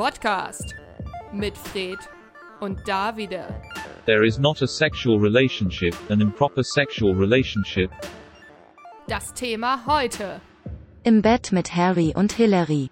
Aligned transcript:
Podcast 0.00 0.74
mit 1.30 1.58
Fred 1.58 1.98
und 2.60 2.88
Davide. 2.88 3.44
There 4.06 4.24
is 4.24 4.38
not 4.38 4.62
a 4.62 4.66
sexual 4.66 5.20
relationship, 5.20 5.94
an 6.08 6.22
improper 6.22 6.64
sexual 6.64 7.14
relationship. 7.14 7.90
Das 9.08 9.34
Thema 9.34 9.84
heute. 9.86 10.40
Im 11.02 11.20
Bett 11.20 11.52
mit 11.52 11.76
Harry 11.76 12.14
und 12.16 12.32
Hillary. 12.32 12.88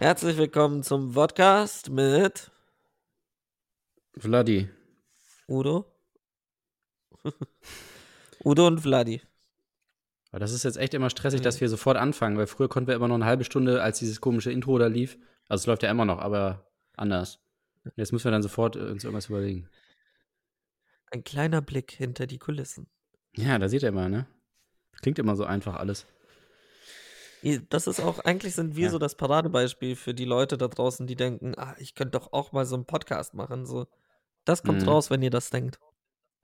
Herzlich 0.00 0.36
willkommen 0.36 0.82
zum 0.82 1.12
Podcast 1.12 1.90
mit 1.90 2.50
Vladi. 4.16 4.68
Udo. 5.46 5.84
Udo 8.44 8.66
und 8.66 8.80
Vladi. 8.80 9.20
Aber 10.30 10.38
das 10.40 10.52
ist 10.52 10.62
jetzt 10.64 10.76
echt 10.76 10.94
immer 10.94 11.10
stressig, 11.10 11.40
dass 11.40 11.60
wir 11.60 11.68
sofort 11.68 11.96
anfangen, 11.96 12.36
weil 12.38 12.46
früher 12.46 12.68
konnten 12.68 12.86
wir 12.88 12.94
immer 12.94 13.08
noch 13.08 13.16
eine 13.16 13.24
halbe 13.26 13.44
Stunde, 13.44 13.82
als 13.82 13.98
dieses 13.98 14.20
komische 14.20 14.52
Intro 14.52 14.78
da 14.78 14.86
lief. 14.86 15.18
Also 15.48 15.62
es 15.62 15.66
läuft 15.66 15.82
ja 15.82 15.90
immer 15.90 16.04
noch, 16.04 16.18
aber 16.20 16.70
anders. 16.96 17.40
Jetzt 17.96 18.12
müssen 18.12 18.24
wir 18.24 18.30
dann 18.30 18.42
sofort 18.42 18.76
uns 18.76 19.02
irgendwas 19.04 19.28
überlegen. 19.28 19.68
Ein 21.10 21.24
kleiner 21.24 21.60
Blick 21.60 21.90
hinter 21.90 22.26
die 22.26 22.38
Kulissen. 22.38 22.88
Ja, 23.34 23.58
da 23.58 23.68
seht 23.68 23.82
ihr 23.82 23.90
mal, 23.92 24.08
ne? 24.08 24.26
Klingt 25.02 25.18
immer 25.18 25.34
so 25.34 25.44
einfach 25.44 25.76
alles. 25.76 26.06
Das 27.70 27.86
ist 27.86 28.00
auch, 28.00 28.18
eigentlich 28.20 28.54
sind 28.54 28.76
wir 28.76 28.84
Ja. 28.86 28.90
so 28.90 28.98
das 28.98 29.14
Paradebeispiel 29.16 29.96
für 29.96 30.12
die 30.12 30.26
Leute 30.26 30.58
da 30.58 30.68
draußen, 30.68 31.06
die 31.06 31.16
denken, 31.16 31.54
ah, 31.56 31.74
ich 31.78 31.94
könnte 31.94 32.18
doch 32.18 32.32
auch 32.32 32.52
mal 32.52 32.66
so 32.66 32.74
einen 32.76 32.84
Podcast 32.84 33.32
machen. 33.34 33.64
So, 33.64 33.86
das 34.44 34.62
kommt 34.62 34.82
Mhm. 34.82 34.88
raus, 34.88 35.10
wenn 35.10 35.22
ihr 35.22 35.30
das 35.30 35.48
denkt. 35.50 35.80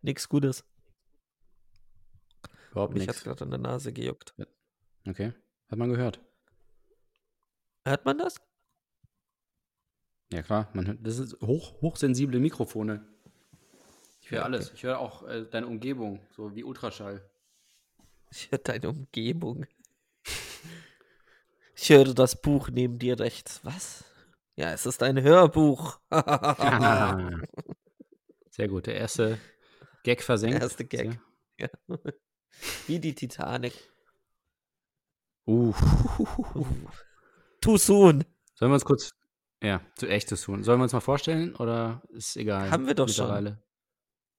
Nichts 0.00 0.28
Gutes. 0.28 0.64
Überhaupt 2.76 2.92
Mich 2.92 3.08
hat 3.08 3.24
gerade 3.24 3.42
in 3.44 3.50
der 3.50 3.58
Nase 3.58 3.90
gejuckt. 3.90 4.34
Okay. 5.08 5.32
Hat 5.70 5.78
man 5.78 5.88
gehört. 5.88 6.20
Hört 7.86 8.04
man 8.04 8.18
das? 8.18 8.38
Ja, 10.30 10.42
klar. 10.42 10.68
Man 10.74 10.86
hört, 10.86 10.98
das 11.00 11.18
ist 11.18 11.40
hoch, 11.40 11.80
hochsensible 11.80 12.38
Mikrofone. 12.38 13.02
Ich 14.20 14.30
höre 14.30 14.40
Ja, 14.40 14.44
alles. 14.44 14.72
Ich 14.74 14.82
höre 14.82 14.98
auch 14.98 15.22
äh, 15.22 15.46
deine 15.46 15.68
Umgebung, 15.68 16.20
so 16.36 16.54
wie 16.54 16.64
Ultraschall. 16.64 17.26
Ich 18.30 18.50
höre 18.50 18.58
deine 18.58 18.90
Umgebung. 18.90 19.64
Ich 21.78 21.90
höre 21.90 22.14
das 22.14 22.40
Buch 22.40 22.70
neben 22.70 22.98
dir 22.98 23.20
rechts. 23.20 23.60
Was? 23.62 24.04
Ja, 24.54 24.72
es 24.72 24.86
ist 24.86 25.02
ein 25.02 25.22
Hörbuch. 25.22 25.98
Sehr 28.50 28.68
gut. 28.68 28.86
Der 28.86 28.96
erste 28.96 29.38
Gag 30.02 30.22
versenkt. 30.22 30.56
Der 30.56 30.62
erste 30.62 30.86
Gag. 30.86 31.20
Ja. 31.58 31.68
Wie 32.86 32.98
die 32.98 33.14
Titanic. 33.14 33.72
Uh. 35.46 35.72
Too 37.60 37.76
soon. 37.78 38.24
Sollen 38.54 38.70
wir 38.70 38.74
uns 38.74 38.84
kurz. 38.84 39.12
Ja, 39.62 39.80
zu 39.96 40.06
echtes 40.06 40.42
tun. 40.42 40.64
Sollen 40.64 40.78
wir 40.80 40.84
uns 40.84 40.92
mal 40.92 41.00
vorstellen 41.00 41.54
oder 41.56 42.02
ist 42.10 42.36
egal? 42.36 42.70
Haben 42.70 42.86
wir 42.86 42.94
doch 42.94 43.08
schon. 43.08 43.56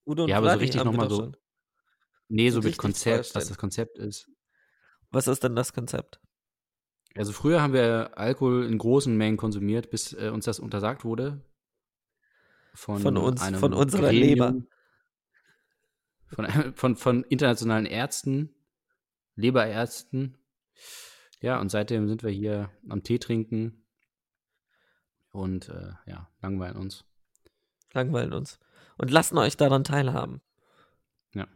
Udo 0.06 0.24
und 0.24 0.30
Ja, 0.30 0.38
aber 0.38 0.54
so 0.54 0.59
richtig 0.59 0.84
nochmal 0.84 1.09
so. 1.09 1.18
schon. 1.18 1.38
Nee, 2.30 2.50
so 2.50 2.62
So 2.62 2.68
mit 2.68 2.78
Konzept, 2.78 3.36
was 3.36 3.48
das 3.48 3.58
Konzept 3.58 3.98
ist. 3.98 4.30
Was 5.12 5.28
ist 5.28 5.44
denn 5.44 5.56
das 5.56 5.74
Konzept? 5.74 6.20
Also 7.16 7.31
früher 7.31 7.62
haben 7.62 7.74
wir 7.74 8.18
Alkohol 8.18 8.66
in 8.66 8.78
großen 8.78 9.16
Mengen 9.16 9.38
konsumiert, 9.38 9.90
bis 9.90 10.14
äh, 10.14 10.30
uns 10.30 10.46
das 10.46 10.59
untersagt 10.59 11.04
wurde. 11.04 11.42
Von, 12.74 13.00
Von 13.00 13.18
uns, 13.18 13.44
von 13.58 13.74
unserer 13.74 14.09
Gremium, 14.09 14.68
Von, 16.30 16.45
von, 16.75 16.95
von 16.95 17.23
internationalen 17.23 17.86
Ärzten, 17.86 18.53
Leberärzten. 19.36 20.38
Ja, 21.42 21.59
und 21.59 21.69
seitdem 21.69 22.08
sind 22.08 22.23
wir 22.23 22.31
hier 22.31 22.72
am 22.89 23.03
Tee 23.03 23.19
trinken 23.19 23.86
und 25.31 25.69
äh, 25.69 25.92
ja, 26.06 26.30
langweilen 26.42 26.78
uns. 26.78 27.06
Langweilen 27.94 28.34
uns. 28.34 28.59
Und 28.97 29.11
lassen 29.11 29.38
euch 29.38 29.56
daran 29.56 29.84
teilhaben. 29.84 30.42
Ja. 31.34 31.47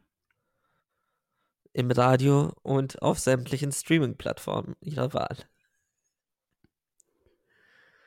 Im 1.74 1.90
Radio 1.90 2.54
und 2.62 3.02
auf 3.02 3.20
sämtlichen 3.20 3.72
Streaming-Plattformen 3.72 4.76
ihrer 4.82 5.14
Wahl. 5.14 5.36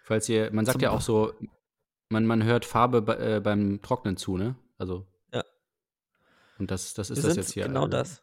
Falls 0.04 0.28
ihr, 0.28 0.52
man 0.52 0.64
sagt 0.64 0.74
Zum- 0.74 0.82
ja 0.82 0.90
auch 0.90 1.00
so, 1.00 1.32
man, 2.08 2.26
man 2.26 2.44
hört 2.44 2.64
Farbe 2.64 3.02
bei, 3.02 3.16
äh, 3.16 3.40
beim 3.40 3.80
Trocknen 3.82 4.16
zu, 4.16 4.36
ne? 4.36 4.54
Also. 4.78 5.06
Und 6.58 6.70
das, 6.70 6.94
das 6.94 7.10
ist 7.10 7.18
Wir 7.22 7.28
das 7.28 7.36
jetzt 7.36 7.52
hier. 7.52 7.64
genau 7.66 7.86
äh, 7.86 7.90
das. 7.90 8.22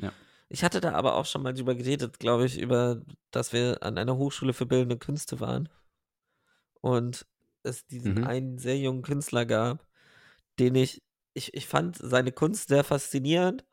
Ja. 0.00 0.12
Ich 0.48 0.62
hatte 0.64 0.80
da 0.80 0.92
aber 0.92 1.14
auch 1.16 1.26
schon 1.26 1.42
mal 1.42 1.54
drüber 1.54 1.74
geredet, 1.74 2.18
glaube 2.18 2.44
ich, 2.46 2.58
über, 2.60 3.00
dass 3.30 3.52
wir 3.52 3.82
an 3.82 3.96
einer 3.98 4.16
Hochschule 4.16 4.52
für 4.52 4.66
bildende 4.66 4.98
Künste 4.98 5.40
waren. 5.40 5.68
Und 6.80 7.26
es 7.62 7.86
diesen 7.86 8.16
Mhm. 8.16 8.24
einen 8.24 8.58
sehr 8.58 8.78
jungen 8.78 9.02
Künstler 9.02 9.46
gab, 9.46 9.86
den 10.58 10.74
ich, 10.74 11.02
ich, 11.32 11.54
ich 11.54 11.66
fand 11.66 11.96
seine 11.96 12.30
Kunst 12.32 12.68
sehr 12.68 12.84
faszinierend, 12.84 13.64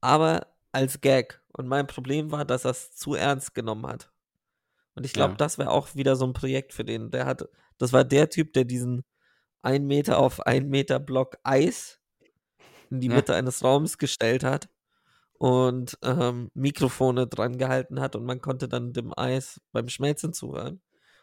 aber 0.00 0.46
als 0.72 1.00
Gag. 1.00 1.42
Und 1.52 1.66
mein 1.68 1.86
Problem 1.86 2.30
war, 2.30 2.44
dass 2.44 2.64
er 2.64 2.70
es 2.72 2.92
zu 2.92 3.14
ernst 3.14 3.54
genommen 3.54 3.86
hat. 3.86 4.10
Und 4.94 5.04
ich 5.04 5.12
glaube, 5.12 5.32
Ja. 5.32 5.36
das 5.38 5.58
wäre 5.58 5.70
auch 5.70 5.94
wieder 5.96 6.14
so 6.16 6.24
ein 6.26 6.32
Projekt 6.32 6.72
für 6.72 6.84
den. 6.84 7.10
Der 7.10 7.26
hat, 7.26 7.48
das 7.78 7.92
war 7.92 8.04
der 8.04 8.30
Typ, 8.30 8.52
der 8.52 8.64
diesen 8.64 9.04
1 9.62 9.84
Meter 9.84 10.18
auf 10.18 10.40
1 10.46 10.68
Meter 10.68 11.00
Block 11.00 11.36
Eis 11.42 12.00
in 12.90 13.00
die 13.00 13.08
Ja. 13.08 13.14
Mitte 13.16 13.34
eines 13.34 13.62
Raums 13.64 13.98
gestellt 13.98 14.44
hat 14.44 14.68
und 15.38 15.98
ähm, 16.02 16.50
Mikrofone 16.54 17.26
dran 17.26 17.58
gehalten 17.58 18.00
hat 18.00 18.16
und 18.16 18.24
man 18.24 18.40
konnte 18.40 18.68
dann 18.68 18.92
dem 18.92 19.12
Eis 19.16 19.60
beim 19.72 19.88
Schmelzen 19.88 20.32
zuhören. 20.32 20.74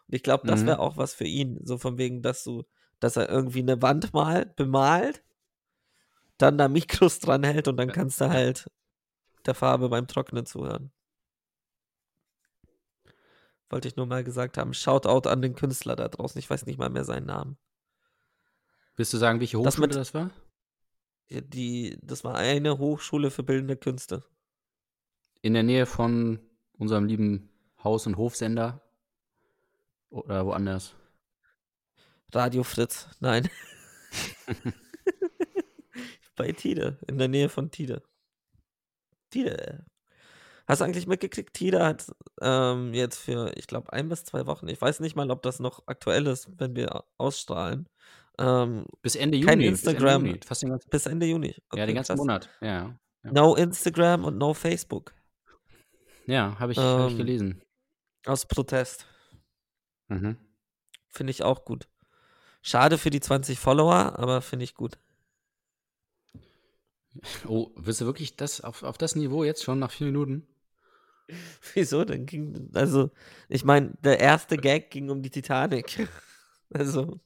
Und 0.08 0.16
ich 0.16 0.24
glaube, 0.24 0.48
das 0.48 0.62
Mhm. 0.62 0.68
wäre 0.68 0.80
auch 0.80 0.98
was 0.98 1.14
für 1.14 1.26
ihn, 1.26 1.60
so 1.64 1.78
von 1.78 1.98
wegen, 1.98 2.22
dass 2.22 2.44
du, 2.44 2.64
dass 3.00 3.16
er 3.16 3.30
irgendwie 3.30 3.60
eine 3.60 3.82
Wand 3.82 4.14
malt, 4.14 4.56
bemalt, 4.56 5.24
dann 6.38 6.58
da 6.58 6.68
Mikros 6.68 7.20
dran 7.20 7.44
hält 7.44 7.68
und 7.68 7.78
dann 7.78 7.92
kannst 7.92 8.20
du 8.20 8.30
halt 8.30 8.68
der 9.46 9.56
Farbe 9.56 9.90
beim 9.90 10.08
Trocknen 10.08 10.46
zuhören. 10.46 10.92
Wollte 13.70 13.88
ich 13.88 13.96
nur 13.96 14.06
mal 14.06 14.24
gesagt 14.24 14.58
haben. 14.58 14.74
Shoutout 14.74 15.30
an 15.30 15.42
den 15.42 15.56
Künstler 15.56 15.96
da 15.96 16.10
draußen. 16.10 16.38
Ich 16.40 16.50
weiß 16.50 16.66
nicht 16.66 16.78
mal 16.78 16.90
mehr 16.90 17.06
seinen 17.06 17.28
Namen. 17.28 17.58
Willst 18.98 19.14
du 19.14 19.18
sagen, 19.18 19.40
welche 19.40 19.58
Das 19.58 19.76
Hochschule 19.76 19.88
mit- 19.88 19.96
das 19.96 20.14
war? 20.14 20.30
Die- 21.32 21.98
das 22.02 22.24
war 22.24 22.36
eine 22.36 22.78
Hochschule 22.78 23.32
für 23.32 23.44
bildende 23.44 23.78
Künste. 23.78 24.24
In 25.42 25.54
der 25.54 25.64
Nähe 25.64 25.86
von 25.86 26.40
unserem 26.78 27.06
lieben 27.06 27.50
Haus- 27.84 28.06
und 28.06 28.18
Hofsender? 28.18 28.82
Oder 30.10 30.46
woanders? 30.46 30.94
Radio 32.34 32.64
Fritz. 32.64 33.08
Nein. 33.20 33.50
Bei 36.36 36.52
Tide, 36.52 36.98
in 37.08 37.18
der 37.18 37.28
Nähe 37.28 37.50
von 37.50 37.72
Tide. 37.72 38.04
Tide. 39.30 39.86
Hast 40.68 40.82
du 40.82 40.86
eigentlich 40.86 41.08
mitgekriegt, 41.08 41.54
Tide 41.54 41.84
hat 41.86 42.12
ähm, 42.42 42.94
jetzt 42.94 43.18
für, 43.18 43.56
ich 43.58 43.68
glaube, 43.68 43.92
ein 43.94 44.10
bis 44.10 44.24
zwei 44.24 44.46
Wochen, 44.48 44.68
ich 44.68 44.80
weiß 44.82 45.00
nicht 45.02 45.16
mal, 45.16 45.30
ob 45.32 45.42
das 45.42 45.60
noch 45.60 45.84
aktuell 45.88 46.28
ist, 46.28 46.50
wenn 46.60 46.76
wir 46.76 47.04
ausstrahlen, 47.18 47.90
ähm, 48.40 48.86
Bis 49.02 49.16
Ende 49.16 49.38
Juni. 49.38 49.48
Kein 49.48 49.60
bis 49.60 49.68
Ende 49.68 49.92
Instagram. 49.92 50.26
Juni, 50.26 50.40
Fast 50.46 50.62
den 50.64 50.70
ganzen, 50.70 50.90
bis 50.90 51.06
Ende 51.06 51.26
Juni. 51.26 51.48
ja, 51.50 51.64
Okay, 51.70 51.86
den 51.86 51.96
ganzen 51.96 52.10
krass. 52.10 52.18
Monat. 52.18 52.50
Ja, 52.62 52.98
ja. 53.24 53.32
No 53.32 53.56
Instagram 53.56 54.26
und 54.26 54.38
no 54.38 54.54
Facebook. 54.54 55.14
Ja, 56.28 56.58
habe 56.60 56.72
ich, 56.72 56.78
hab 56.78 57.08
ich 57.08 57.12
Ähm, 57.14 57.18
gelesen. 57.18 57.62
Aus 58.26 58.46
Protest. 58.46 59.06
Mhm. 60.08 60.38
Finde 61.10 61.32
ich 61.32 61.44
auch 61.44 61.66
gut. 61.66 61.88
Schade 62.62 62.98
für 62.98 63.10
die 63.10 63.20
20 63.20 63.60
Follower, 63.60 64.18
aber 64.20 64.42
finde 64.42 64.64
ich 64.64 64.76
gut. 64.76 64.98
Oh, 67.48 67.72
willst 67.76 68.00
du 68.02 68.06
wirklich 68.06 68.36
das 68.38 68.62
auf, 68.62 68.84
auf 68.84 68.98
das 68.98 69.16
Niveau 69.16 69.44
jetzt 69.44 69.64
schon 69.64 69.80
nach 69.80 69.92
vier 69.92 70.08
Minuten? 70.08 70.48
Wieso 71.74 72.06
denn? 72.06 72.26
Ging, 72.26 72.70
also, 72.74 73.12
ich 73.50 73.64
meine, 73.66 73.94
der 74.04 74.20
erste 74.20 74.58
Gag 74.58 74.92
ging 74.92 75.10
um 75.10 75.22
die 75.22 75.30
Titanic. 75.32 76.08
Also. 76.74 77.20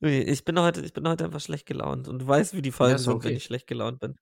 Ich 0.00 0.44
bin 0.44 0.58
heute, 0.58 0.82
ich 0.82 0.92
bin 0.92 1.08
heute 1.08 1.24
einfach 1.24 1.40
schlecht 1.40 1.66
gelaunt 1.66 2.08
und 2.08 2.18
du 2.20 2.26
weißt, 2.26 2.54
wie 2.54 2.62
die 2.62 2.72
Folgen 2.72 2.96
ist 2.96 3.04
sind, 3.04 3.14
okay. 3.14 3.28
wenn 3.28 3.36
ich 3.36 3.44
schlecht 3.44 3.66
gelaunt 3.66 4.00
bin. 4.00 4.16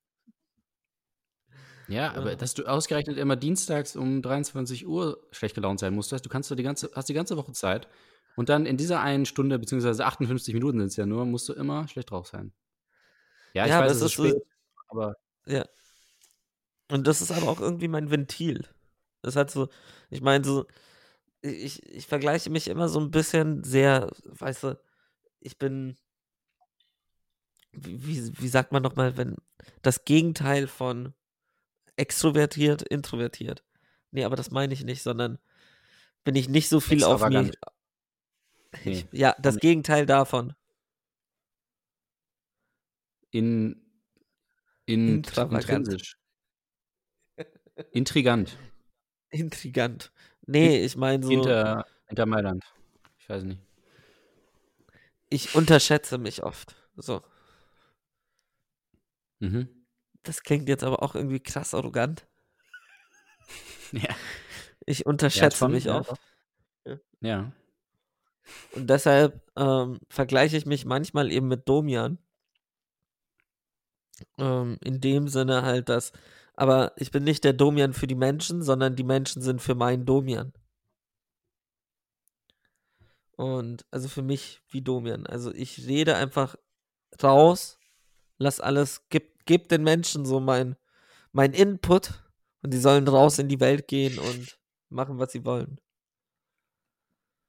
Ja, 1.89 2.13
aber 2.15 2.31
Ja. 2.31 2.37
dass 2.37 2.55
du 2.55 2.65
ausgerechnet 2.65 3.19
immer 3.19 3.37
dienstags 3.37 3.97
um 3.97 4.23
23 4.23 4.87
Uhr 4.87 5.27
schlecht 5.33 5.55
gelaunt 5.55 5.81
sein 5.81 5.95
musst, 5.95 6.13
du 6.13 6.29
kannst 6.29 6.51
doch 6.51 6.57
die 6.57 6.63
ganze, 6.63 6.91
hast 6.95 7.09
die 7.09 7.15
ganze 7.15 7.37
Woche 7.37 7.53
Zeit 7.53 7.89
und 8.37 8.49
dann 8.49 8.67
in 8.67 8.77
dieser 8.77 9.01
einen 9.01 9.27
Stunde, 9.27 9.59
beziehungsweise 9.59 10.05
58 10.07 10.55
Minuten 10.55 10.79
sind 10.79 10.89
es 10.89 10.97
ja 10.97 11.07
nur, 11.07 11.25
musst 11.27 11.49
du 11.49 11.53
immer 11.55 11.89
schlecht 11.89 12.11
drauf 12.11 12.29
sein. 12.29 12.53
Ja, 13.53 13.65
ich 13.65 13.71
Ja, 13.71 13.81
weiß, 13.81 13.91
es 13.93 13.97
ist 13.99 14.03
ist 14.05 14.17
so- 14.17 14.25
spät, 14.29 14.43
aber 14.89 15.17
Ja. 15.47 15.65
Und 16.91 17.07
das 17.07 17.21
ist 17.23 17.33
aber 17.33 17.49
auch 17.49 17.61
irgendwie 17.61 17.89
mein 17.89 18.11
Ventil. 18.11 18.67
Das 19.23 19.35
hat 19.37 19.51
so, 19.51 19.69
ich 20.11 20.21
meine, 20.21 20.45
so, 20.45 20.67
ich, 21.41 21.83
ich 21.91 22.07
vergleiche 22.07 22.51
mich 22.51 22.69
immer 22.69 22.89
so 22.89 23.01
ein 23.01 23.11
bisschen 23.11 23.65
sehr, 23.65 24.11
weißt 24.25 24.63
du, 24.65 24.79
ich 25.43 25.59
bin, 25.59 25.97
wie, 27.73 28.33
wie, 28.39 28.49
sagt 28.49 28.73
man 28.73 28.83
nochmal, 28.83 29.17
wenn 29.17 29.37
das 29.83 30.05
Gegenteil 30.05 30.67
von 30.67 31.15
extrovertiert, 31.97 32.83
introvertiert. 32.83 33.65
Nee, 34.11 34.25
aber 34.25 34.37
das 34.37 34.51
meine 34.51 34.73
ich 34.75 34.85
nicht, 34.85 35.03
sondern 35.03 35.39
bin 36.25 36.37
ich 36.37 36.49
nicht 36.49 36.69
so 36.69 36.81
viel 36.81 37.05
auf 37.05 37.27
mich. 37.29 37.53
Nee. 38.85 39.07
Ja, 39.13 39.35
das 39.39 39.59
Gegenteil 39.59 40.07
davon. 40.07 40.55
In, 43.31 43.83
in, 44.87 45.23
intrinsisch. 45.25 46.17
Intrigant. 47.91 48.59
Intrigant. 49.31 50.13
Nee, 50.47 50.85
ich 50.85 50.97
meine 50.97 51.23
so, 51.23 51.31
Hinter, 51.31 51.87
hinter 52.07 52.27
Mailand. 52.27 52.65
Ich 53.19 53.29
weiß 53.29 53.45
nicht. 53.45 53.61
Ich 55.33 55.55
unterschätze 55.55 56.19
mich 56.19 56.43
oft. 56.43 56.77
So. 56.97 57.23
Mhm. 59.41 59.69
Das 60.23 60.43
klingt 60.43 60.69
jetzt 60.69 60.85
aber 60.85 61.03
auch 61.03 61.15
irgendwie 61.15 61.41
krass 61.41 61.75
arrogant. 61.75 62.27
Ja. 63.95 64.09
Ich 64.87 65.05
unterschätze 65.05 65.59
schon, 65.59 65.73
mich 65.73 65.85
ja, 65.85 65.99
oft. 65.99 66.19
Ja. 67.21 67.53
Und 68.75 68.89
deshalb 68.89 69.43
ähm, 69.55 70.01
vergleiche 70.09 70.57
ich 70.57 70.65
mich 70.65 70.87
manchmal 70.87 71.31
eben 71.31 71.47
mit 71.47 71.69
Domian. 71.69 72.17
Ähm, 74.39 74.79
in 74.83 75.03
dem 75.03 75.29
Sinne 75.29 75.61
halt, 75.61 75.91
dass, 75.91 76.13
aber 76.55 76.95
ich 76.97 77.11
bin 77.11 77.23
nicht 77.23 77.45
der 77.45 77.53
Domian 77.53 77.93
für 77.93 78.07
die 78.07 78.15
Menschen, 78.15 78.63
sondern 78.63 78.97
die 78.97 79.05
Menschen 79.05 79.43
sind 79.43 79.61
für 79.61 79.75
meinen 79.75 80.07
Domian. 80.07 80.55
Und 83.37 83.85
also 83.91 84.09
für 84.09 84.23
mich 84.23 84.61
wie 84.69 84.83
Domian. 84.83 85.27
Also 85.27 85.53
ich 85.53 85.87
rede 85.87 86.17
einfach 86.17 86.57
raus, 87.23 87.79
lass 88.39 88.61
alles, 88.61 89.07
gib, 89.09 89.45
gib 89.47 89.69
den 89.69 89.83
Menschen 89.83 90.25
so 90.25 90.41
mein, 90.41 90.77
mein 91.33 91.53
Input 91.53 92.13
und 92.63 92.73
die 92.73 92.79
sollen 92.79 93.09
raus 93.09 93.39
in 93.39 93.49
die 93.49 93.61
Welt 93.61 93.89
gehen 93.89 94.19
und 94.19 94.59
machen, 94.89 95.19
was 95.19 95.33
sie 95.33 95.45
wollen. 95.45 95.81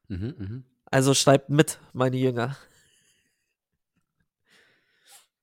Mhm, 0.08 0.36
mhm. 0.38 0.66
Also 0.86 1.14
schreibt 1.14 1.50
mit, 1.50 1.80
meine 1.94 2.18
Jünger. 2.18 2.58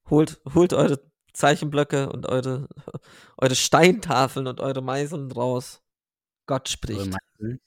Holt, 0.09 0.41
holt 0.55 0.73
eure 0.73 1.01
Zeichenblöcke 1.33 2.11
und 2.11 2.27
eure, 2.27 2.69
eure 3.37 3.55
Steintafeln 3.55 4.47
und 4.47 4.61
eure 4.61 4.83
Meißeln 4.83 5.31
raus. 5.33 5.83
Gott 6.47 6.69
spricht. 6.69 7.11
Meinung? 7.39 7.61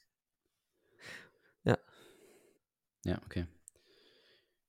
Ja. 1.64 1.78
Ja, 3.06 3.20
okay. 3.26 3.46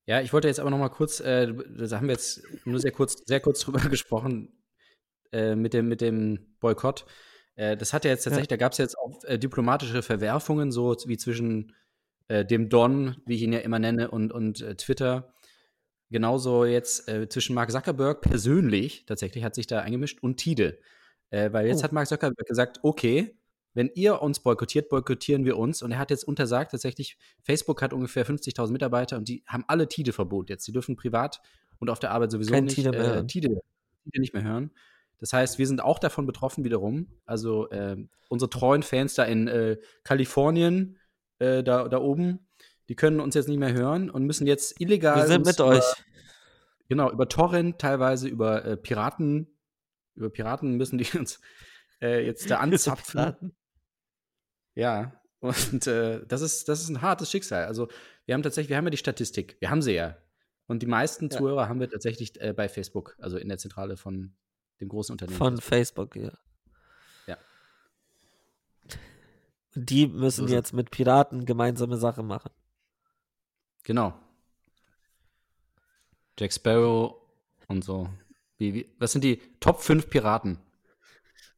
Ja, 0.06 0.20
ich 0.20 0.32
wollte 0.32 0.48
jetzt 0.48 0.60
aber 0.60 0.70
noch 0.70 0.78
mal 0.78 0.90
kurz, 0.90 1.20
äh, 1.20 1.46
da 1.46 1.96
haben 1.96 2.08
wir 2.08 2.14
jetzt 2.14 2.42
nur 2.66 2.78
sehr 2.78 2.92
kurz, 2.92 3.16
sehr 3.26 3.40
kurz 3.40 3.60
drüber 3.64 3.80
gesprochen, 3.88 4.52
äh, 5.32 5.54
mit 5.56 5.72
dem, 5.72 5.88
mit 5.88 6.00
dem 6.00 6.56
Boykott. 6.60 7.06
Äh, 7.56 7.76
das 7.76 7.92
hat 7.92 8.04
ja 8.04 8.10
jetzt 8.10 8.24
tatsächlich, 8.24 8.48
da 8.48 8.56
gab 8.56 8.72
es 8.72 8.78
jetzt 8.78 8.98
auch 8.98 9.24
äh, 9.24 9.38
diplomatische 9.38 10.02
Verwerfungen, 10.02 10.72
so 10.72 10.94
wie 11.06 11.16
zwischen 11.16 11.74
äh, 12.28 12.44
dem 12.44 12.68
Don, 12.68 13.16
wie 13.26 13.36
ich 13.36 13.42
ihn 13.42 13.52
ja 13.52 13.60
immer 13.60 13.78
nenne, 13.78 14.10
und, 14.10 14.32
und 14.32 14.60
äh, 14.60 14.74
Twitter. 14.76 15.34
Genauso 16.10 16.64
jetzt 16.64 17.10
zwischen 17.30 17.54
Mark 17.54 17.72
Zuckerberg 17.72 18.20
persönlich, 18.20 19.04
tatsächlich 19.06 19.42
hat 19.42 19.54
sich 19.56 19.66
da 19.66 19.80
eingemischt, 19.80 20.22
und 20.22 20.36
Tide. 20.36 20.78
Weil 21.30 21.66
jetzt 21.66 21.80
Oh. 21.80 21.84
hat 21.84 21.92
Mark 21.92 22.06
Zuckerberg 22.06 22.46
gesagt, 22.46 22.80
okay, 22.82 23.36
wenn 23.74 23.90
ihr 23.94 24.22
uns 24.22 24.40
boykottiert, 24.40 24.88
boykottieren 24.88 25.44
wir 25.44 25.58
uns. 25.58 25.82
Und 25.82 25.92
er 25.92 25.98
hat 25.98 26.10
jetzt 26.10 26.24
untersagt, 26.24 26.70
tatsächlich, 26.70 27.18
Facebook 27.42 27.82
hat 27.82 27.92
ungefähr 27.92 28.24
50.000 28.24 28.70
Mitarbeiter 28.70 29.16
und 29.16 29.28
die 29.28 29.44
haben 29.46 29.64
alle 29.66 29.88
Tide-Verbot 29.88 30.48
jetzt. 30.48 30.66
Die 30.66 30.72
dürfen 30.72 30.96
privat 30.96 31.40
und 31.78 31.90
auf 31.90 31.98
der 31.98 32.12
Arbeit 32.12 32.30
sowieso 32.30 32.52
Kein 32.52 32.64
nicht 32.64 32.76
Tide 32.76 32.90
mehr 32.90 33.00
äh, 33.00 33.06
hören. 33.06 33.28
Tide, 33.28 33.48
Tide 34.04 34.20
nicht 34.20 34.32
mehr 34.32 34.44
hören. 34.44 34.70
Das 35.18 35.32
heißt, 35.32 35.58
wir 35.58 35.66
sind 35.66 35.82
auch 35.82 35.98
davon 35.98 36.26
betroffen 36.26 36.64
wiederum. 36.64 37.08
Also 37.26 37.70
ähm, 37.70 38.10
unsere 38.28 38.48
treuen 38.48 38.82
Fans 38.82 39.14
da 39.14 39.24
in 39.24 39.48
äh, 39.48 39.78
Kalifornien, 40.04 40.98
äh, 41.38 41.62
da, 41.62 41.88
da 41.88 41.98
oben, 41.98 42.46
die 42.88 42.94
können 42.94 43.20
uns 43.20 43.34
jetzt 43.34 43.48
nicht 43.48 43.58
mehr 43.58 43.72
hören 43.72 44.10
und 44.10 44.24
müssen 44.24 44.46
jetzt 44.46 44.80
illegal. 44.80 45.16
Wir 45.16 45.26
sind 45.26 45.46
mit 45.46 45.56
über, 45.56 45.66
euch. 45.66 45.84
Genau, 46.88 47.10
über 47.10 47.28
Torrent, 47.28 47.78
teilweise 47.80 48.28
über 48.28 48.64
äh, 48.64 48.76
Piraten. 48.76 49.48
Über 50.14 50.30
Piraten 50.30 50.76
müssen 50.76 50.98
die 50.98 51.06
uns 51.18 51.40
äh, 52.00 52.24
jetzt 52.24 52.50
da 52.50 52.58
anzapfen. 52.58 53.52
Ja, 54.74 55.12
und 55.40 55.86
äh, 55.86 56.24
das, 56.26 56.40
ist, 56.40 56.68
das 56.68 56.80
ist 56.80 56.88
ein 56.88 57.02
hartes 57.02 57.30
Schicksal. 57.30 57.66
Also, 57.66 57.88
wir 58.24 58.34
haben 58.34 58.42
tatsächlich, 58.42 58.70
wir 58.70 58.76
haben 58.78 58.86
ja 58.86 58.90
die 58.90 58.96
Statistik, 58.96 59.56
wir 59.60 59.70
haben 59.70 59.82
sie 59.82 59.92
ja. 59.92 60.16
Und 60.66 60.80
die 60.82 60.86
meisten 60.86 61.28
Ja. 61.28 61.36
Zuhörer 61.36 61.68
haben 61.68 61.80
wir 61.80 61.90
tatsächlich 61.90 62.40
äh, 62.40 62.54
bei 62.54 62.68
Facebook, 62.68 63.14
also 63.18 63.36
in 63.36 63.48
der 63.48 63.58
Zentrale 63.58 63.98
von 63.98 64.34
dem 64.80 64.88
großen 64.88 65.12
Unternehmen. 65.12 65.36
Von 65.36 65.60
Facebook, 65.60 66.16
ja. 66.16 66.32
Ja. 67.26 67.36
Die 69.74 70.06
müssen 70.06 70.48
So 70.48 70.54
jetzt 70.54 70.72
mit 70.72 70.90
Piraten 70.90 71.44
gemeinsame 71.44 71.98
Sache 71.98 72.22
machen. 72.22 72.50
Genau. 73.82 74.18
Jack 76.38 76.52
Sparrow 76.52 77.16
und 77.68 77.84
so. 77.84 78.08
Wie, 78.56 78.72
wie, 78.72 78.94
was 78.98 79.12
sind 79.12 79.24
die 79.24 79.42
Top 79.60 79.82
5 79.82 80.08
Piraten? 80.08 80.58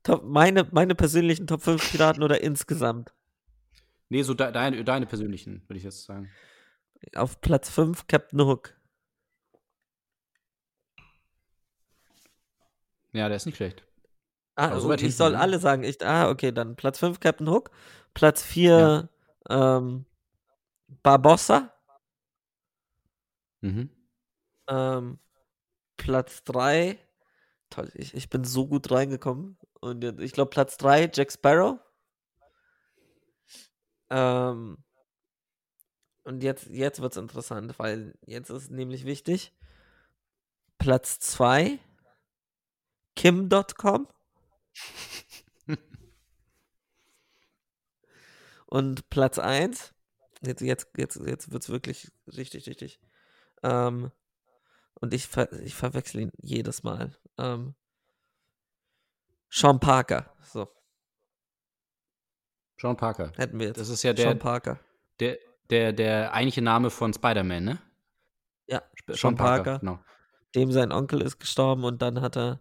Top, 0.06 0.22
meine, 0.22 0.68
meine 0.70 0.94
persönlichen 0.94 1.48
Top 1.48 1.62
5 1.62 1.90
Piraten 1.90 2.22
oder 2.22 2.40
insgesamt? 2.40 3.12
Nee, 4.08 4.22
so 4.22 4.34
de, 4.34 4.52
deine, 4.52 4.84
deine 4.84 5.04
persönlichen, 5.04 5.62
würde 5.66 5.78
ich 5.78 5.82
jetzt 5.82 6.04
sagen. 6.04 6.30
Auf 7.16 7.40
Platz 7.40 7.68
5 7.70 8.06
Captain 8.06 8.40
Hook. 8.40 8.72
Ja, 13.14 13.26
der 13.26 13.36
ist 13.36 13.46
nicht 13.46 13.56
schlecht. 13.56 13.84
Ah, 14.54 14.68
Aber 14.68 14.80
so 14.80 14.88
weit 14.88 15.02
ich 15.02 15.16
soll 15.16 15.32
ne? 15.32 15.40
alle 15.40 15.58
sagen. 15.58 15.82
Ich, 15.82 16.00
ah, 16.06 16.30
okay, 16.30 16.52
dann 16.52 16.76
Platz 16.76 17.00
5 17.00 17.18
Captain 17.18 17.50
Hook. 17.50 17.72
Platz 18.14 18.44
4 18.44 19.08
ähm, 19.50 20.06
Barbossa. 21.02 21.72
Mhm. 23.60 23.90
Ähm, 24.68 25.18
Platz 25.96 26.44
3. 26.44 26.96
Toll, 27.70 27.90
ich, 27.94 28.14
ich 28.14 28.30
bin 28.30 28.44
so 28.44 28.68
gut 28.68 28.88
reingekommen. 28.92 29.58
Und 29.86 30.02
jetzt- 30.02 30.20
ich 30.20 30.32
glaube 30.32 30.50
Platz 30.50 30.76
3 30.76 31.10
Jack 31.12 31.30
Sparrow. 31.32 31.78
Ähm, 34.10 34.78
und 36.24 36.42
jetzt, 36.42 36.66
jetzt 36.66 37.00
wird 37.00 37.12
es 37.12 37.18
interessant, 37.18 37.78
weil 37.78 38.14
jetzt 38.26 38.50
ist 38.50 38.70
nämlich 38.70 39.04
wichtig. 39.04 39.52
Platz 40.78 41.20
2 41.20 41.78
Kim.com. 43.14 44.08
Und 48.66 49.08
Platz 49.10 49.38
1, 49.38 49.94
jetzt, 50.42 50.60
jetzt, 50.60 50.88
jetzt, 50.96 51.16
jetzt 51.24 51.52
wird 51.52 51.62
es 51.62 51.68
wirklich 51.68 52.10
richtig, 52.26 52.68
richtig. 52.68 52.98
Ähm, 53.62 54.10
und 55.00 55.14
ich, 55.14 55.28
ver 55.28 55.52
ich 55.62 55.74
verwechsel 55.74 56.22
ihn 56.22 56.32
jedes 56.42 56.82
Mal. 56.82 57.16
Ähm, 57.38 57.74
Sean 59.56 59.80
Parker. 59.80 60.30
So, 60.42 60.68
Sean 62.78 62.96
Parker. 62.96 63.32
hätten 63.36 63.58
wir 63.58 63.68
jetzt. 63.68 63.80
Das 63.80 63.88
ist 63.88 64.02
ja 64.02 64.12
der, 64.12 64.26
Sean 64.28 64.38
Parker. 64.38 64.78
der, 65.18 65.38
der, 65.70 65.92
der 65.94 66.32
eigentliche 66.34 66.60
Name 66.62 66.90
von 66.90 67.14
Spider-Man, 67.14 67.64
ne? 67.64 67.78
Ja, 68.66 68.82
Sp- 69.00 69.16
Sean 69.16 69.34
Parker. 69.36 69.78
Genau. 69.78 69.98
Dem 70.54 70.72
sein 70.72 70.92
Onkel 70.92 71.22
ist 71.22 71.38
gestorben 71.38 71.84
und 71.84 72.02
dann 72.02 72.20
hat 72.20 72.36
er, 72.36 72.60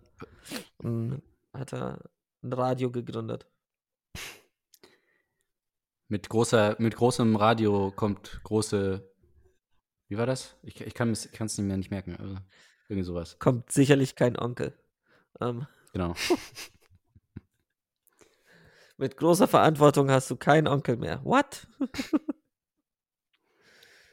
ein, 0.84 1.22
hat 1.54 1.74
er 1.74 2.00
ein 2.44 2.54
Radio 2.54 2.92
gegründet. 2.92 3.46
Mit, 6.08 6.30
großer, 6.30 6.75
mit 6.80 6.96
großem 6.96 7.36
Radio 7.36 7.92
kommt 7.92 8.40
große. 8.44 9.12
Wie 10.08 10.18
war 10.18 10.28
das? 10.28 10.56
Ich, 10.62 10.80
ich 10.82 10.94
kann 10.94 11.10
es 11.12 11.25
nicht 11.34 11.60
mehr 11.60 11.78
nicht 11.78 11.90
merken. 11.92 12.16
Also, 12.16 12.38
irgendwie 12.88 13.04
sowas. 13.04 13.38
Kommt 13.40 13.72
sicherlich 13.72 14.16
kein 14.16 14.38
Onkel. 14.40 14.78
Ähm, 15.42 15.68
Genau. 15.94 16.14
mit 18.98 19.18
großer 19.18 19.48
Verantwortung 19.48 20.10
hast 20.10 20.30
du 20.30 20.36
keinen 20.36 20.68
Onkel 20.68 20.98
mehr. 20.98 21.22
What? 21.24 21.68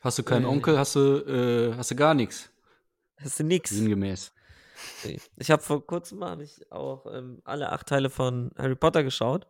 Hast 0.03 0.19
du 0.19 0.25
keinen 0.25 0.47
Äh. 0.47 0.49
Onkel, 0.49 0.77
hast 0.77 0.97
du, 0.97 1.01
äh, 1.01 1.77
hast 1.77 1.93
du 1.93 1.95
gar 1.95 2.13
nichts. 2.13 2.51
Hast 3.21 3.39
du 3.39 3.45
nix. 3.45 3.71
Sinngemäß. 3.71 4.33
Ich 5.37 5.51
habe 5.53 5.63
vor 5.63 5.87
kurzem 5.87 6.25
habe 6.25 6.43
ich 6.43 6.73
auch 6.73 7.07
ähm, 7.07 7.41
alle 7.45 7.71
acht 7.71 7.87
Teile 7.87 8.11
von 8.11 8.51
Harry 8.59 8.75
Potter 8.75 9.05
geschaut. 9.05 9.47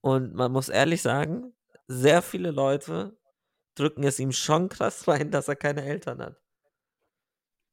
Und 0.00 0.32
man 0.34 0.52
muss 0.52 0.68
ehrlich 0.68 1.02
sagen, 1.02 1.54
sehr 1.88 2.22
viele 2.22 2.52
Leute 2.52 3.18
drücken 3.74 4.04
es 4.04 4.20
ihm 4.20 4.30
schon 4.30 4.68
krass 4.68 5.08
rein, 5.08 5.32
dass 5.32 5.48
er 5.48 5.56
keine 5.56 5.84
Eltern 5.84 6.22
hat. 6.22 6.40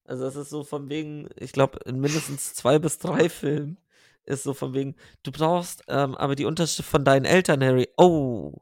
Also 0.05 0.25
es 0.25 0.35
ist 0.35 0.49
so 0.49 0.63
von 0.63 0.89
wegen, 0.89 1.29
ich 1.35 1.51
glaube, 1.51 1.79
in 1.85 1.99
mindestens 1.99 2.55
zwei 2.55 2.79
bis 2.79 2.97
drei 2.97 3.29
Filmen 3.29 3.77
ist 4.25 4.43
so 4.43 4.53
von 4.53 4.73
wegen, 4.73 4.95
du 5.23 5.31
brauchst 5.31 5.83
ähm, 5.87 6.15
aber 6.15 6.35
die 6.35 6.45
Unterschrift 6.45 6.89
von 6.89 7.03
deinen 7.03 7.25
Eltern, 7.25 7.63
Harry. 7.63 7.87
Oh. 7.97 8.53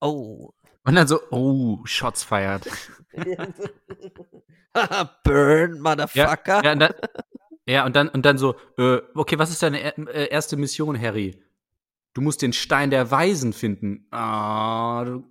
Oh. 0.00 0.50
Und 0.84 0.94
dann 0.94 1.06
so, 1.08 1.20
oh, 1.30 1.78
Shots 1.84 2.22
feiert. 2.22 2.66
Haha, 4.74 5.18
Burn, 5.24 5.80
Motherfucker. 5.80 6.62
Ja, 6.64 6.72
und 6.72 6.78
dann, 6.80 6.94
ja, 7.66 7.84
und 7.86 7.96
dann, 7.96 8.08
und 8.08 8.22
dann 8.24 8.38
so, 8.38 8.54
äh, 8.78 9.00
okay, 9.14 9.38
was 9.38 9.50
ist 9.50 9.62
deine 9.62 9.80
äh, 10.08 10.28
erste 10.28 10.56
Mission, 10.56 11.00
Harry? 11.00 11.42
Du 12.14 12.20
musst 12.20 12.40
den 12.42 12.52
Stein 12.52 12.90
der 12.90 13.10
Weisen 13.10 13.52
finden. 13.52 14.06
Ah, 14.10 15.04
du 15.04 15.24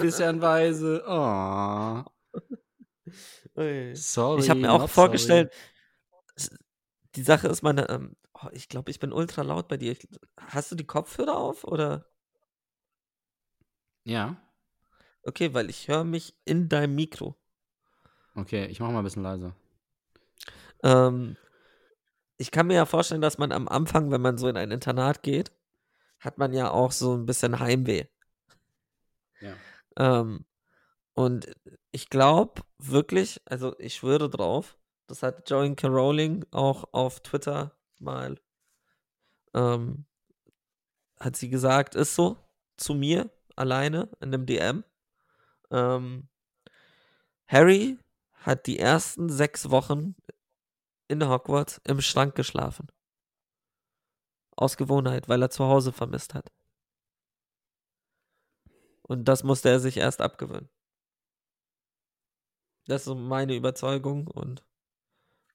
bist 0.00 0.18
ja 0.18 0.28
ein 0.28 0.40
Weise. 0.40 1.04
Ah. 1.06 2.04
Sorry. 3.94 4.40
Ich 4.40 4.50
habe 4.50 4.60
mir 4.60 4.72
auch 4.72 4.88
vorgestellt, 4.88 5.52
s- 6.36 6.50
die 7.14 7.22
Sache 7.22 7.48
ist, 7.48 7.62
meine, 7.62 7.88
ähm, 7.88 8.16
oh, 8.42 8.48
ich 8.52 8.68
glaube, 8.68 8.90
ich 8.90 9.00
bin 9.00 9.12
ultra 9.12 9.42
laut 9.42 9.68
bei 9.68 9.76
dir. 9.76 9.92
Ich, 9.92 10.08
hast 10.38 10.70
du 10.70 10.76
die 10.76 10.86
Kopfhörer 10.86 11.36
auf 11.36 11.64
oder? 11.64 12.06
Ja. 14.04 14.36
Okay, 15.22 15.54
weil 15.54 15.70
ich 15.70 15.88
höre 15.88 16.04
mich 16.04 16.36
in 16.44 16.68
deinem 16.68 16.94
Mikro. 16.94 17.36
Okay, 18.34 18.66
ich 18.66 18.80
mache 18.80 18.92
mal 18.92 18.98
ein 18.98 19.04
bisschen 19.04 19.22
leiser. 19.22 19.56
Ähm, 20.82 21.36
ich 22.36 22.50
kann 22.50 22.66
mir 22.66 22.74
ja 22.74 22.86
vorstellen, 22.86 23.22
dass 23.22 23.38
man 23.38 23.50
am 23.50 23.66
Anfang, 23.66 24.10
wenn 24.10 24.20
man 24.20 24.38
so 24.38 24.46
in 24.48 24.56
ein 24.56 24.70
Internat 24.70 25.22
geht, 25.22 25.52
hat 26.20 26.38
man 26.38 26.52
ja 26.52 26.70
auch 26.70 26.92
so 26.92 27.14
ein 27.16 27.26
bisschen 27.26 27.58
Heimweh. 27.58 28.04
Ja. 29.40 29.54
Ähm, 29.96 30.44
und 31.14 31.50
ich 31.92 32.10
glaube 32.10 32.62
wirklich, 32.78 33.40
also 33.46 33.74
ich 33.78 33.96
schwöre 33.96 34.28
drauf, 34.28 34.76
das 35.06 35.22
hat 35.22 35.48
Joanne 35.48 35.76
Rowling 35.82 36.44
auch 36.50 36.92
auf 36.92 37.20
Twitter 37.20 37.75
mal, 38.00 38.40
ähm, 39.54 40.06
hat 41.18 41.36
sie 41.36 41.48
gesagt, 41.48 41.94
ist 41.94 42.14
so, 42.14 42.36
zu 42.76 42.94
mir, 42.94 43.30
alleine, 43.56 44.08
in 44.20 44.34
einem 44.34 44.46
DM. 44.46 44.84
Ähm, 45.70 46.28
Harry 47.46 47.98
hat 48.34 48.66
die 48.66 48.78
ersten 48.78 49.28
sechs 49.28 49.70
Wochen 49.70 50.14
in 51.08 51.26
Hogwarts 51.28 51.80
im 51.84 52.00
Schrank 52.00 52.34
geschlafen. 52.34 52.88
Aus 54.56 54.76
Gewohnheit, 54.76 55.28
weil 55.28 55.42
er 55.42 55.50
zu 55.50 55.64
Hause 55.64 55.92
vermisst 55.92 56.34
hat. 56.34 56.50
Und 59.02 59.26
das 59.26 59.44
musste 59.44 59.68
er 59.68 59.80
sich 59.80 59.98
erst 59.98 60.20
abgewöhnen. 60.20 60.68
Das 62.86 63.06
ist 63.06 63.14
meine 63.14 63.54
Überzeugung 63.54 64.26
und 64.28 64.64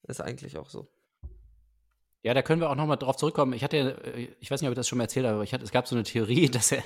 ist 0.04 0.22
eigentlich 0.22 0.58
auch 0.58 0.70
so. 0.70 0.92
Ja, 2.24 2.34
da 2.34 2.42
können 2.42 2.62
wir 2.62 2.70
auch 2.70 2.76
noch 2.76 2.86
mal 2.86 2.98
drauf 2.98 3.18
zurückkommen. 3.18 3.54
Ich 3.54 3.64
hatte, 3.64 4.36
ich 4.40 4.52
weiß 4.52 4.62
nicht, 4.62 4.68
ob 4.68 4.74
ich 4.74 4.78
das 4.78 4.88
schon 4.88 4.98
mal 4.98 5.06
erzählt 5.06 5.26
habe, 5.26 5.36
aber 5.36 5.44
ich 5.44 5.54
hatte, 5.54 5.64
es 5.64 5.72
gab 5.72 5.88
so 5.88 5.96
eine 5.96 6.04
Theorie, 6.04 6.50
dass 6.52 6.72
er, 6.72 6.84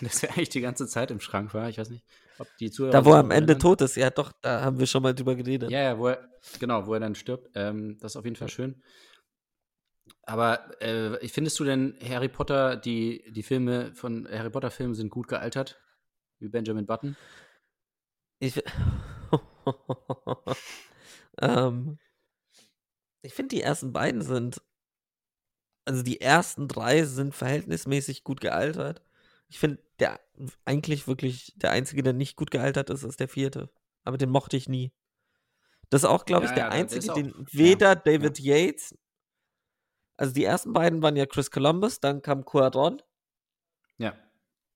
dass 0.00 0.22
er 0.22 0.30
eigentlich 0.30 0.50
die 0.50 0.60
ganze 0.60 0.86
Zeit 0.86 1.10
im 1.10 1.20
Schrank 1.20 1.54
war. 1.54 1.68
Ich 1.68 1.78
weiß 1.78 1.90
nicht, 1.90 2.04
ob 2.38 2.48
die 2.58 2.70
Zuhörer 2.70 2.92
Da, 2.92 3.04
wo 3.04 3.12
er 3.12 3.20
am 3.20 3.30
Ende 3.30 3.56
tot 3.56 3.80
ist, 3.80 3.96
ja 3.96 4.10
doch, 4.10 4.32
da 4.42 4.60
haben 4.62 4.78
wir 4.78 4.86
schon 4.86 5.02
mal 5.02 5.14
drüber 5.14 5.34
geredet. 5.34 5.70
Ja, 5.70 5.80
ja, 5.80 5.98
wo 5.98 6.08
er, 6.08 6.28
genau, 6.60 6.86
wo 6.86 6.94
er 6.94 7.00
dann 7.00 7.14
stirbt. 7.14 7.50
Ähm, 7.54 7.98
das 8.00 8.12
ist 8.12 8.16
auf 8.16 8.24
jeden 8.24 8.36
Fall 8.36 8.50
schön. 8.50 8.82
Aber 10.24 10.80
äh, 10.82 11.26
findest 11.28 11.58
du 11.58 11.64
denn 11.64 11.98
Harry 12.06 12.28
Potter, 12.28 12.76
die, 12.76 13.24
die 13.32 13.42
Filme 13.42 13.94
von 13.94 14.28
Harry 14.30 14.50
Potter 14.50 14.70
Filmen 14.70 14.94
sind 14.94 15.10
gut 15.10 15.28
gealtert? 15.28 15.80
Wie 16.38 16.48
Benjamin 16.48 16.86
Button? 16.86 17.16
Ich, 18.38 18.60
ähm, 21.40 21.98
ich 23.22 23.34
finde, 23.34 23.54
die 23.56 23.62
ersten 23.62 23.92
beiden 23.92 24.22
sind, 24.22 24.60
also 25.84 26.02
die 26.02 26.20
ersten 26.20 26.68
drei 26.68 27.04
sind 27.04 27.34
verhältnismäßig 27.34 28.24
gut 28.24 28.40
gealtert. 28.40 29.02
Ich 29.48 29.58
finde, 29.58 29.82
der 29.98 30.20
eigentlich 30.64 31.06
wirklich 31.06 31.52
der 31.56 31.70
einzige, 31.72 32.02
der 32.02 32.12
nicht 32.12 32.36
gut 32.36 32.50
gealtert 32.50 32.90
ist, 32.90 33.02
ist 33.02 33.20
der 33.20 33.28
vierte. 33.28 33.70
Aber 34.04 34.18
den 34.18 34.30
mochte 34.30 34.56
ich 34.56 34.68
nie. 34.68 34.92
Das 35.90 36.02
ist 36.02 36.08
auch, 36.08 36.24
glaube 36.24 36.44
ich, 36.44 36.50
Ja, 36.50 36.54
der 36.56 36.64
ja, 36.66 36.70
einzige, 36.70 37.10
auch- 37.12 37.14
den 37.16 37.28
ja, 37.28 37.34
weder 37.52 37.96
David 37.96 38.38
Yates, 38.38 38.96
also 40.16 40.32
die 40.32 40.44
ersten 40.44 40.72
beiden 40.72 41.02
waren 41.02 41.16
ja 41.16 41.26
Chris 41.26 41.50
Columbus, 41.50 42.00
dann 42.00 42.22
kam 42.22 42.44
Cuaron 42.44 43.02
Ja. 43.98 44.16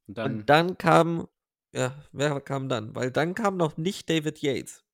Und 0.07 0.19
dann, 0.19 0.33
und 0.41 0.47
dann 0.51 0.79
kam, 0.79 1.29
ja, 1.73 1.95
wer 2.13 2.41
kam 2.41 2.69
dann? 2.69 2.95
Weil 2.95 3.11
dann 3.11 3.35
kam 3.35 3.57
noch 3.57 3.77
nicht 3.77 4.09
David 4.11 4.41
Yates. 4.41 4.85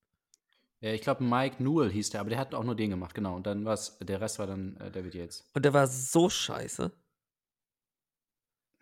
Ja, 0.82 0.92
ich 0.92 1.00
glaube, 1.00 1.24
Mike 1.24 1.62
Newell 1.62 1.90
hieß 1.90 2.10
der, 2.10 2.20
aber 2.20 2.30
der 2.30 2.38
hat 2.38 2.54
auch 2.54 2.64
nur 2.64 2.74
den 2.76 2.90
gemacht, 2.90 3.14
genau. 3.14 3.36
Und 3.36 3.46
dann 3.46 3.64
war's, 3.64 3.96
der 4.00 4.20
Rest 4.20 4.38
war 4.38 4.46
dann 4.46 4.76
äh, 4.76 4.90
David 4.90 5.14
Yates. 5.14 5.48
Und 5.54 5.64
der 5.64 5.72
war 5.72 5.86
so 5.86 6.28
scheiße. 6.28 6.92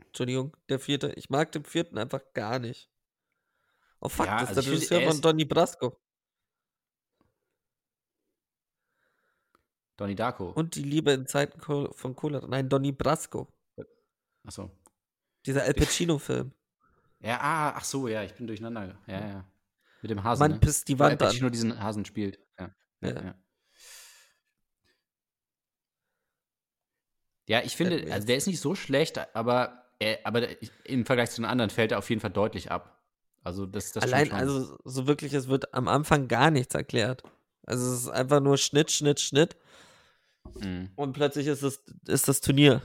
Entschuldigung, 0.06 0.56
der 0.68 0.80
vierte. 0.80 1.12
Ich 1.12 1.30
mag 1.30 1.52
den 1.52 1.64
vierten 1.64 1.98
einfach 1.98 2.20
gar 2.34 2.58
nicht. 2.58 2.90
Oh 4.00 4.08
fuck, 4.08 4.26
Ja, 4.26 4.40
das 4.40 4.50
ist 4.50 4.56
also 4.56 4.70
der 4.70 4.72
ich 4.72 4.88
finde, 4.88 4.94
Regisseur 4.96 5.08
von 5.08 5.16
ist- 5.16 5.24
Donnie 5.24 5.44
Brasco. 5.44 6.00
Donnie 9.96 10.14
Darko. 10.14 10.50
Und 10.52 10.74
die 10.76 10.82
Liebe 10.82 11.12
in 11.12 11.26
Zeiten 11.26 11.60
von 11.60 12.16
Cholera. 12.16 12.46
Nein, 12.46 12.68
Donnie 12.68 12.92
Brasco. 12.92 13.52
Achso. 14.44 14.70
Dieser 15.44 15.64
Al 15.64 15.74
Pacino-Film. 15.74 16.52
Ja, 17.20 17.38
ah, 17.40 17.74
ach 17.76 17.84
so, 17.84 18.08
ja, 18.08 18.22
ich 18.22 18.32
bin 18.34 18.46
durcheinander. 18.46 18.98
Ja, 19.06 19.28
ja. 19.28 19.44
Mit 20.02 20.10
dem 20.10 20.24
Hasen. 20.24 20.40
Man 20.40 20.52
ne? 20.52 20.58
pisst 20.58 20.88
die 20.88 20.98
Wand 20.98 21.12
an. 21.12 21.18
Pacino 21.28 21.50
diesen 21.50 21.82
Hasen 21.82 22.04
spielt. 22.04 22.38
Ja. 22.58 22.70
Ja, 23.00 23.08
Ja. 23.08 23.34
ja. 27.46 27.62
ich 27.64 27.76
finde, 27.76 28.04
mir 28.04 28.12
also 28.12 28.26
der 28.26 28.36
ist 28.36 28.46
nicht 28.46 28.60
so 28.60 28.74
schlecht, 28.74 29.18
aber, 29.34 29.84
er, 29.98 30.20
aber 30.24 30.48
im 30.84 31.04
Vergleich 31.04 31.30
zu 31.30 31.42
den 31.42 31.46
anderen 31.46 31.70
fällt 31.70 31.92
er 31.92 31.98
auf 31.98 32.08
jeden 32.08 32.20
Fall 32.20 32.30
deutlich 32.30 32.70
ab. 32.70 33.02
Also 33.42 33.66
das, 33.66 33.92
das 33.92 34.04
Allein, 34.04 34.32
also 34.32 34.78
so 34.84 35.06
wirklich, 35.06 35.32
es 35.32 35.48
wird 35.48 35.72
am 35.72 35.88
Anfang 35.88 36.28
gar 36.28 36.50
nichts 36.50 36.74
erklärt. 36.74 37.22
Also 37.66 37.92
es 37.92 38.00
ist 38.00 38.08
einfach 38.08 38.40
nur 38.40 38.58
Schnitt, 38.58 38.90
Schnitt, 38.90 39.20
Schnitt. 39.20 39.56
Mhm. 40.60 40.90
Und 40.96 41.12
plötzlich 41.12 41.46
ist 41.46 41.62
es 41.62 41.82
ist 42.06 42.28
das 42.28 42.40
Turnier. 42.40 42.82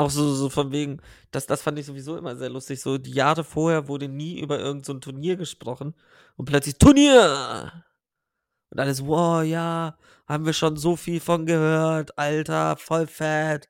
Auch 0.00 0.08
so, 0.08 0.32
so 0.32 0.48
von 0.48 0.72
wegen, 0.72 1.02
das, 1.30 1.46
das 1.46 1.60
fand 1.60 1.78
ich 1.78 1.84
sowieso 1.84 2.16
immer 2.16 2.34
sehr 2.34 2.48
lustig. 2.48 2.80
So 2.80 2.96
die 2.96 3.12
Jahre 3.12 3.44
vorher 3.44 3.86
wurde 3.86 4.08
nie 4.08 4.40
über 4.40 4.58
irgendein 4.58 4.84
so 4.84 4.94
ein 4.94 5.02
Turnier 5.02 5.36
gesprochen. 5.36 5.94
Und 6.36 6.46
plötzlich 6.46 6.78
Turnier! 6.78 7.84
Und 8.70 8.80
alles, 8.80 9.04
wow, 9.04 9.44
ja, 9.44 9.98
haben 10.26 10.46
wir 10.46 10.54
schon 10.54 10.78
so 10.78 10.96
viel 10.96 11.20
von 11.20 11.44
gehört, 11.44 12.16
Alter, 12.16 12.78
voll 12.78 13.06
fett. 13.06 13.68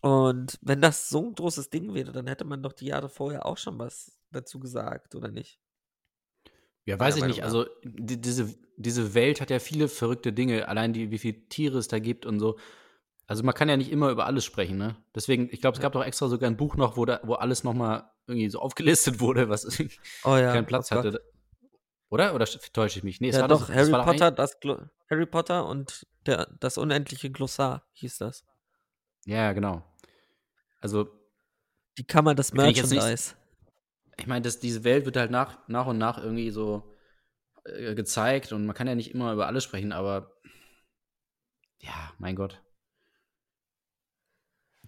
Und 0.00 0.58
wenn 0.62 0.80
das 0.80 1.08
so 1.08 1.24
ein 1.28 1.34
großes 1.36 1.70
Ding 1.70 1.94
wäre, 1.94 2.10
dann 2.10 2.26
hätte 2.26 2.44
man 2.44 2.64
doch 2.64 2.72
die 2.72 2.86
Jahre 2.86 3.08
vorher 3.08 3.46
auch 3.46 3.56
schon 3.56 3.78
was 3.78 4.18
dazu 4.32 4.58
gesagt, 4.58 5.14
oder 5.14 5.28
nicht? 5.28 5.60
Ja, 6.86 6.98
weiß 6.98 7.18
ich 7.18 7.24
nicht. 7.24 7.44
Also 7.44 7.66
die, 7.84 8.20
diese, 8.20 8.52
diese 8.76 9.14
Welt 9.14 9.40
hat 9.40 9.50
ja 9.50 9.60
viele 9.60 9.86
verrückte 9.86 10.32
Dinge, 10.32 10.66
allein 10.66 10.92
die, 10.92 11.12
wie 11.12 11.18
viele 11.18 11.48
Tiere 11.48 11.78
es 11.78 11.86
da 11.86 12.00
gibt 12.00 12.26
und 12.26 12.40
so. 12.40 12.58
Also 13.28 13.42
man 13.42 13.54
kann 13.54 13.68
ja 13.68 13.76
nicht 13.76 13.90
immer 13.90 14.10
über 14.10 14.26
alles 14.26 14.44
sprechen, 14.44 14.78
ne? 14.78 14.96
Deswegen, 15.14 15.48
ich 15.50 15.60
glaube, 15.60 15.74
es 15.76 15.82
gab 15.82 15.92
doch 15.92 16.04
extra 16.04 16.28
sogar 16.28 16.48
ein 16.48 16.56
Buch 16.56 16.76
noch, 16.76 16.96
wo, 16.96 17.04
da, 17.04 17.20
wo 17.24 17.34
alles 17.34 17.64
nochmal 17.64 18.08
irgendwie 18.26 18.48
so 18.50 18.60
aufgelistet 18.60 19.18
wurde, 19.20 19.48
was 19.48 19.64
Oh 20.24 20.36
ja. 20.36 20.52
keinen 20.52 20.66
Platz 20.66 20.92
oh 20.92 20.96
hatte. 20.96 21.22
Oder? 22.08 22.34
Oder 22.36 22.44
täusche 22.44 22.98
ich 23.00 23.04
mich? 23.04 23.20
Nee, 23.20 23.30
es 23.30 23.36
Ja, 23.36 23.42
war 23.42 23.48
doch, 23.48 23.66
das, 23.66 23.74
Harry 23.76 23.90
war 23.92 24.04
Potter, 24.04 24.30
das 24.30 24.60
Glo 24.60 24.78
Harry 25.10 25.26
Potter 25.26 25.66
und 25.66 26.06
der, 26.24 26.46
das 26.60 26.78
unendliche 26.78 27.30
Glossar 27.30 27.84
hieß 27.94 28.18
das. 28.18 28.44
Ja, 29.24 29.52
genau. 29.52 29.82
Also, 30.80 31.08
Die 31.98 32.06
Kammer 32.06 32.34
des 32.36 32.48
jetzt 32.50 32.54
nicht- 32.56 32.92
Merchandise. 32.92 33.34
ich 34.18 34.26
meine, 34.28 34.42
dass 34.42 34.60
diese 34.60 34.84
Welt 34.84 35.04
wird 35.04 35.16
halt 35.16 35.32
nach, 35.32 35.66
nach 35.68 35.86
und 35.86 35.98
nach 35.98 36.18
irgendwie 36.18 36.50
so 36.50 36.94
äh, 37.64 37.94
gezeigt 37.96 38.52
und 38.52 38.66
man 38.66 38.74
kann 38.76 38.86
ja 38.86 38.94
nicht 38.94 39.12
immer 39.12 39.32
über 39.32 39.48
alles 39.48 39.64
sprechen, 39.64 39.90
aber 39.92 40.30
ja, 41.80 42.12
mein 42.18 42.36
Gott. 42.36 42.62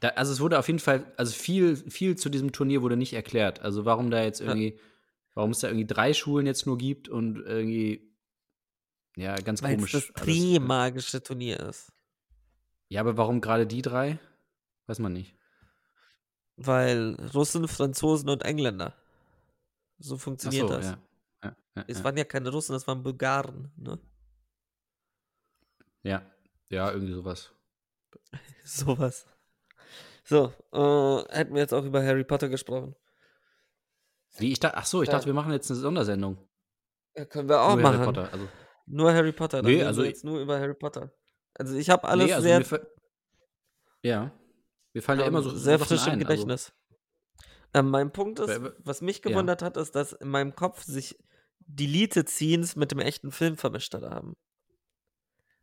Da, 0.00 0.08
also 0.10 0.32
es 0.32 0.40
wurde 0.40 0.58
auf 0.58 0.66
jeden 0.68 0.78
Fall, 0.78 1.12
also 1.16 1.32
viel, 1.32 1.76
viel 1.76 2.16
zu 2.16 2.28
diesem 2.28 2.52
Turnier 2.52 2.82
wurde 2.82 2.96
nicht 2.96 3.14
erklärt. 3.14 3.60
Also 3.60 3.84
warum 3.84 4.10
da 4.10 4.22
jetzt 4.22 4.40
irgendwie, 4.40 4.78
warum 5.34 5.50
es 5.50 5.60
da 5.60 5.68
irgendwie 5.68 5.86
drei 5.86 6.14
Schulen 6.14 6.46
jetzt 6.46 6.66
nur 6.66 6.78
gibt 6.78 7.08
und 7.08 7.38
irgendwie, 7.38 8.14
ja, 9.16 9.34
ganz 9.36 9.62
Weil 9.62 9.72
es 9.72 9.76
komisch. 9.76 9.92
das 9.92 10.10
alles. 10.14 10.24
Trimagische 10.26 11.22
Turnier 11.22 11.60
ist. 11.60 11.92
Ja, 12.88 13.00
aber 13.00 13.16
warum 13.16 13.40
gerade 13.40 13.66
die 13.66 13.82
drei? 13.82 14.18
Weiß 14.86 15.00
man 15.00 15.12
nicht. 15.12 15.34
Weil 16.56 17.14
Russen, 17.34 17.66
Franzosen 17.68 18.28
und 18.28 18.42
Engländer. 18.42 18.94
So 19.98 20.16
funktioniert 20.16 20.68
so, 20.68 20.74
das. 20.74 20.86
ja. 20.86 20.98
Ja, 21.42 21.56
ja, 21.76 21.84
Es 21.88 21.98
ja. 21.98 22.04
waren 22.04 22.16
ja 22.16 22.24
keine 22.24 22.50
Russen, 22.50 22.72
das 22.72 22.86
waren 22.86 23.02
Bulgaren. 23.02 23.72
Ne? 23.76 23.98
ja. 26.02 26.22
ja, 26.70 26.92
irgendwie 26.92 27.14
sowas. 27.14 27.52
Sowas. 28.64 29.26
So, 30.28 30.52
äh, 30.72 31.34
hätten 31.34 31.54
wir 31.54 31.62
jetzt 31.62 31.72
auch 31.72 31.84
über 31.84 32.04
Harry 32.04 32.22
Potter 32.24 32.48
gesprochen. 32.50 32.94
Wie, 34.36 34.52
ich 34.52 34.60
dachte, 34.60 34.76
ach 34.76 34.84
so, 34.84 35.00
ich 35.02 35.08
Ja. 35.08 35.12
dachte, 35.14 35.26
wir 35.26 35.32
machen 35.32 35.52
jetzt 35.52 35.70
eine 35.70 35.80
Sondersendung. 35.80 36.46
Ja, 37.16 37.24
können 37.24 37.48
wir 37.48 37.60
auch 37.62 37.74
Nur 37.74 37.82
machen. 37.82 37.94
Harry 37.96 38.04
Potter. 38.04 38.32
Also, 38.32 38.48
Nur 38.86 39.12
Harry 39.14 39.32
Potter. 39.32 39.62
Dann 39.62 39.72
Nee, 39.72 39.82
also 39.82 40.04
jetzt 40.04 40.24
nur 40.24 40.38
über 40.40 40.60
Harry 40.60 40.74
Potter. 40.74 41.12
Also 41.54 41.74
ich 41.76 41.88
habe 41.90 42.06
alles 42.06 42.26
nee, 42.26 42.32
also 42.34 42.46
sehr, 42.46 42.64
fa- 42.64 42.86
ja. 44.02 44.32
Wir 44.92 45.02
fallen 45.02 45.18
ja 45.20 45.26
ähm, 45.26 45.32
immer 45.32 45.42
so 45.42 45.50
sehr 45.50 45.78
frisch 45.78 46.06
im 46.06 46.12
ein, 46.14 46.18
Gedächtnis. 46.18 46.72
ähm, 47.74 47.88
mein 47.90 48.12
Punkt 48.12 48.38
ist, 48.38 48.60
was 48.80 49.00
mich 49.00 49.22
ja. 49.24 49.30
gewundert 49.30 49.62
hat, 49.62 49.76
ist, 49.78 49.94
dass 49.96 50.12
in 50.12 50.28
meinem 50.28 50.54
Kopf 50.54 50.82
sich 50.82 51.18
Deleted 51.60 52.28
Scenes 52.28 52.76
mit 52.76 52.92
dem 52.92 52.98
echten 53.00 53.32
Film 53.32 53.56
vermischt 53.56 53.94
haben. 53.94 54.34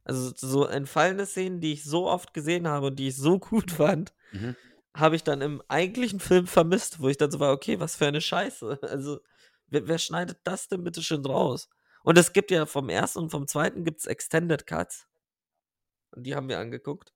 Also 0.05 0.31
so 0.35 0.65
entfallene 0.67 1.25
Szenen, 1.27 1.61
die 1.61 1.73
ich 1.73 1.83
so 1.85 2.07
oft 2.09 2.33
gesehen 2.33 2.67
habe 2.67 2.87
und 2.87 2.97
die 2.97 3.09
ich 3.09 3.17
so 3.17 3.39
gut 3.39 3.71
fand, 3.71 4.13
Mhm. 4.31 4.55
habe 4.95 5.15
ich 5.17 5.23
dann 5.23 5.41
im 5.41 5.61
eigentlichen 5.69 6.19
Film 6.21 6.47
vermisst, 6.47 7.01
wo 7.01 7.09
ich 7.09 7.17
dann 7.17 7.31
so 7.31 7.39
war, 7.41 7.53
okay, 7.53 7.79
was 7.81 7.95
für 7.97 8.07
eine 8.07 8.21
Scheiße. 8.21 8.79
Also, 8.83 9.19
wer, 9.67 9.87
wer 9.87 9.97
schneidet 9.99 10.39
das 10.45 10.67
denn 10.69 10.83
bitte 10.83 11.03
schön 11.03 11.25
raus? 11.25 11.69
Und 12.03 12.17
es 12.17 12.33
gibt 12.33 12.51
ja 12.51 12.65
vom 12.67 12.89
ersten 12.89 13.19
und 13.19 13.31
vom 13.31 13.47
zweiten 13.47 13.83
gibt 13.85 13.99
es 14.01 14.05
Extended 14.07 14.67
Cuts. 14.67 15.07
Und 16.11 16.23
die 16.23 16.35
haben 16.35 16.49
wir 16.49 16.59
angeguckt. 16.59 17.13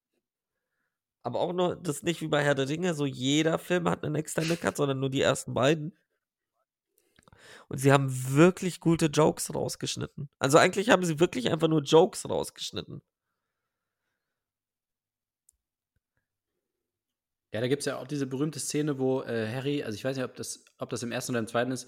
Aber 1.24 1.40
auch 1.40 1.54
nur, 1.54 1.76
das 1.76 1.98
ist 1.98 2.04
nicht 2.04 2.22
wie 2.22 2.28
bei 2.28 2.44
Herr 2.44 2.56
der 2.56 2.70
Ringe, 2.70 2.94
so 2.94 3.06
jeder 3.06 3.60
Film 3.60 3.90
hat 3.90 4.04
einen 4.04 4.16
Extended 4.16 4.60
Cut, 4.62 4.78
sondern 4.78 5.00
nur 5.00 5.10
die 5.10 5.22
ersten 5.22 5.54
beiden. 5.54 5.98
Und 7.72 7.78
sie 7.78 7.92
haben 7.92 8.10
wirklich 8.34 8.80
gute 8.80 9.06
Jokes 9.08 9.54
rausgeschnitten. 9.54 10.30
Also 10.40 10.58
eigentlich 10.58 10.90
haben 10.90 11.04
sie 11.06 11.20
wirklich 11.20 11.52
einfach 11.52 11.68
nur 11.68 11.82
Jokes 11.82 12.28
rausgeschnitten. 12.28 13.02
Ja, 17.54 17.62
da 17.62 17.68
gibt 17.68 17.82
es 17.82 17.86
ja 17.88 17.98
auch 17.98 18.08
diese 18.08 18.28
berühmte 18.28 18.60
Szene, 18.60 19.00
wo 19.00 19.22
äh, 19.24 19.48
Harry, 19.52 19.84
also 19.84 19.96
ich 19.96 20.04
weiß 20.04 20.16
nicht, 20.18 20.26
ob 20.26 20.36
das, 20.36 20.64
ob 20.78 20.90
das 20.90 21.02
im 21.02 21.12
ersten 21.12 21.32
oder 21.32 21.40
im 21.40 21.48
zweiten 21.48 21.72
ist, 21.72 21.88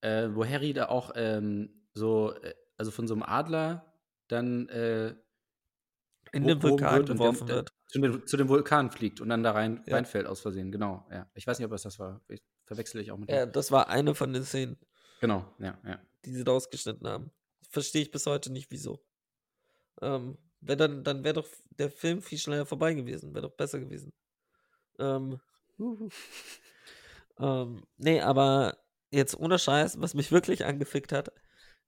äh, 0.00 0.28
wo 0.32 0.44
Harry 0.44 0.72
da 0.72 0.88
auch 0.88 1.12
ähm, 1.14 1.86
so, 1.94 2.32
äh, 2.42 2.54
also 2.76 2.90
von 2.90 3.06
so 3.06 3.14
einem 3.14 3.22
Adler 3.22 3.92
dann 4.28 4.68
äh, 4.68 5.14
In 6.32 6.44
den 6.46 6.60
Vulkan 6.62 6.96
wird 6.96 7.08
geworfen 7.08 7.46
dann, 7.46 7.48
äh, 7.48 7.58
wird. 7.58 7.72
Zu, 7.88 8.00
den, 8.00 8.26
zu 8.26 8.36
dem 8.36 8.48
Vulkan 8.48 8.90
fliegt 8.90 9.20
und 9.20 9.28
dann 9.28 9.44
da 9.44 9.52
rein, 9.52 9.82
Ja. 9.86 9.94
reinfällt 9.94 10.26
aus 10.26 10.40
Versehen, 10.40 10.72
genau. 10.72 11.06
Ja. 11.12 11.30
Ich 11.34 11.46
weiß 11.46 11.58
nicht, 11.60 11.66
ob 11.66 11.70
das 11.70 11.82
das 11.82 12.00
war. 12.00 12.20
Ich, 12.28 12.42
verwechsel 12.64 13.00
ich 13.00 13.12
auch 13.12 13.16
mit 13.16 13.30
Ja, 13.30 13.46
dem. 13.46 13.52
das 13.52 13.70
war 13.70 13.88
eine 13.88 14.16
von 14.16 14.32
den 14.32 14.42
Szenen, 14.42 14.76
Genau, 15.20 15.44
ja, 15.58 15.78
ja. 15.84 16.00
die 16.24 16.32
sie 16.32 16.42
rausgeschnitten 16.42 17.06
haben. 17.06 17.30
Verstehe 17.70 18.02
ich 18.02 18.10
bis 18.10 18.26
heute 18.26 18.52
nicht, 18.52 18.70
wieso. 18.70 19.00
Ähm, 20.00 20.36
wär 20.60 20.76
dann 20.76 21.04
dann 21.04 21.24
wäre 21.24 21.34
doch 21.34 21.48
der 21.78 21.90
Film 21.90 22.22
viel 22.22 22.38
schneller 22.38 22.66
vorbei 22.66 22.94
gewesen. 22.94 23.34
Wäre 23.34 23.48
doch 23.48 23.56
besser 23.56 23.78
gewesen. 23.78 24.12
Ähm, 24.98 25.40
huhu. 25.78 26.08
ähm, 27.38 27.82
nee, 27.96 28.20
aber 28.20 28.78
jetzt 29.10 29.38
ohne 29.38 29.58
Scheiß, 29.58 30.00
was 30.00 30.14
mich 30.14 30.32
wirklich 30.32 30.64
angefickt 30.64 31.12
hat, 31.12 31.32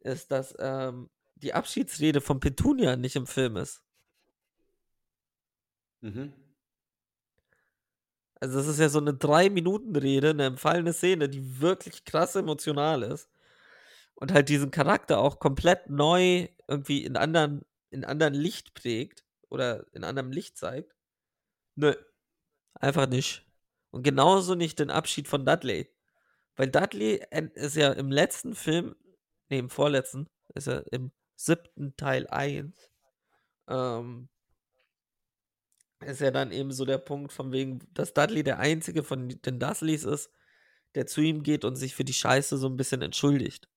ist, 0.01 0.31
dass 0.31 0.55
ähm, 0.59 1.11
die 1.37 1.55
Abschiedsrede 1.55 2.21
von 2.21 2.41
Petunia 2.41 2.97
nicht 2.97 3.17
im 3.17 3.27
Film 3.27 3.57
ist. 3.57 3.83
Mhm. 6.01 6.33
Also 8.41 8.59
das 8.59 8.69
ist 8.69 8.79
ja 8.79 8.89
so 8.89 8.99
eine 9.01 9.15
drei 9.15 9.51
Minuten 9.51 9.97
Rede, 9.97 10.31
eine 10.31 10.47
empfallene 10.47 10.93
Szene, 10.93 11.29
die 11.29 11.61
wirklich 11.61 12.05
krass 12.05 12.37
emotional 12.37 13.03
ist 13.03 13.29
und 14.15 14.33
halt 14.33 14.49
diesen 14.49 14.71
Charakter 14.71 15.19
auch 15.19 15.39
komplett 15.41 15.91
neu 15.91 16.49
irgendwie 16.69 17.05
in 17.05 17.17
anderen 17.17 17.65
in 17.91 18.05
anderen 18.05 18.35
Licht 18.35 18.75
prägt 18.75 19.25
oder 19.49 19.87
in 19.95 20.05
anderem 20.05 20.31
Licht 20.31 20.59
zeigt. 20.59 20.95
Nö, 21.75 21.95
einfach 22.75 23.09
nicht. 23.09 23.47
Und 23.91 24.03
genauso 24.03 24.55
nicht 24.55 24.79
den 24.79 24.91
Abschied 24.91 25.29
von 25.29 25.47
Dudley, 25.47 25.91
weil 26.57 26.69
Dudley 26.69 27.25
ist 27.55 27.77
ja 27.77 27.93
im 27.93 28.11
letzten 28.11 28.55
Film, 28.55 28.97
nee, 29.49 29.59
im 29.59 29.71
vorletzten, 29.71 30.29
ist 30.55 30.69
er 30.69 30.85
im 30.93 31.13
siebten 31.37 31.97
Teil 31.97 32.27
1, 32.27 32.91
ähm, 33.69 34.29
ist 36.01 36.21
ja 36.21 36.31
dann 36.31 36.53
eben 36.53 36.73
so 36.73 36.85
der 36.85 36.99
Punkt 36.99 37.33
von 37.33 37.53
wegen, 37.53 37.81
dass 37.93 38.15
Dudley 38.15 38.43
der 38.43 38.59
einzige 38.59 39.03
von 39.03 39.29
den 39.29 39.59
Dursleys 39.59 40.05
ist, 40.05 40.31
der 40.95 41.07
zu 41.07 41.21
ihm 41.21 41.43
geht 41.43 41.65
und 41.65 41.77
sich 41.77 41.95
für 41.95 42.05
die 42.05 42.13
Scheiße 42.13 42.57
so 42.57 42.69
ein 42.69 42.77
bisschen 42.77 43.03
entschuldigt. 43.03 43.69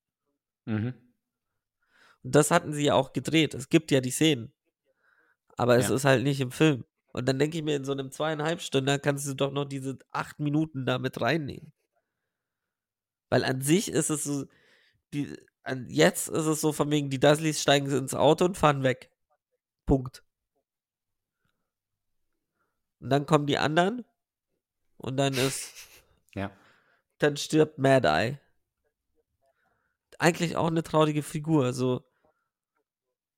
Mhm. 0.65 0.93
Und 2.23 2.35
das 2.35 2.51
hatten 2.51 2.73
sie 2.73 2.85
ja 2.85 2.93
auch 2.93 3.13
gedreht. 3.13 3.53
Es 3.53 3.69
gibt 3.69 3.91
ja 3.91 4.01
die 4.01 4.11
Szenen. 4.11 4.53
Aber 5.57 5.77
es 5.77 5.89
Ja. 5.89 5.95
ist 5.95 6.05
halt 6.05 6.23
nicht 6.23 6.39
im 6.39 6.51
Film. 6.51 6.85
Und 7.13 7.27
dann 7.27 7.39
denke 7.39 7.57
ich 7.57 7.63
mir, 7.63 7.75
in 7.75 7.83
so 7.83 7.91
einem 7.91 8.11
zweieinhalb 8.11 8.61
Stunden 8.61 9.01
kannst 9.01 9.27
du 9.27 9.33
doch 9.33 9.51
noch 9.51 9.65
diese 9.65 9.97
acht 10.11 10.39
Minuten 10.39 10.85
da 10.85 10.97
mit 10.97 11.19
reinnehmen. 11.19 11.73
Weil 13.29 13.43
an 13.43 13.61
sich 13.61 13.89
ist 13.89 14.09
es 14.09 14.23
so, 14.23 14.45
die, 15.13 15.35
an, 15.63 15.87
jetzt 15.89 16.29
ist 16.29 16.45
es 16.45 16.61
so 16.61 16.71
von 16.71 16.89
wegen, 16.91 17.09
die 17.09 17.19
Dursleys 17.19 17.61
steigen 17.61 17.89
ins 17.91 18.13
Auto 18.13 18.45
und 18.45 18.57
fahren 18.57 18.83
weg. 18.83 19.11
Punkt. 19.85 20.23
Und 23.01 23.09
dann 23.09 23.25
kommen 23.25 23.47
die 23.47 23.57
anderen 23.57 24.05
und 24.97 25.17
dann 25.17 25.33
ist, 25.33 25.73
Ja. 26.35 26.51
dann 27.17 27.35
stirbt 27.35 27.77
Mad 27.79 28.07
Eye. 28.07 28.39
Eigentlich 30.19 30.55
auch 30.55 30.67
eine 30.67 30.83
traurige 30.83 31.23
Figur. 31.23 31.73
So 31.73 32.05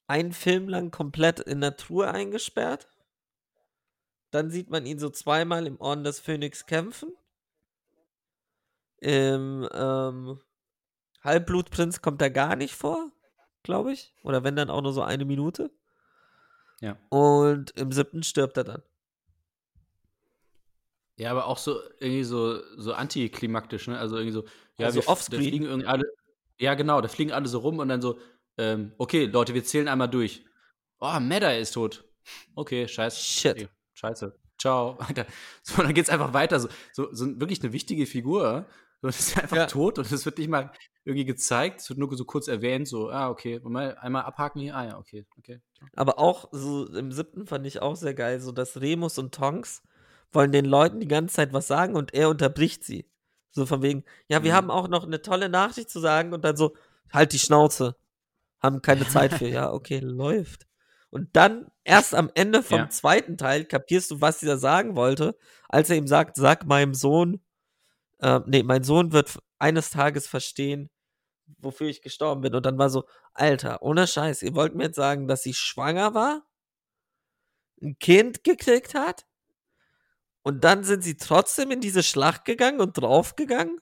einen 0.07 0.33
Film 0.33 0.67
lang 0.67 0.91
komplett 0.91 1.39
in 1.39 1.59
Natur 1.59 2.11
eingesperrt. 2.11 2.87
Dann 4.31 4.49
sieht 4.49 4.69
man 4.69 4.85
ihn 4.85 4.99
so 4.99 5.09
zweimal 5.09 5.65
im 5.65 5.79
Orden 5.79 6.03
des 6.03 6.19
Phönix 6.19 6.65
kämpfen. 6.65 7.13
Im 8.97 9.67
ähm, 9.73 10.41
Halbblutprinz 11.23 12.01
kommt 12.01 12.21
er 12.21 12.31
gar 12.31 12.55
nicht 12.55 12.75
vor, 12.75 13.11
glaube 13.63 13.93
ich. 13.93 14.13
Oder 14.23 14.43
wenn 14.43 14.55
dann 14.55 14.69
auch 14.69 14.81
nur 14.81 14.93
so 14.93 15.03
eine 15.03 15.23
Minute. 15.23 15.71
Ja. 16.81 16.97
Und 17.09 17.71
im 17.71 17.91
siebten 17.93 18.23
stirbt 18.23 18.57
er 18.57 18.65
dann. 18.65 18.83
Ja, 21.17 21.31
aber 21.31 21.47
auch 21.47 21.57
so 21.57 21.79
irgendwie 21.99 22.23
so, 22.23 22.59
so 22.77 22.93
antiklimaktisch, 22.93 23.87
ne? 23.87 23.99
Also 23.99 24.15
irgendwie 24.17 24.33
so, 24.33 24.43
ja, 24.77 24.87
Also 24.87 24.95
wir 24.95 25.01
f- 25.01 25.05
da 25.05 25.11
offscreen. 25.11 25.41
fliegen 25.41 25.65
irgendwie 25.65 25.87
alle, 25.87 26.03
ja 26.59 26.73
genau, 26.73 27.01
da 27.01 27.07
fliegen 27.07 27.31
alle 27.31 27.47
so 27.47 27.59
rum 27.59 27.79
und 27.79 27.87
dann 27.89 28.01
so, 28.01 28.17
ähm, 28.57 28.93
okay, 28.97 29.25
Leute, 29.25 29.53
wir 29.53 29.63
zählen 29.63 29.87
einmal 29.87 30.09
durch. 30.09 30.43
Oh, 30.99 31.19
Medda 31.19 31.51
ist 31.51 31.71
tot. 31.73 32.03
Okay, 32.55 32.87
scheiße. 32.87 33.17
Shit. 33.21 33.51
Okay, 33.57 33.67
scheiße. 33.93 34.35
Ciao. 34.59 34.95
Alter. 34.99 35.25
So, 35.61 35.81
dann 35.83 35.93
geht's 35.93 36.09
einfach 36.09 36.33
weiter. 36.33 36.59
So, 36.59 36.69
so, 36.93 37.13
so 37.13 37.39
wirklich 37.39 37.61
eine 37.63 37.73
wichtige 37.73 38.05
Figur. 38.05 38.65
So, 39.01 39.07
das 39.07 39.19
ist 39.19 39.37
einfach 39.41 39.57
Ja. 39.57 39.65
tot 39.67 39.99
und 39.99 40.11
es 40.11 40.25
wird 40.25 40.37
nicht 40.37 40.47
mal 40.49 40.71
irgendwie 41.05 41.25
gezeigt. 41.25 41.81
Es 41.81 41.89
wird 41.89 41.99
nur 41.99 42.15
so 42.15 42.25
kurz 42.25 42.47
erwähnt, 42.47 42.87
so, 42.87 43.09
ah, 43.11 43.29
okay, 43.29 43.59
mal 43.63 43.95
einmal 43.97 44.23
abhaken 44.23 44.61
hier. 44.61 44.75
Ah 44.75 44.85
ja, 44.85 44.97
okay, 44.97 45.25
okay. 45.37 45.61
Aber 45.95 46.17
auch 46.17 46.47
so 46.53 46.87
im 46.87 47.11
siebten 47.11 47.45
fand 47.45 47.67
ich 47.67 47.81
auch 47.81 47.95
sehr 47.97 48.13
geil, 48.13 48.39
so 48.39 48.51
dass 48.51 48.79
Remus 48.79 49.17
und 49.19 49.33
Tonks 49.35 49.83
wollen 50.35 50.51
den 50.51 50.65
Leuten 50.65 50.99
die 50.99 51.07
ganze 51.07 51.35
Zeit 51.35 51.53
was 51.53 51.67
sagen 51.67 51.95
und 51.95 52.13
er 52.13 52.29
unterbricht 52.29 52.83
sie. 52.83 53.09
So 53.51 53.65
von 53.65 53.81
wegen, 53.81 54.03
ja, 54.27 54.43
wir 54.43 54.51
Mhm. 54.51 54.55
haben 54.55 54.71
auch 54.71 54.87
noch 54.87 55.03
eine 55.05 55.21
tolle 55.21 55.49
Nachricht 55.49 55.89
zu 55.89 55.99
sagen 55.99 56.33
und 56.33 56.43
dann 56.43 56.57
so, 56.57 56.75
halt 57.11 57.33
die 57.33 57.39
Schnauze. 57.39 57.95
Haben 58.61 58.81
keine 58.81 59.07
Zeit 59.07 59.33
für, 59.33 59.47
ja, 59.47 59.71
okay, 59.73 59.99
läuft. 59.99 60.67
Und 61.09 61.35
dann 61.35 61.67
erst 61.83 62.15
am 62.15 62.31
Ende 62.33 62.63
vom 62.63 62.79
Ja. 62.81 62.89
zweiten 62.89 63.37
Teil 63.37 63.65
kapierst 63.65 64.11
du, 64.11 64.21
was 64.21 64.39
dieser 64.39 64.57
sagen 64.57 64.95
wollte, 64.95 65.37
als 65.69 65.89
er 65.89 65.97
ihm 65.97 66.07
sagt, 66.07 66.37
sag 66.37 66.65
meinem 66.65 66.93
Sohn, 66.95 67.41
äh, 68.19 68.39
nee, 68.47 68.63
mein 68.63 68.83
Sohn 68.83 69.11
wird 69.13 69.39
eines 69.59 69.91
Tages 69.91 70.27
verstehen, 70.27 70.89
wofür 71.59 71.87
ich 71.87 72.01
gestorben 72.01 72.41
bin. 72.41 72.55
Und 72.55 72.65
dann 72.65 72.77
war 72.77 72.89
so, 72.89 73.05
Alter, 73.33 73.81
ohne 73.83 74.07
Scheiß, 74.07 74.41
ihr 74.43 74.55
wollt 74.55 74.75
mir 74.75 74.85
jetzt 74.85 74.95
sagen, 74.95 75.27
dass 75.27 75.43
sie 75.43 75.53
schwanger 75.53 76.13
war, 76.15 76.43
ein 77.81 77.97
Kind 77.99 78.43
gekriegt 78.43 78.95
hat 78.95 79.25
und 80.43 80.63
dann 80.63 80.83
sind 80.83 81.03
sie 81.03 81.17
trotzdem 81.17 81.71
in 81.71 81.81
diese 81.81 82.03
Schlacht 82.03 82.45
gegangen 82.45 82.81
und 82.81 82.93
draufgegangen? 82.97 83.79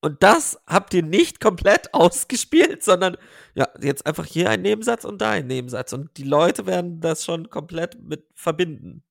Und 0.00 0.22
das 0.22 0.62
habt 0.66 0.94
ihr 0.94 1.02
nicht 1.02 1.40
komplett 1.40 1.92
ausgespielt, 1.94 2.82
sondern 2.84 3.16
ja, 3.54 3.68
jetzt 3.80 4.06
einfach 4.06 4.24
hier 4.24 4.50
ein 4.50 4.62
Nebensatz 4.62 5.04
und 5.04 5.20
da 5.20 5.30
ein 5.32 5.46
Nebensatz. 5.46 5.92
Und 5.92 6.16
die 6.16 6.24
Leute 6.24 6.66
werden 6.66 7.00
das 7.00 7.24
schon 7.24 7.50
komplett 7.50 8.00
mit 8.00 8.26
verbinden. 8.34 9.04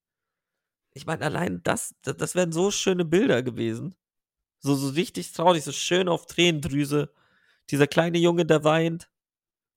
Ich 0.93 1.05
meine, 1.05 1.25
allein 1.25 1.61
das, 1.63 1.95
das, 2.01 2.35
wären 2.35 2.51
so 2.51 2.71
schöne 2.71 3.05
Bilder 3.05 3.43
gewesen. 3.43 3.95
So, 4.59 4.75
so 4.75 4.89
richtig 4.89 5.31
traurig, 5.33 5.63
so 5.63 5.71
schön 5.71 6.09
auf 6.09 6.25
Tränendrüse. 6.25 7.13
Dieser 7.69 7.87
kleine 7.87 8.17
Junge, 8.17 8.45
der 8.45 8.63
weint, 8.63 9.09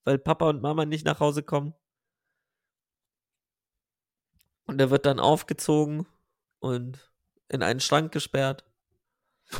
weil 0.04 0.18
Papa 0.18 0.48
und 0.48 0.62
Mama 0.62 0.86
nicht 0.86 1.04
nach 1.04 1.20
Hause 1.20 1.42
kommen. 1.42 1.74
Und 4.70 4.80
er 4.80 4.90
wird 4.90 5.06
dann 5.06 5.20
aufgezogen 5.20 6.06
und 6.60 7.12
in 7.48 7.62
einen 7.62 7.80
Schrank 7.80 8.12
gesperrt. 8.12 8.64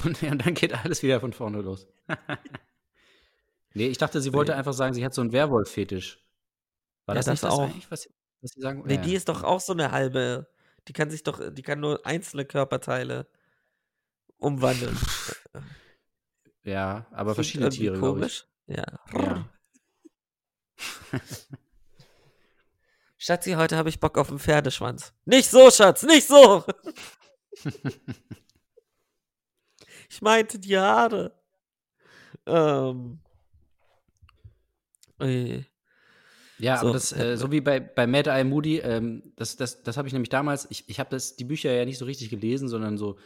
Und, 0.05 0.23
ja, 0.23 0.31
und 0.31 0.47
dann 0.47 0.55
geht 0.55 0.73
alles 0.73 1.03
wieder 1.03 1.21
von 1.21 1.33
vorne 1.33 1.61
los. 1.63 1.87
nee, 3.75 3.89
ich 3.89 3.99
dachte, 3.99 4.21
sie 4.21 4.33
wollte 4.33 4.53
Nee. 4.53 4.59
einfach 4.59 4.73
sagen, 4.73 4.95
sie 4.95 5.05
hat 5.05 5.13
so 5.15 5.21
einen 5.21 5.33
Werwolf-Fetisch. 5.33 6.23
War 7.07 7.15
Ja, 7.15 7.19
das, 7.19 7.27
nicht 7.27 7.43
das 7.43 7.51
das 7.51 7.59
auch. 7.59 7.65
eigentlich, 7.65 7.91
was, 7.91 8.09
was 8.41 8.51
sie 8.53 8.61
sagen 8.61 8.83
Nee, 8.87 8.95
Ja, 8.95 9.01
die 9.01 9.15
ist 9.15 9.29
doch 9.29 9.43
auch 9.43 9.61
so 9.61 9.73
eine 9.73 9.91
halbe. 9.91 10.47
Die 10.89 10.93
kann 10.93 11.11
sich 11.11 11.23
doch, 11.25 11.41
die 11.53 11.63
kann 11.63 11.81
nur 11.81 12.07
einzelne 12.07 12.45
Körperteile 12.45 13.27
umwandeln. 14.39 14.97
Ja, 16.63 17.07
aber 17.11 17.33
Klingt 17.33 17.35
verschiedene 17.37 17.71
Tiere, 17.71 17.99
glaube 17.99 18.27
ich. 18.27 18.45
komisch. 18.45 18.47
Ja. 18.67 18.85
Ja. 19.15 19.49
Schatzi, 23.23 23.53
heute 23.53 23.77
habe 23.77 23.91
ich 23.91 24.01
Bock 24.01 24.17
auf 24.17 24.31
einen 24.31 24.39
Pferdeschwanz. 24.39 25.13
Nicht 25.27 25.51
so, 25.51 25.71
Schatz, 25.71 26.05
nicht 26.05 26.27
so. 26.27 26.65
ich 30.09 30.23
meinte 30.23 30.59
die 30.59 30.79
Haare. 30.79 31.39
Ähm. 32.47 33.21
Ui. 35.21 35.67
Ja, 36.61 36.79
So, 36.79 36.87
aber 36.87 36.95
das, 36.95 37.13
äh, 37.13 37.17
hätten 37.17 37.37
so 37.37 37.53
wie 37.53 37.61
bei, 37.61 37.79
bei 37.79 38.07
Mad 38.07 38.31
Eye 38.31 38.45
Moody, 38.45 38.79
ähm, 38.79 39.35
das, 39.37 39.57
das, 39.57 39.83
das 39.83 39.99
habe 39.99 40.09
ich 40.09 40.15
nämlich 40.15 40.31
damals, 40.31 40.67
ich, 40.71 40.89
ich 40.89 40.99
habe 40.99 41.15
die 41.39 41.45
Bücher 41.45 41.71
ja 41.73 41.85
nicht 41.85 41.99
so 41.99 42.07
richtig 42.07 42.31
gelesen, 42.31 42.71
sondern 42.71 42.97
so, 42.97 43.19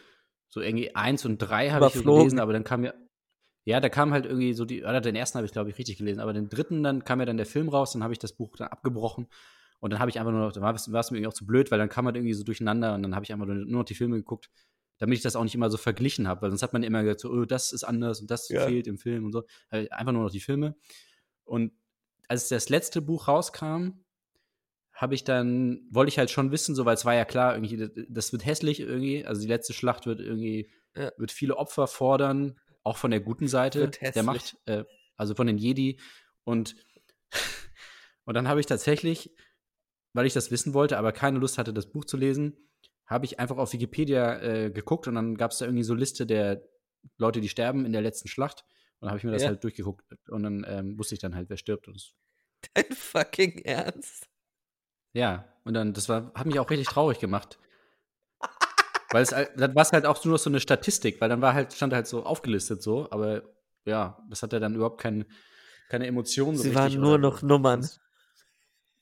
so 0.48 0.60
irgendwie 0.60 0.96
eins 0.96 1.24
und 1.24 1.38
drei 1.38 1.70
habe 1.70 1.86
ich 1.86 1.92
so 1.92 2.02
gelesen, 2.02 2.40
aber 2.40 2.52
dann 2.52 2.64
kam 2.64 2.82
ja, 2.82 2.94
ja, 3.64 3.78
da 3.78 3.88
kam 3.88 4.12
halt 4.12 4.26
irgendwie 4.26 4.54
so 4.54 4.64
die, 4.64 4.82
oder 4.82 5.00
den 5.00 5.14
ersten 5.14 5.36
habe 5.38 5.46
ich, 5.46 5.52
glaube 5.52 5.70
ich, 5.70 5.78
richtig 5.78 5.98
gelesen, 5.98 6.18
aber 6.18 6.32
den 6.32 6.48
dritten, 6.48 6.82
dann 6.82 7.04
kam 7.04 7.20
ja 7.20 7.26
dann 7.26 7.36
der 7.36 7.46
Film 7.46 7.68
raus, 7.68 7.92
dann 7.92 8.02
habe 8.02 8.12
ich 8.12 8.18
das 8.18 8.32
Buch 8.32 8.56
dann 8.56 8.66
abgebrochen 8.66 9.28
und 9.84 9.90
dann 9.90 10.00
habe 10.00 10.10
ich 10.10 10.18
einfach 10.18 10.32
nur 10.32 10.40
noch, 10.40 10.52
dann 10.52 10.62
war 10.62 10.72
es 10.74 10.86
mir 10.88 10.94
irgendwie 11.18 11.26
auch 11.26 11.34
zu 11.34 11.44
blöd, 11.44 11.70
weil 11.70 11.78
dann 11.78 11.90
kam 11.90 12.06
halt 12.06 12.16
irgendwie 12.16 12.32
so 12.32 12.42
durcheinander 12.42 12.94
und 12.94 13.02
dann 13.02 13.14
habe 13.14 13.22
ich 13.22 13.34
einfach 13.34 13.44
nur, 13.44 13.54
nur 13.54 13.80
noch 13.80 13.84
die 13.84 13.94
Filme 13.94 14.16
geguckt, 14.16 14.48
damit 14.96 15.18
ich 15.18 15.22
das 15.22 15.36
auch 15.36 15.42
nicht 15.42 15.54
immer 15.54 15.68
so 15.68 15.76
verglichen 15.76 16.26
habe, 16.26 16.40
weil 16.40 16.50
sonst 16.50 16.62
hat 16.62 16.72
man 16.72 16.82
immer 16.82 17.02
gesagt, 17.02 17.20
so, 17.20 17.30
oh, 17.30 17.44
das 17.44 17.70
ist 17.70 17.84
anders 17.84 18.22
und 18.22 18.30
das 18.30 18.48
Ja. 18.48 18.64
fehlt 18.64 18.86
im 18.86 18.96
Film 18.96 19.26
und 19.26 19.32
so. 19.32 19.42
Halt 19.70 19.92
Einfach 19.92 20.12
nur 20.12 20.22
noch 20.22 20.30
die 20.30 20.40
Filme. 20.40 20.74
Und 21.44 21.72
als 22.28 22.48
das 22.48 22.70
letzte 22.70 23.02
Buch 23.02 23.28
rauskam, 23.28 23.90
habe 24.94 25.14
ich 25.14 25.22
dann, 25.22 25.86
wollte 25.90 26.08
ich 26.08 26.18
halt 26.18 26.30
schon 26.30 26.50
wissen, 26.50 26.74
so, 26.74 26.86
weil 26.86 26.94
es 26.94 27.04
war 27.04 27.14
ja 27.14 27.26
klar, 27.26 27.54
irgendwie, 27.54 28.06
das, 28.08 28.32
wird 28.32 28.46
hässlich 28.46 28.80
irgendwie, 28.80 29.26
also 29.26 29.42
die 29.42 29.48
letzte 29.48 29.74
Schlacht 29.74 30.06
wird 30.06 30.18
irgendwie, 30.20 30.70
Ja. 30.96 31.12
wird 31.18 31.30
viele 31.30 31.58
Opfer 31.58 31.88
fordern, 31.88 32.58
auch 32.84 32.96
von 32.96 33.10
der 33.10 33.20
guten 33.20 33.48
Seite 33.48 33.90
der. 33.90 34.22
Macht, 34.22 34.56
äh, 34.64 34.84
also 35.18 35.34
von 35.34 35.46
den 35.46 35.58
Jedi. 35.58 36.00
Und, 36.42 36.74
und 38.24 38.32
dann 38.32 38.48
habe 38.48 38.60
ich 38.60 38.66
tatsächlich, 38.66 39.30
weil 40.14 40.24
ich 40.26 40.32
das 40.32 40.50
wissen 40.50 40.72
wollte, 40.72 40.96
aber 40.96 41.12
keine 41.12 41.38
Lust 41.38 41.58
hatte, 41.58 41.74
das 41.74 41.86
Buch 41.92 42.06
zu 42.06 42.16
lesen, 42.16 42.56
habe 43.06 43.26
ich 43.26 43.38
einfach 43.38 43.58
auf 43.58 43.72
Wikipedia 43.74 44.40
äh, 44.40 44.70
geguckt 44.70 45.06
und 45.08 45.14
dann 45.16 45.36
gab 45.36 45.50
es 45.50 45.58
da 45.58 45.66
irgendwie 45.66 45.84
so 45.84 45.94
Liste 45.94 46.24
der 46.26 46.62
Leute, 47.18 47.42
die 47.42 47.50
sterben 47.50 47.84
in 47.84 47.92
der 47.92 48.00
letzten 48.00 48.28
Schlacht. 48.28 48.64
Und 49.00 49.06
dann 49.06 49.10
habe 49.10 49.18
ich 49.18 49.24
mir 49.24 49.32
das 49.32 49.42
Ja. 49.42 49.48
halt 49.48 49.62
durchgeguckt 49.62 50.04
und 50.30 50.42
dann 50.42 50.64
ähm, 50.66 50.98
wusste 50.98 51.14
ich 51.14 51.20
dann 51.20 51.34
halt, 51.34 51.50
wer 51.50 51.58
stirbt. 51.58 51.86
Und 51.88 52.14
Dein 52.72 52.84
fucking 52.92 53.58
Ernst? 53.58 54.26
ja, 55.12 55.44
und 55.64 55.74
dann, 55.74 55.92
das 55.92 56.08
war, 56.08 56.32
hat 56.34 56.46
mich 56.46 56.58
auch 56.58 56.70
richtig 56.70 56.88
traurig 56.88 57.18
gemacht. 57.18 57.58
Weil 59.10 59.22
es 59.22 59.32
halt- 59.32 59.50
dann 59.56 59.74
war 59.74 59.82
es 59.82 59.92
halt 59.92 60.06
auch 60.06 60.24
nur 60.24 60.32
noch 60.32 60.38
so 60.38 60.48
eine 60.50 60.60
Statistik, 60.60 61.20
weil 61.20 61.28
dann 61.28 61.40
war 61.42 61.54
halt, 61.54 61.72
stand 61.72 61.92
halt 61.92 62.06
so 62.06 62.24
aufgelistet 62.24 62.82
so, 62.82 63.08
aber 63.10 63.42
ja, 63.84 64.18
das 64.30 64.42
hat 64.42 64.52
ja 64.52 64.58
dann 64.60 64.74
überhaupt 64.74 65.00
kein, 65.00 65.26
keine 65.88 66.06
Emotionen 66.06 66.56
so 66.56 66.62
Sie 66.62 66.70
richtig. 66.70 66.82
waren 66.94 67.00
nur 67.00 67.14
oder- 67.14 67.18
noch 67.22 67.42
Nummern. 67.42 67.88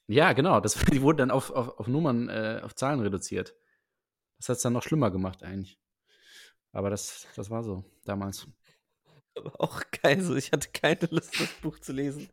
Ja, 0.08 0.32
genau. 0.32 0.60
Das, 0.60 0.74
die 0.92 1.02
wurden 1.02 1.18
dann 1.18 1.30
auf, 1.30 1.50
auf, 1.50 1.78
auf 1.78 1.86
Nummern, 1.86 2.28
äh, 2.28 2.60
auf 2.62 2.74
Zahlen 2.74 3.00
reduziert. 3.00 3.54
Das 4.38 4.48
hat 4.48 4.56
es 4.56 4.62
dann 4.62 4.72
noch 4.72 4.82
schlimmer 4.82 5.10
gemacht, 5.10 5.42
eigentlich. 5.42 5.78
Aber 6.72 6.90
das, 6.90 7.26
das 7.36 7.50
war 7.50 7.62
so 7.62 7.84
damals. 8.04 8.46
Aber 9.36 9.60
auch 9.60 9.82
geil, 10.02 10.20
so 10.20 10.34
ich 10.34 10.52
hatte 10.52 10.68
keine 10.72 11.08
Lust, 11.10 11.38
das 11.40 11.48
Buch 11.62 11.78
zu 11.78 11.92
lesen. 11.92 12.28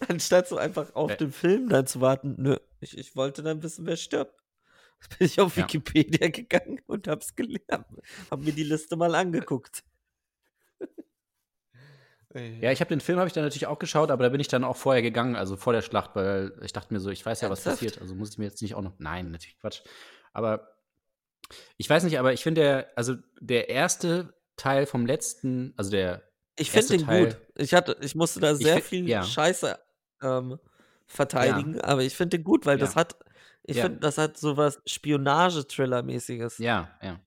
Anstatt 0.08 0.48
so 0.48 0.56
einfach 0.56 0.94
auf 0.94 1.10
Ä- 1.12 1.16
den 1.16 1.32
Film 1.32 1.68
dann 1.68 1.86
zu 1.86 2.00
warten. 2.00 2.34
Nö, 2.38 2.56
ich, 2.80 2.96
ich 2.98 3.16
wollte 3.16 3.42
dann 3.42 3.62
wissen, 3.62 3.86
wer 3.86 3.96
stirbt. 3.96 4.34
Bin 5.18 5.26
ich 5.26 5.40
auf 5.40 5.56
Ja. 5.56 5.62
Wikipedia 5.64 6.28
gegangen 6.30 6.80
und 6.86 7.06
hab's 7.08 7.34
gelernt. 7.34 7.86
Hab 8.30 8.40
mir 8.40 8.52
die 8.52 8.64
Liste 8.64 8.96
mal 8.96 9.14
angeguckt. 9.14 9.84
Ja, 12.60 12.72
ich 12.72 12.80
habe 12.80 12.88
den 12.88 13.00
Film 13.00 13.18
habe 13.18 13.26
ich 13.28 13.32
dann 13.32 13.44
natürlich 13.44 13.66
auch 13.66 13.78
geschaut, 13.78 14.10
aber 14.10 14.22
da 14.24 14.28
bin 14.30 14.40
ich 14.40 14.48
dann 14.48 14.64
auch 14.64 14.76
vorher 14.76 15.02
gegangen, 15.02 15.36
also 15.36 15.56
vor 15.56 15.72
der 15.72 15.82
Schlacht, 15.82 16.14
weil 16.14 16.52
ich 16.62 16.72
dachte 16.72 16.92
mir 16.92 17.00
so, 17.00 17.10
ich 17.10 17.24
weiß 17.24 17.40
ja, 17.40 17.50
was 17.50 17.60
Ernsthaft? 17.66 17.76
passiert, 17.76 18.00
also 18.02 18.14
muss 18.14 18.30
ich 18.30 18.38
mir 18.38 18.44
jetzt 18.44 18.62
nicht 18.62 18.74
auch 18.74 18.82
noch. 18.82 18.94
Nein, 18.98 19.30
natürlich 19.30 19.58
Quatsch. 19.58 19.82
Aber 20.32 20.68
ich 21.76 21.88
weiß 21.88 22.04
nicht, 22.04 22.18
aber 22.18 22.32
ich 22.32 22.42
finde 22.42 22.60
der, 22.60 22.88
also 22.96 23.14
der 23.40 23.68
erste 23.68 24.34
Teil 24.56 24.86
vom 24.86 25.06
letzten, 25.06 25.72
also 25.76 25.90
der 25.90 26.22
Ich 26.56 26.70
finde 26.70 26.88
den 26.98 27.06
Teil- 27.06 27.26
gut. 27.26 27.36
Ich, 27.56 27.74
hatte, 27.74 27.96
ich 28.00 28.14
musste 28.14 28.40
da 28.40 28.54
sehr 28.54 28.76
fi- 28.76 28.82
viel 28.82 29.08
ja. 29.08 29.22
Scheiße 29.22 29.78
ähm, 30.22 30.58
verteidigen, 31.06 31.80
aber 31.80 32.02
ich 32.02 32.14
finde 32.16 32.38
den 32.38 32.44
gut, 32.44 32.66
weil 32.66 32.76
das 32.78 32.94
Ja. 32.94 33.00
hat, 33.00 33.16
ich 33.62 33.76
Ja. 33.76 33.84
finde, 33.84 34.00
das 34.00 34.18
hat 34.18 34.36
sowas 34.36 34.80
Spionage-Thriller-mäßiges. 34.86 36.58
Ja, 36.58 36.90
ja. 37.02 37.20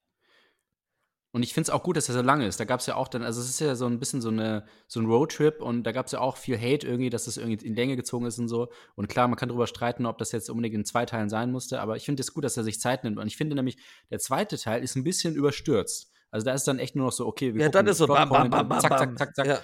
Und 1.34 1.44
ich 1.44 1.54
finde 1.54 1.68
es 1.68 1.70
auch 1.70 1.84
gut, 1.84 1.96
dass 1.96 2.10
er 2.10 2.16
so 2.16 2.22
lang 2.22 2.42
ist. 2.42 2.60
Da 2.60 2.66
gab 2.66 2.82
es 2.82 2.88
ja 2.88 2.96
auch 2.96 3.08
dann, 3.08 3.24
also 3.24 3.40
es 3.40 3.50
ist 3.50 3.62
ja 3.62 3.76
so 3.76 3.86
ein 3.86 4.00
bisschen 4.00 4.20
so, 4.20 4.30
eine, 4.30 4.66
so 4.88 5.00
ein 5.00 5.06
Roadtrip 5.06 5.62
und 5.62 5.84
da 5.84 5.94
gab 5.94 6.08
es 6.08 6.12
ja 6.12 6.20
auch 6.20 6.36
viel 6.36 6.58
Hate 6.58 6.86
irgendwie, 6.86 7.10
dass 7.10 7.24
das 7.26 7.38
irgendwie 7.38 7.66
in 7.66 7.74
Länge 7.74 7.96
gezogen 7.96 8.26
ist 8.26 8.38
und 8.38 8.50
so. 8.50 8.70
Und 8.96 9.08
klar, 9.08 9.30
man 9.30 9.38
kann 9.38 9.48
darüber 9.48 9.68
streiten, 9.68 10.06
ob 10.06 10.18
das 10.18 10.34
jetzt 10.34 10.50
unbedingt 10.50 10.76
in 10.76 10.84
zwei 10.84 11.06
Teilen 11.06 11.30
sein 11.30 11.52
musste, 11.52 11.80
aber 11.80 11.96
ich 11.96 12.04
finde 12.04 12.22
es 12.22 12.34
gut, 12.34 12.44
dass 12.44 12.58
er 12.58 12.66
sich 12.66 12.82
Zeit 12.82 13.06
nimmt. 13.06 13.18
Und 13.18 13.28
ich 13.28 13.38
finde 13.38 13.56
nämlich, 13.56 13.78
der 14.10 14.20
zweite 14.20 14.58
Teil 14.58 14.84
ist 14.84 14.96
ein 14.98 15.06
bisschen 15.06 15.36
überstürzt. 15.36 16.12
Also 16.32 16.46
da 16.46 16.54
ist 16.54 16.68
dann 16.68 16.80
echt 16.80 16.96
nur 16.98 17.06
noch 17.06 17.14
so, 17.14 17.26
okay, 17.26 17.54
wir 17.54 17.62
Ja, 17.62 17.70
dann 17.70 17.88
ist 17.88 17.98
so 17.98 18.08
bam, 18.08 18.28
bam, 18.30 18.50
bam, 18.50 18.68
bam, 18.68 18.80
zack, 18.82 18.98
zack, 18.98 19.18
zack, 19.18 19.36
zack. 19.36 19.46
Ja. 19.48 19.62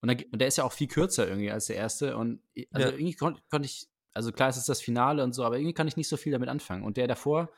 Und, 0.00 0.08
dann, 0.08 0.22
und 0.30 0.38
der 0.40 0.46
ist 0.46 0.56
ja 0.56 0.64
auch 0.64 0.72
viel 0.72 0.86
kürzer 0.88 1.26
irgendwie 1.26 1.50
als 1.50 1.66
der 1.66 1.76
erste. 1.76 2.16
Und 2.16 2.40
also 2.72 2.88
Ja. 2.88 2.94
irgendwie 2.94 3.14
konnte 3.14 3.42
konnt 3.50 3.66
ich, 3.66 3.88
also 4.14 4.30
klar, 4.30 4.48
es 4.48 4.56
ist 4.56 4.68
das 4.68 4.80
Finale 4.80 5.24
und 5.24 5.32
so, 5.32 5.44
aber 5.44 5.56
irgendwie 5.56 5.74
kann 5.74 5.88
ich 5.88 5.96
nicht 5.96 6.08
so 6.08 6.16
viel 6.16 6.32
damit 6.32 6.48
anfangen. 6.48 6.84
Und 6.84 6.96
der 6.96 7.08
davor 7.08 7.50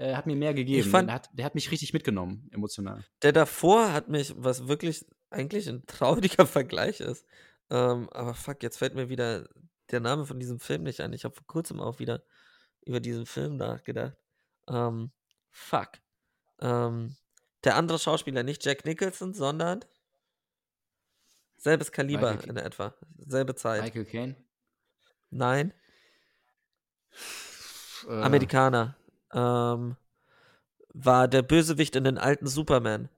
äh, 0.00 0.14
hat 0.14 0.26
mir 0.26 0.36
mehr 0.36 0.54
gegeben. 0.54 0.88
fand- 0.90 1.08
der, 1.08 1.14
hat, 1.14 1.30
der 1.32 1.44
hat 1.44 1.54
mich 1.54 1.70
richtig 1.70 1.92
mitgenommen, 1.92 2.48
emotional. 2.52 3.04
Der 3.22 3.32
davor 3.32 3.92
hat 3.92 4.08
mich, 4.08 4.34
was 4.36 4.66
wirklich 4.68 5.04
eigentlich 5.30 5.68
ein 5.68 5.84
trauriger 5.86 6.46
Vergleich 6.46 7.00
ist. 7.00 7.24
Ähm, 7.70 8.08
aber 8.10 8.34
fuck, 8.34 8.62
jetzt 8.62 8.78
fällt 8.78 8.94
mir 8.94 9.08
wieder 9.08 9.48
der 9.90 10.00
Name 10.00 10.24
von 10.26 10.40
diesem 10.40 10.58
Film 10.58 10.82
nicht 10.84 11.00
ein. 11.00 11.12
Ich 11.12 11.24
habe 11.24 11.34
vor 11.34 11.46
kurzem 11.46 11.80
auch 11.80 11.98
wieder 11.98 12.22
über 12.84 12.98
diesen 13.00 13.26
Film 13.26 13.56
nachgedacht. 13.56 14.16
Ähm, 14.68 15.10
fuck. 15.50 15.90
Ähm, 16.60 17.16
der 17.64 17.76
andere 17.76 17.98
Schauspieler, 17.98 18.42
nicht 18.42 18.64
Jack 18.64 18.84
Nicholson, 18.84 19.34
sondern 19.34 19.84
selbes 21.58 21.92
Kaliber 21.92 22.32
Michael 22.32 22.50
in 22.50 22.56
etwa. 22.56 22.94
Selbe 23.18 23.54
Zeit. 23.54 23.82
Michael 23.82 24.04
Caine. 24.06 24.36
Nein, 25.30 25.72
Äh, 28.08 28.12
Amerikaner. 28.22 28.96
Ähm, 29.32 29.96
war 30.92 31.28
der 31.28 31.42
Bösewicht 31.42 31.96
in 31.96 32.04
den 32.04 32.18
alten 32.18 32.46
Superman. 32.46 33.08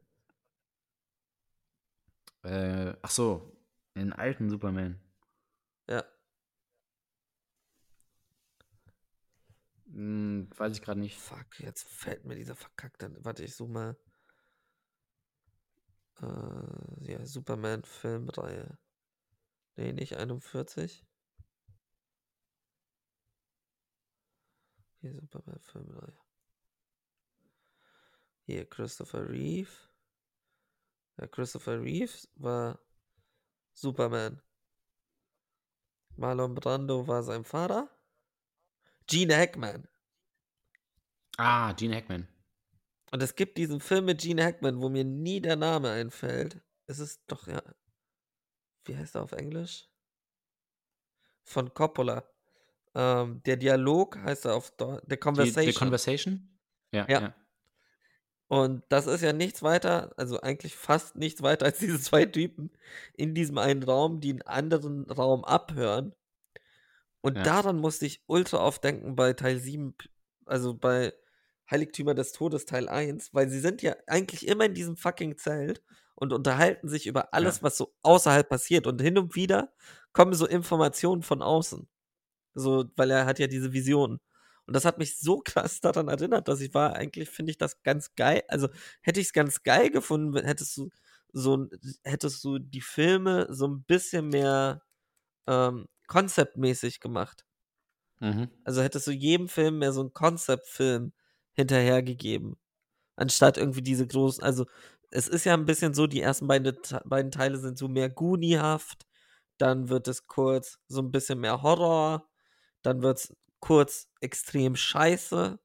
Äh, 2.43 2.95
ach 3.03 3.11
so, 3.11 3.57
den 3.95 4.13
alten 4.13 4.51
Superman. 4.51 5.01
Ja. 5.89 6.05
Hm, 9.87 10.49
weiß 10.57 10.73
ich 10.77 10.83
gerade 10.83 11.01
nicht. 11.01 11.19
Fuck, 11.19 11.61
jetzt 11.61 11.87
fällt 11.89 12.25
mir 12.25 12.35
dieser 12.35 12.57
verkackte. 12.57 13.15
Warte, 13.25 13.45
ich 13.45 13.55
suche 13.55 13.71
mal. 13.71 13.97
Äh, 16.21 17.13
ja, 17.13 17.25
Superman-Filmreihe. 17.25 18.79
Nee, 19.77 19.93
nicht 19.93 20.17
41. 20.17 21.05
Hier, 25.03 25.15
Superman-Filmreihe. 25.15 26.17
Hier, 28.47 28.69
Christopher 28.69 29.29
Reeve. 29.29 29.71
Ja, 31.19 31.27
Christopher 31.27 31.83
Reeve 31.83 32.13
war 32.37 32.79
Superman. 33.73 34.41
Marlon 36.17 36.55
Brando 36.55 37.09
war 37.09 37.25
sein 37.25 37.45
Vater. 37.45 37.91
Gene 39.09 39.37
Hackman. 39.37 39.89
Ah, 41.37 41.73
Gene 41.73 41.97
Hackman. 41.97 42.29
Und 43.11 43.23
es 43.23 43.35
gibt 43.35 43.59
diesen 43.59 43.81
Film 43.81 44.05
mit 44.05 44.21
Gene 44.21 44.45
Hackman, 44.45 44.81
wo 44.81 44.89
mir 44.89 45.05
nie 45.05 45.41
der 45.41 45.57
Name 45.57 45.91
einfällt. 45.91 46.63
Es 46.87 47.01
ist 47.01 47.23
doch, 47.27 47.49
ja. 47.49 47.63
Wie 48.85 48.97
heißt 48.97 49.17
er 49.17 49.23
auf 49.23 49.33
Englisch? 49.33 49.89
Von 51.43 51.75
Coppola. 51.75 52.32
Ähm, 52.95 53.43
der 53.45 53.57
Dialog 53.57 54.19
heißt 54.19 54.45
er 54.45 54.55
auf 54.55 54.71
Deu- 54.77 55.01
The 55.03 55.07
Die, 55.11 55.17
Conversation. 55.17 55.73
The 55.73 55.79
Conversation? 55.79 56.59
Ja, 56.93 57.07
Ja. 57.09 57.21
ja. 57.21 57.35
Und 58.49 58.83
das 58.91 59.07
ist 59.07 59.23
ja 59.23 59.33
nichts 59.33 59.63
weiter, 59.63 60.13
also 60.19 60.41
eigentlich 60.41 60.77
fast 60.77 61.17
nichts 61.17 61.41
weiter 61.43 61.65
als 61.65 61.79
diese 61.79 61.99
zwei 62.01 62.27
Typen 62.27 62.71
in 63.15 63.35
diesem 63.35 63.57
einen 63.57 63.83
Raum, 63.83 64.21
die 64.21 64.31
einen 64.31 64.43
anderen 64.43 65.11
Raum 65.11 65.45
abhören. 65.45 66.15
Und 67.23 67.39
Ja. 67.39 67.43
daran 67.45 67.79
musste 67.79 68.05
ich 68.05 68.23
ultra 68.27 68.59
oft 68.59 68.85
denken 68.85 69.17
bei 69.17 69.33
Teil 69.33 69.59
7, 69.59 69.95
also 70.45 70.75
bei 70.75 71.15
Heiligtümer 71.71 72.15
des 72.15 72.33
Todes 72.33 72.67
Teil 72.67 72.89
1, 72.91 73.33
weil 73.33 73.49
sie 73.49 73.61
sind 73.61 73.81
ja 73.81 73.97
eigentlich 74.07 74.47
immer 74.47 74.67
in 74.67 74.75
diesem 74.75 74.97
fucking 74.99 75.39
Zelt 75.39 75.83
und 76.15 76.33
unterhalten 76.35 76.89
sich 76.89 77.07
über 77.07 77.33
alles, 77.33 77.63
was 77.63 77.79
so 77.79 77.95
außerhalb 78.03 78.47
passiert. 78.47 78.87
Und 78.87 79.01
hin 79.01 79.17
und 79.17 79.35
wieder 79.35 79.73
kommen 80.13 80.35
so 80.35 80.47
Informationen 80.47 81.23
von 81.23 81.41
außen. 81.41 81.89
So, 82.55 82.87
weil 82.97 83.11
er 83.11 83.27
hat 83.27 83.39
ja 83.39 83.47
diese 83.47 83.73
Visionen. 83.73 84.19
Und 84.67 84.75
das 84.75 84.85
hat 84.85 84.99
mich 84.99 85.19
so 85.19 85.41
krass 85.45 85.81
daran 85.81 86.09
erinnert, 86.09 86.49
dass 86.49 86.61
ich 86.61 86.75
war, 86.75 86.95
eigentlich 86.95 87.31
finde 87.31 87.51
ich 87.51 87.59
das 87.59 87.83
ganz 87.83 88.15
geil. 88.17 88.43
Also 88.49 88.69
hätte 89.03 89.21
ich 89.21 89.29
es 89.29 89.33
ganz 89.33 89.63
geil 89.63 89.91
gefunden, 89.91 90.37
hättest 90.45 90.77
du 90.77 90.91
so 91.35 91.67
hättest 92.05 92.45
du 92.45 92.59
die 92.59 92.83
Filme 92.83 93.47
so 93.51 93.67
ein 93.67 93.85
bisschen 93.85 94.29
mehr 94.29 94.83
ähm, 95.49 95.87
konzeptmäßig 96.07 97.01
gemacht. 97.01 97.45
Mhm. 98.21 98.51
Also 98.65 98.83
hättest 98.83 99.07
du 99.07 99.13
jedem 99.13 99.49
Film 99.49 99.79
mehr 99.79 99.93
so 99.93 100.01
einen 100.01 100.13
Konzeptfilm 100.15 101.13
hinterhergegeben. 101.55 102.57
Anstatt 103.17 103.59
irgendwie 103.59 103.83
diese 103.83 104.07
großen, 104.07 104.43
also 104.45 104.67
es 105.11 105.29
ist 105.29 105.45
ja 105.45 105.55
ein 105.55 105.67
bisschen 105.67 105.95
so, 105.95 106.07
die 106.07 106.21
ersten 106.23 106.47
beiden, 106.49 106.77
beiden 107.05 107.31
Teile 107.33 107.59
sind 107.59 107.79
so 107.79 107.89
mehr 107.89 108.11
Goonie-haft, 108.11 109.07
dann 109.59 109.89
wird 109.91 110.09
es 110.09 110.27
kurz 110.27 110.79
so 110.89 111.03
ein 111.03 111.13
bisschen 111.13 111.41
mehr 111.41 111.63
Horror, 111.63 112.29
dann 112.83 113.03
wird's 113.03 113.35
kurz 113.61 114.09
extrem 114.21 114.77
scheiße, 114.77 115.59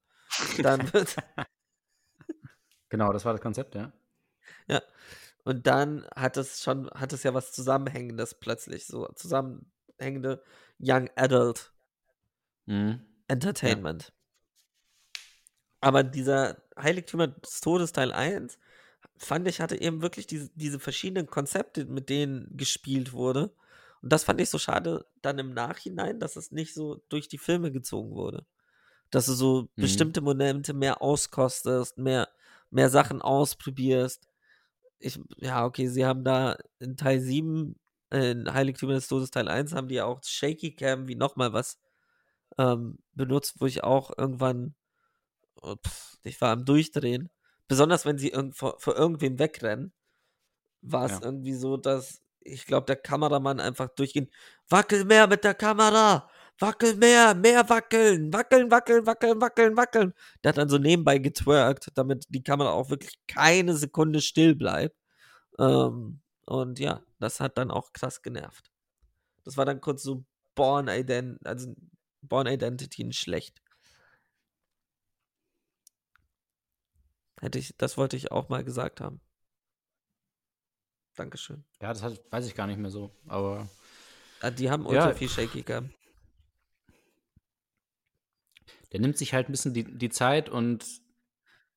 dann 0.62 0.92
wird 0.92 1.16
Genau, 2.90 3.12
das 3.12 3.24
war 3.24 3.32
das 3.32 3.42
Konzept, 3.42 3.74
ja. 3.74 3.92
ja. 4.66 4.82
Und 5.44 5.66
dann 5.66 6.06
hat 6.14 6.36
es 6.36 6.62
schon, 6.62 6.90
hat 6.90 7.12
es 7.12 7.22
ja 7.22 7.34
was 7.34 7.52
Zusammenhängendes 7.52 8.34
plötzlich, 8.34 8.86
so 8.86 9.08
zusammenhängende 9.14 10.42
Young 10.78 11.10
Adult 11.16 11.72
Mhm. 12.68 13.00
Entertainment. 13.28 14.12
Aber 15.80 16.02
dieser 16.02 16.62
Heiligtümer 16.78 17.28
des 17.28 17.60
Todes 17.60 17.92
Teil 17.92 18.12
1, 18.12 18.58
fand 19.16 19.48
ich, 19.48 19.60
hatte 19.60 19.80
eben 19.80 20.02
wirklich 20.02 20.26
diese, 20.26 20.50
diese 20.54 20.78
verschiedenen 20.78 21.26
Konzepte, 21.26 21.86
mit 21.86 22.10
denen 22.10 22.56
gespielt 22.56 23.12
wurde. 23.12 23.54
Und 24.02 24.12
das 24.12 24.24
fand 24.24 24.40
ich 24.40 24.50
so 24.50 24.58
schade 24.58 25.06
dann 25.22 25.38
im 25.38 25.52
Nachhinein, 25.54 26.20
dass 26.20 26.36
es 26.36 26.52
nicht 26.52 26.74
so 26.74 27.02
durch 27.08 27.28
die 27.28 27.38
Filme 27.38 27.72
gezogen 27.72 28.14
wurde. 28.14 28.46
Dass 29.10 29.26
du 29.26 29.32
so 29.32 29.62
Mhm. 29.62 29.68
bestimmte 29.82 30.20
Momente 30.20 30.74
mehr 30.74 31.02
auskostest, 31.02 31.98
mehr, 31.98 32.28
mehr 32.70 32.90
Sachen 32.90 33.22
ausprobierst. 33.22 34.28
Ich, 34.98 35.18
ja, 35.38 35.64
okay, 35.64 35.88
sie 35.88 36.04
haben 36.06 36.24
da 36.24 36.56
in 36.78 36.96
Teil 36.96 37.20
7, 37.20 37.76
äh, 38.10 38.32
in 38.32 38.52
Heiligtümer 38.52 38.94
des 38.94 39.08
Todes 39.08 39.30
Teil 39.30 39.48
1, 39.48 39.72
haben 39.72 39.88
die 39.88 39.96
ja 39.96 40.04
auch 40.04 40.22
Shaky 40.24 40.74
Cam 40.74 41.08
wie 41.08 41.14
nochmal 41.14 41.52
was 41.52 41.78
ähm, 42.58 42.98
benutzt, 43.14 43.56
wo 43.60 43.66
ich 43.66 43.84
auch 43.84 44.10
irgendwann, 44.16 44.74
oh, 45.62 45.76
pff, 45.76 46.18
ich 46.24 46.40
war 46.40 46.50
am 46.52 46.64
Durchdrehen. 46.64 47.30
Besonders 47.68 48.06
wenn 48.06 48.18
sie 48.18 48.30
irgend, 48.30 48.56
vor, 48.56 48.78
vor 48.80 48.96
irgendwem 48.96 49.38
wegrennen, 49.38 49.92
war 50.82 51.04
es 51.06 51.12
Ja. 51.12 51.22
irgendwie 51.22 51.54
so, 51.54 51.76
dass 51.76 52.22
ich 52.48 52.66
glaube, 52.66 52.86
der 52.86 52.96
Kameramann 52.96 53.60
einfach 53.60 53.88
durchgehend, 53.88 54.30
wackel 54.68 55.04
mehr 55.04 55.26
mit 55.26 55.44
der 55.44 55.54
Kamera, 55.54 56.28
wackel 56.58 56.96
mehr, 56.96 57.34
mehr 57.34 57.68
wackeln, 57.68 58.32
wackeln, 58.32 58.70
wackeln, 58.70 59.06
wackeln, 59.06 59.40
wackeln, 59.40 59.76
wackeln. 59.76 60.14
Der 60.42 60.50
hat 60.50 60.58
dann 60.58 60.68
so 60.68 60.78
nebenbei 60.78 61.18
getwerkt, 61.18 61.90
damit 61.94 62.26
die 62.28 62.42
Kamera 62.42 62.70
auch 62.70 62.90
wirklich 62.90 63.18
keine 63.26 63.76
Sekunde 63.76 64.20
still 64.20 64.54
bleibt. 64.54 64.96
Ähm, 65.58 66.20
und 66.46 66.78
ja, 66.78 67.02
das 67.20 67.40
hat 67.40 67.58
dann 67.58 67.70
auch 67.70 67.92
krass 67.92 68.22
genervt. 68.22 68.70
Das 69.44 69.56
war 69.56 69.64
dann 69.64 69.80
kurz 69.80 70.02
so 70.02 70.24
Born 70.54 70.88
Identity, 70.88 71.46
also 71.46 71.74
Born 72.22 72.46
Identity 72.46 73.12
schlecht. 73.12 73.62
Hätte 77.40 77.58
ich, 77.58 77.76
das 77.76 77.96
wollte 77.96 78.16
ich 78.16 78.32
auch 78.32 78.48
mal 78.48 78.64
gesagt 78.64 79.00
haben. 79.00 79.20
Dankeschön. 81.18 81.64
Ja, 81.82 81.88
das 81.92 82.02
hat, 82.02 82.20
weiß 82.30 82.46
ich 82.46 82.54
gar 82.54 82.66
nicht 82.66 82.78
mehr 82.78 82.90
so. 82.90 83.10
Aber 83.26 83.68
Ah, 84.40 84.50
Die 84.50 84.70
haben 84.70 84.84
Ja, 84.84 84.88
ultra 84.90 85.14
viel 85.14 85.28
Shaky 85.28 85.62
Cam. 85.64 85.90
der 88.92 89.00
nimmt 89.00 89.18
sich 89.18 89.34
halt 89.34 89.48
ein 89.48 89.52
bisschen 89.52 89.74
die, 89.74 89.84
die 89.84 90.08
Zeit 90.10 90.48
und 90.48 90.84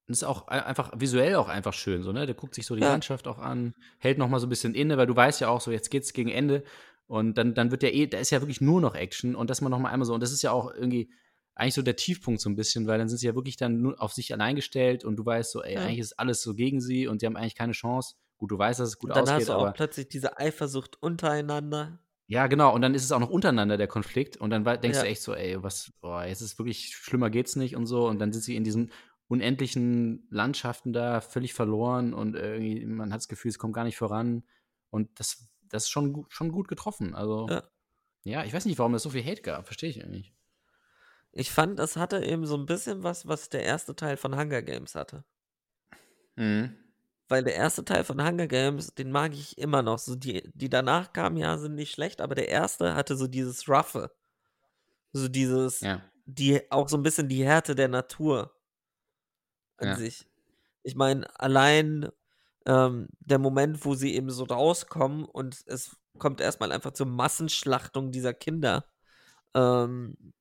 ist 0.08 0.24
auch 0.24 0.48
ein- 0.48 0.62
einfach 0.64 0.92
visuell 0.98 1.36
auch 1.36 1.48
einfach 1.50 1.74
schön. 1.74 2.04
So, 2.04 2.12
ne? 2.12 2.26
Der 2.26 2.36
guckt 2.36 2.54
sich 2.56 2.66
so 2.66 2.76
die 2.76 2.82
Ja. 2.82 2.90
Landschaft 2.90 3.28
auch 3.28 3.40
an, 3.40 3.74
hält 4.00 4.18
noch 4.18 4.28
mal 4.30 4.40
so 4.40 4.48
ein 4.48 4.50
bisschen 4.50 4.76
inne, 4.76 4.98
weil 4.98 5.08
du 5.08 5.16
weißt 5.16 5.42
ja 5.42 5.48
auch 5.50 5.62
so, 5.62 5.72
jetzt 5.72 5.90
geht's 5.90 6.14
gegen 6.14 6.30
Ende 6.30 6.64
und 7.08 7.38
dann, 7.38 7.54
dann 7.54 7.72
wird 7.72 7.84
ja 7.84 7.90
eh, 7.90 8.08
da 8.08 8.18
ist 8.20 8.30
ja 8.30 8.42
wirklich 8.42 8.62
nur 8.62 8.82
noch 8.82 8.96
Action 8.96 9.36
und 9.36 9.50
das 9.50 9.62
mal 9.62 9.70
noch 9.70 9.80
mal 9.80 9.90
einmal 9.90 10.06
so. 10.06 10.14
Und 10.14 10.22
das 10.22 10.32
ist 10.32 10.42
ja 10.42 10.52
auch 10.52 10.74
irgendwie 10.74 11.10
eigentlich 11.56 11.74
so 11.76 11.82
der 11.82 11.96
Tiefpunkt 11.96 12.42
so 12.42 12.50
ein 12.50 12.56
bisschen, 12.56 12.88
weil 12.88 12.98
dann 12.98 13.10
sind 13.10 13.18
sie 13.20 13.28
ja 13.28 13.36
wirklich 13.36 13.58
dann 13.58 13.82
nur 13.82 14.02
auf 14.02 14.14
sich 14.14 14.32
allein 14.34 14.56
gestellt 14.56 15.04
und 15.04 15.16
du 15.18 15.26
weißt 15.26 15.52
so, 15.52 15.62
ey, 15.64 15.76
Ja. 15.76 15.82
eigentlich 15.82 16.00
ist 16.00 16.20
alles 16.20 16.42
so 16.42 16.54
gegen 16.56 16.82
sie 16.82 17.08
und 17.08 17.22
die 17.22 17.26
haben 17.26 17.36
eigentlich 17.38 17.56
keine 17.56 17.74
Chance. 17.74 18.16
Gut, 18.42 18.50
du 18.50 18.58
weißt, 18.58 18.80
dass 18.80 18.90
es 18.90 18.98
gut 18.98 19.12
Und 19.12 19.16
dann 19.18 19.26
hast 19.28 19.34
ausgeht, 19.44 19.50
du 19.50 19.54
auch 19.54 19.74
plötzlich 19.76 20.08
diese 20.10 20.40
Eifersucht 20.40 21.00
untereinander. 21.00 22.00
ja, 22.26 22.48
genau. 22.48 22.74
Und 22.74 22.82
dann 22.82 22.96
ist 22.96 23.04
es 23.04 23.12
auch 23.12 23.20
noch 23.20 23.30
untereinander 23.30 23.78
der 23.78 23.86
Konflikt. 23.88 24.36
Und 24.38 24.50
dann 24.50 24.64
denkst 24.66 24.98
Ja. 24.98 25.04
du 25.04 25.08
echt 25.10 25.22
so, 25.22 25.36
ey, 25.36 25.62
was, 25.62 25.92
boah, 26.02 26.26
jetzt 26.26 26.42
ist 26.42 26.58
wirklich 26.58 26.96
schlimmer 26.96 27.30
geht's 27.30 27.56
nicht 27.56 27.76
und 27.76 27.86
so. 27.86 28.08
Und 28.08 28.18
dann 28.18 28.34
sind 28.34 28.42
sie 28.42 28.56
in 28.56 28.64
diesen 28.64 28.92
unendlichen 29.28 30.26
Landschaften 30.32 30.92
da 30.92 31.22
völlig 31.22 31.54
verloren 31.54 32.16
und 32.16 32.36
irgendwie, 32.36 32.84
man 32.84 33.14
hat 33.14 33.20
das 33.20 33.28
Gefühl, 33.28 33.50
es 33.50 33.60
kommt 33.60 33.76
gar 33.76 33.84
nicht 33.84 33.98
voran. 33.98 34.44
Und 34.90 35.20
das, 35.20 35.48
das 35.70 35.84
ist 35.84 35.90
schon, 35.90 36.12
gut- 36.12 36.34
schon 36.34 36.52
gut 36.52 36.68
getroffen. 36.68 37.14
Also, 37.14 37.48
Ja. 37.48 37.64
ja. 38.24 38.44
ich 38.44 38.54
weiß 38.54 38.66
nicht, 38.66 38.80
warum 38.80 38.96
es 38.96 39.04
so 39.04 39.12
viel 39.12 39.24
Hate 39.24 39.44
gab. 39.44 39.68
Verstehe 39.68 39.92
ich 39.92 40.04
nicht. 40.08 40.34
Ich 41.32 41.52
fand, 41.52 41.78
das 41.78 41.96
hatte 41.96 42.26
eben 42.26 42.48
so 42.48 42.58
ein 42.58 42.66
bisschen 42.66 43.04
was, 43.04 43.28
was 43.28 43.50
der 43.50 43.64
erste 43.64 43.96
Teil 43.96 44.18
von 44.18 44.36
Hunger 44.36 44.64
Games 44.64 44.96
hatte. 44.96 45.24
Mhm. 46.38 46.76
Weil 47.32 47.46
der 47.46 47.56
erste 47.56 47.86
Teil 47.86 48.04
von 48.04 48.22
Hunger 48.22 48.46
Games, 48.48 48.94
den 48.94 49.10
mag 49.10 49.34
ich 49.34 49.58
immer 49.58 49.82
noch. 49.82 50.00
So 50.00 50.16
die, 50.16 50.52
die 50.54 50.70
danach 50.70 51.14
kamen, 51.14 51.38
ja, 51.38 51.58
sind 51.58 51.76
nicht 51.76 51.92
schlecht, 51.94 52.20
aber 52.20 52.36
der 52.36 52.50
erste 52.50 52.94
hatte 52.94 53.16
so 53.16 53.26
dieses 53.26 53.70
Roughe. 53.70 54.12
So 55.14 55.30
dieses, 55.30 55.80
Ja. 55.80 56.02
die, 56.26 56.70
auch 56.70 56.90
so 56.90 56.98
ein 56.98 57.04
bisschen 57.04 57.30
die 57.30 57.46
Härte 57.46 57.74
der 57.74 57.88
Natur 57.88 58.54
an 59.78 59.88
Ja. 59.88 59.96
sich. 59.96 60.28
Ich 60.84 60.96
meine, 60.96 61.26
allein 61.40 62.10
ähm, 62.66 63.08
der 63.22 63.40
Moment, 63.40 63.86
wo 63.86 63.96
sie 63.96 64.14
eben 64.14 64.30
so 64.30 64.44
rauskommen 64.44 65.24
und 65.24 65.64
es 65.68 65.96
kommt 66.18 66.42
erstmal 66.42 66.74
einfach 66.74 66.92
zur 66.92 67.08
Massenschlachtung 67.08 68.12
dieser 68.12 68.34
Kinder. 68.34 68.86
Ähm, 69.54 70.34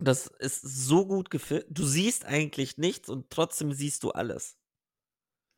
das 0.00 0.26
ist 0.26 0.62
so 0.62 1.06
gut 1.06 1.30
gefilmt. 1.30 1.66
Du 1.70 1.84
siehst 1.84 2.24
eigentlich 2.24 2.76
nichts 2.76 3.08
und 3.08 3.30
trotzdem 3.30 3.72
siehst 3.72 4.02
du 4.02 4.10
alles. 4.10 4.57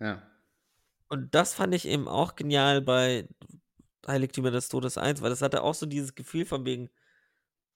Ja. 0.01 0.23
Und 1.09 1.35
das 1.35 1.55
fand 1.55 1.75
ich 1.75 1.87
eben 1.87 2.09
auch 2.09 2.37
genial 2.37 2.81
bei 2.81 3.29
Heiligtümer 4.07 4.51
des 4.51 4.69
Todes 4.69 4.97
1, 4.97 5.23
weil 5.23 5.31
das 5.31 5.43
hatte 5.43 5.63
auch 5.63 5.75
so 5.75 5.87
dieses 5.87 6.15
Gefühl 6.15 6.47
von 6.47 6.65
wegen, 6.65 6.89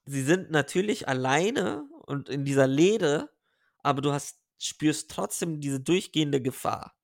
sie 0.06 0.22
sind 0.22 0.50
natürlich 0.50 1.08
alleine 1.08 1.88
und 2.06 2.28
in 2.28 2.44
dieser 2.44 2.66
Lede, 2.66 3.30
aber 3.78 4.02
du 4.02 4.12
hast, 4.12 4.40
spürst 4.58 5.10
trotzdem 5.10 5.60
diese 5.60 5.80
durchgehende 5.80 6.40
Gefahr. 6.40 6.96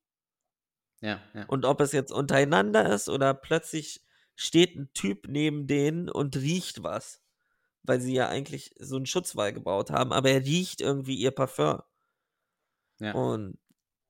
Ja. 1.00 1.20
Ja. 1.34 1.44
Und 1.46 1.64
ob 1.64 1.80
es 1.80 1.92
jetzt 1.92 2.12
untereinander 2.12 2.92
ist 2.92 3.08
oder 3.08 3.34
plötzlich 3.34 4.02
steht 4.36 4.76
ein 4.76 4.92
Typ 4.94 5.28
neben 5.28 5.66
denen 5.66 6.08
und 6.08 6.36
riecht 6.36 6.82
was, 6.82 7.22
weil 7.82 8.00
sie 8.00 8.14
ja 8.14 8.28
eigentlich 8.28 8.74
so 8.78 8.96
einen 8.96 9.06
Schutzwall 9.06 9.52
gebaut 9.52 9.90
haben, 9.90 10.12
aber 10.12 10.30
er 10.30 10.44
riecht 10.44 10.80
irgendwie 10.80 11.16
ihr 11.16 11.30
Parfum. 11.30 11.82
ja. 13.00 13.12
Und 13.14 13.58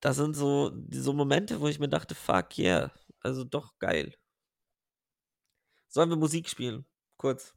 das 0.01 0.17
sind 0.17 0.35
so, 0.35 0.73
so 0.91 1.13
Momente, 1.13 1.61
wo 1.61 1.69
ich 1.69 1.79
mir 1.79 1.89
dachte, 1.89 2.15
fuck 2.15 2.59
yeah, 2.59 2.93
also 3.21 3.45
doch 3.45 3.79
geil. 3.79 4.15
Sollen 5.89 6.09
wir 6.11 6.17
Musik 6.17 6.49
spielen? 6.49 6.87
Kurz. 7.17 7.55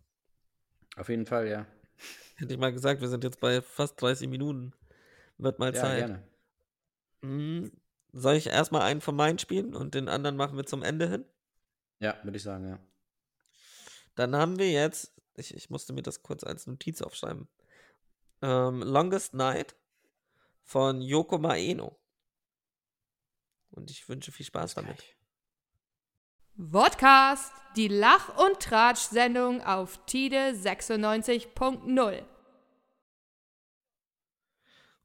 Auf 0.96 1.10
jeden 1.10 1.26
Fall, 1.26 1.48
ja. 1.48 1.66
Hätte 2.36 2.54
ich 2.54 2.60
mal 2.60 2.74
gesagt, 2.74 3.02
wir 3.02 3.08
sind 3.08 3.24
jetzt 3.24 3.40
bei 3.40 3.62
fast 3.62 4.02
30 4.02 4.28
Minuten. 4.28 4.74
Wird 5.38 5.60
mal 5.60 5.74
Ja, 5.74 5.82
Zeit. 5.82 6.00
gerne. 6.00 6.24
Mhm. 7.22 7.72
Soll 8.12 8.36
ich 8.36 8.48
erstmal 8.48 8.82
einen 8.84 9.02
von 9.02 9.16
meinen 9.16 9.40
spielen 9.40 9.74
und 9.76 9.96
den 9.96 10.08
anderen 10.08 10.36
machen 10.36 10.56
wir 10.58 10.66
zum 10.66 10.84
Ende 10.84 11.10
hin? 11.10 11.26
Ja, 12.00 12.20
würde 12.24 12.38
ich 12.38 12.44
sagen, 12.44 12.68
ja. 12.68 12.80
Dann 14.16 14.36
haben 14.36 14.60
wir 14.60 14.72
jetzt, 14.72 15.14
ich, 15.36 15.54
ich 15.56 15.70
musste 15.70 15.94
mir 15.94 16.04
das 16.04 16.22
kurz 16.22 16.44
als 16.44 16.68
Notiz 16.68 17.02
aufschreiben. 17.02 17.48
Ähm, 18.42 18.84
Longest 18.84 19.34
Night 19.34 19.76
von 20.64 21.02
Yoko 21.02 21.40
Maeno. 21.40 22.00
Und 23.74 23.90
ich 23.90 24.08
wünsche 24.08 24.32
viel 24.32 24.46
Spaß 24.46 24.76
damit. 24.76 25.04
Vodcast, 26.56 27.52
die 27.76 27.88
Lach- 27.88 28.38
und 28.38 28.60
Tratsch-Sendung 28.60 29.64
auf 29.64 30.06
Tide 30.06 30.54
96.0. 30.54 32.24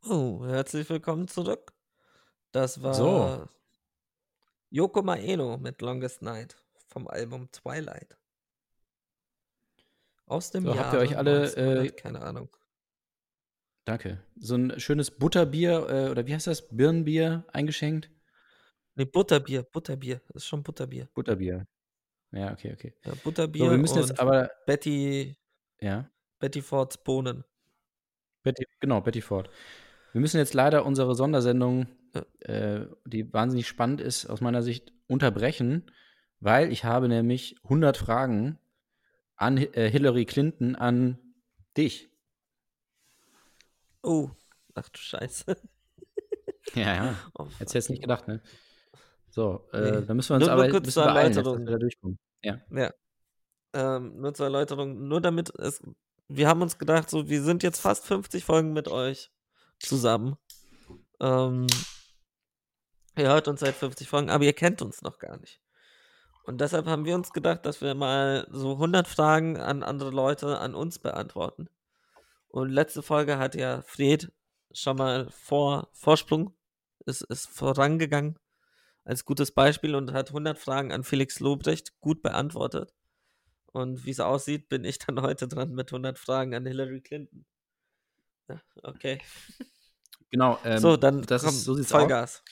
Oh, 0.04 0.44
herzlich 0.44 0.88
willkommen 0.90 1.28
zurück. 1.28 1.72
Das 2.52 2.83
war 2.83 2.94
So. 2.94 3.48
Yoko 4.70 5.02
Maeno 5.02 5.57
mit 5.57 5.81
Longest 5.81 6.20
Night 6.20 6.57
vom 6.88 7.09
Album 7.09 7.50
Twilight. 7.50 8.18
Aus 10.26 10.50
dem 10.50 10.64
So, 10.64 10.74
Jahr 10.74 10.85
habt 10.85 10.92
ihr 10.92 11.00
euch 11.00 11.16
alle, 11.16 11.54
äh, 11.57 11.88
keine 11.90 12.20
Ahnung. 12.20 12.50
Danke. 13.87 14.22
So 14.37 14.57
ein 14.57 14.78
schönes 14.78 15.11
Butterbier 15.11 15.88
äh, 15.88 16.11
oder 16.11 16.26
wie 16.26 16.35
heißt 16.35 16.46
das? 16.46 16.68
Birnenbier 16.68 17.46
eingeschenkt? 17.54 18.11
Nee, 18.98 19.04
Butterbier, 19.04 19.62
Butterbier, 19.62 20.20
das 20.26 20.42
ist 20.42 20.46
schon 20.48 20.64
Butterbier. 20.64 21.08
Butterbier. 21.14 21.68
Ja, 22.32 22.52
okay, 22.52 22.72
okay. 22.72 22.92
Ja, 23.04 23.12
So, 23.12 23.16
Butterbier 23.22 23.70
wir 23.70 23.78
müssen 23.78 23.98
und 24.02 24.08
jetzt 24.08 24.18
aber, 24.18 24.50
Betty, 24.66 25.37
ja, 25.80 26.11
Betty 26.40 26.61
Fords 26.61 26.98
Bohnen. 26.98 27.44
Betty, 28.42 28.66
genau, 28.80 29.00
Betty 29.00 29.20
Ford. 29.20 29.50
Wir 30.12 30.20
müssen 30.20 30.38
jetzt 30.38 30.52
leider 30.52 30.84
unsere 30.84 31.14
Sondersendung, 31.14 31.87
Ja. 32.12 32.24
äh, 32.52 32.88
die 33.06 33.32
wahnsinnig 33.32 33.68
spannend 33.68 34.00
ist, 34.00 34.26
aus 34.26 34.40
meiner 34.40 34.62
Sicht 34.62 34.92
unterbrechen, 35.06 35.90
weil 36.40 36.72
ich 36.72 36.82
habe 36.84 37.08
nämlich 37.08 37.54
100 37.62 37.96
Fragen 37.96 38.58
an 39.37 39.58
äh, 39.58 39.88
Hillary 39.88 40.24
Clinton 40.24 40.74
an 40.74 41.18
dich. 41.76 42.11
Oh, 44.02 44.30
ach 44.74 44.88
du 44.88 44.98
Scheiße. 44.98 45.56
Ja, 46.74 46.94
ja. 46.94 47.14
Oh, 47.38 47.46
Hättest 47.58 47.74
du 47.74 47.78
jetzt 47.78 47.90
nicht 47.90 48.02
gedacht, 48.02 48.26
ne? 48.26 48.42
So, 49.30 49.68
äh, 49.72 49.80
Nee. 50.00 50.06
da 50.06 50.14
müssen 50.14 50.30
wir 50.30 50.36
uns 50.36 50.44
Nur- 50.46 50.52
aber 50.52 50.68
nur 50.68 50.80
kurz 50.80 50.92
zur 50.94 51.04
jetzt, 51.04 51.16
Erläuterung. 51.16 51.58
wir 51.66 51.72
da 51.72 51.78
durchkommen. 51.78 52.18
Ja. 52.42 52.60
Ja. 52.70 52.90
Ähm, 53.74 54.20
nur 54.20 54.34
zur 54.34 54.46
Erläuterung, 54.46 55.06
nur 55.08 55.20
damit 55.20 55.50
es 55.58 55.82
wir 56.30 56.46
haben 56.46 56.60
uns 56.60 56.76
gedacht, 56.76 57.08
so, 57.08 57.28
wir 57.30 57.42
sind 57.42 57.62
jetzt 57.62 57.80
fast 57.80 58.04
50 58.06 58.44
Folgen 58.44 58.74
mit 58.74 58.86
euch 58.86 59.30
zusammen. 59.78 60.36
Ähm, 61.20 61.66
ihr 63.16 63.28
hört 63.28 63.48
uns 63.48 63.60
seit 63.60 63.74
50 63.74 64.08
Folgen, 64.08 64.28
aber 64.28 64.44
ihr 64.44 64.52
kennt 64.52 64.82
uns 64.82 65.00
noch 65.00 65.18
gar 65.18 65.38
nicht. 65.38 65.60
Und 66.44 66.60
deshalb 66.60 66.86
haben 66.86 67.06
wir 67.06 67.14
uns 67.14 67.32
gedacht, 67.32 67.64
dass 67.64 67.80
wir 67.80 67.94
mal 67.94 68.46
so 68.50 68.76
100 68.78 69.08
Fragen 69.08 69.56
an 69.58 69.82
andere 69.82 70.10
Leute 70.10 70.58
an 70.58 70.74
uns 70.74 70.98
beantworten. 70.98 71.68
Und 72.48 72.68
letzte 72.70 73.02
Folge 73.02 73.38
hat 73.38 73.54
ja 73.54 73.80
Fred 73.82 74.30
schon 74.72 74.98
mal 74.98 75.30
vor 75.30 75.88
Vorsprung, 75.92 76.54
ist, 77.06 77.22
ist 77.22 77.46
vorangegangen 77.48 78.38
als 79.08 79.24
gutes 79.24 79.52
Beispiel 79.52 79.94
und 79.94 80.12
hat 80.12 80.28
100 80.28 80.58
Fragen 80.58 80.92
an 80.92 81.02
Felix 81.02 81.40
Lobrecht 81.40 81.98
gut 81.98 82.22
beantwortet. 82.22 82.92
Und 83.72 84.04
wie 84.04 84.10
es 84.10 84.20
aussieht, 84.20 84.68
bin 84.68 84.84
ich 84.84 84.98
dann 84.98 85.22
heute 85.22 85.48
dran 85.48 85.72
mit 85.72 85.90
100 85.90 86.18
Fragen 86.18 86.54
an 86.54 86.66
Hillary 86.66 87.00
Clinton. 87.00 87.46
Ja, 88.48 88.60
okay. 88.82 89.18
Genau. 90.30 90.58
Ähm, 90.62 90.78
so, 90.78 90.98
dann 90.98 91.22
das 91.22 91.42
komm, 91.42 91.54
ist, 91.54 91.64
so 91.64 91.72
sieht's 91.72 91.88
Vollgas. 91.90 92.42
aus. 92.42 92.44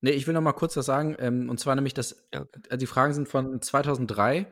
Nee, 0.00 0.12
ich 0.12 0.28
will 0.28 0.34
noch 0.34 0.42
mal 0.42 0.52
kurz 0.52 0.76
was 0.76 0.86
sagen. 0.86 1.16
Ähm, 1.18 1.50
und 1.50 1.58
zwar 1.58 1.74
nämlich, 1.74 1.92
dass 1.92 2.24
Ja, 2.32 2.42
okay. 2.42 2.60
äh, 2.70 2.78
die 2.78 2.86
Fragen 2.86 3.12
sind 3.14 3.28
von 3.28 3.60
2003. 3.60 4.46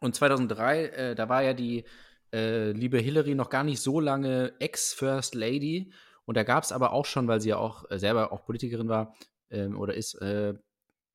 Und 0.00 0.14
2003, 0.14 0.84
äh, 0.86 1.14
da 1.14 1.28
war 1.28 1.42
ja 1.42 1.52
die 1.52 1.84
äh, 2.32 2.72
liebe 2.72 2.96
Hillary 2.98 3.34
noch 3.34 3.50
gar 3.50 3.62
nicht 3.62 3.82
so 3.82 4.00
lange 4.00 4.54
Ex-First 4.58 5.34
Lady. 5.34 5.92
Und 6.24 6.38
da 6.38 6.44
gab 6.44 6.64
es 6.64 6.72
aber 6.72 6.92
auch 6.94 7.04
schon, 7.04 7.28
weil 7.28 7.42
sie 7.42 7.50
ja 7.50 7.58
auch 7.58 7.90
äh, 7.90 7.98
selber 7.98 8.32
auch 8.32 8.46
Politikerin 8.46 8.88
war 8.88 9.14
ähm, 9.52 9.78
oder 9.78 9.94
ist, 9.94 10.14
äh, 10.14 10.54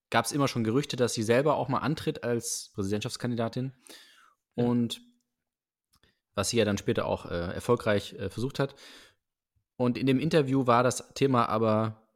gab 0.10 0.26
es 0.26 0.32
immer 0.32 0.48
schon 0.48 0.64
Gerüchte, 0.64 0.96
dass 0.96 1.14
sie 1.14 1.24
selber 1.24 1.56
auch 1.56 1.68
mal 1.68 1.80
antritt 1.80 2.24
als 2.24 2.72
Präsidentschaftskandidatin. 2.74 3.74
Ja. 4.56 4.66
Und 4.66 5.02
was 6.34 6.50
sie 6.50 6.58
ja 6.58 6.66
dann 6.66 6.78
später 6.78 7.06
auch 7.06 7.26
äh, 7.26 7.54
erfolgreich 7.54 8.14
äh, 8.14 8.30
versucht 8.30 8.60
hat. 8.60 8.76
Und 9.76 9.98
in 9.98 10.06
dem 10.06 10.20
Interview 10.20 10.68
war 10.68 10.84
das 10.84 11.14
Thema 11.14 11.50
aber 11.50 12.08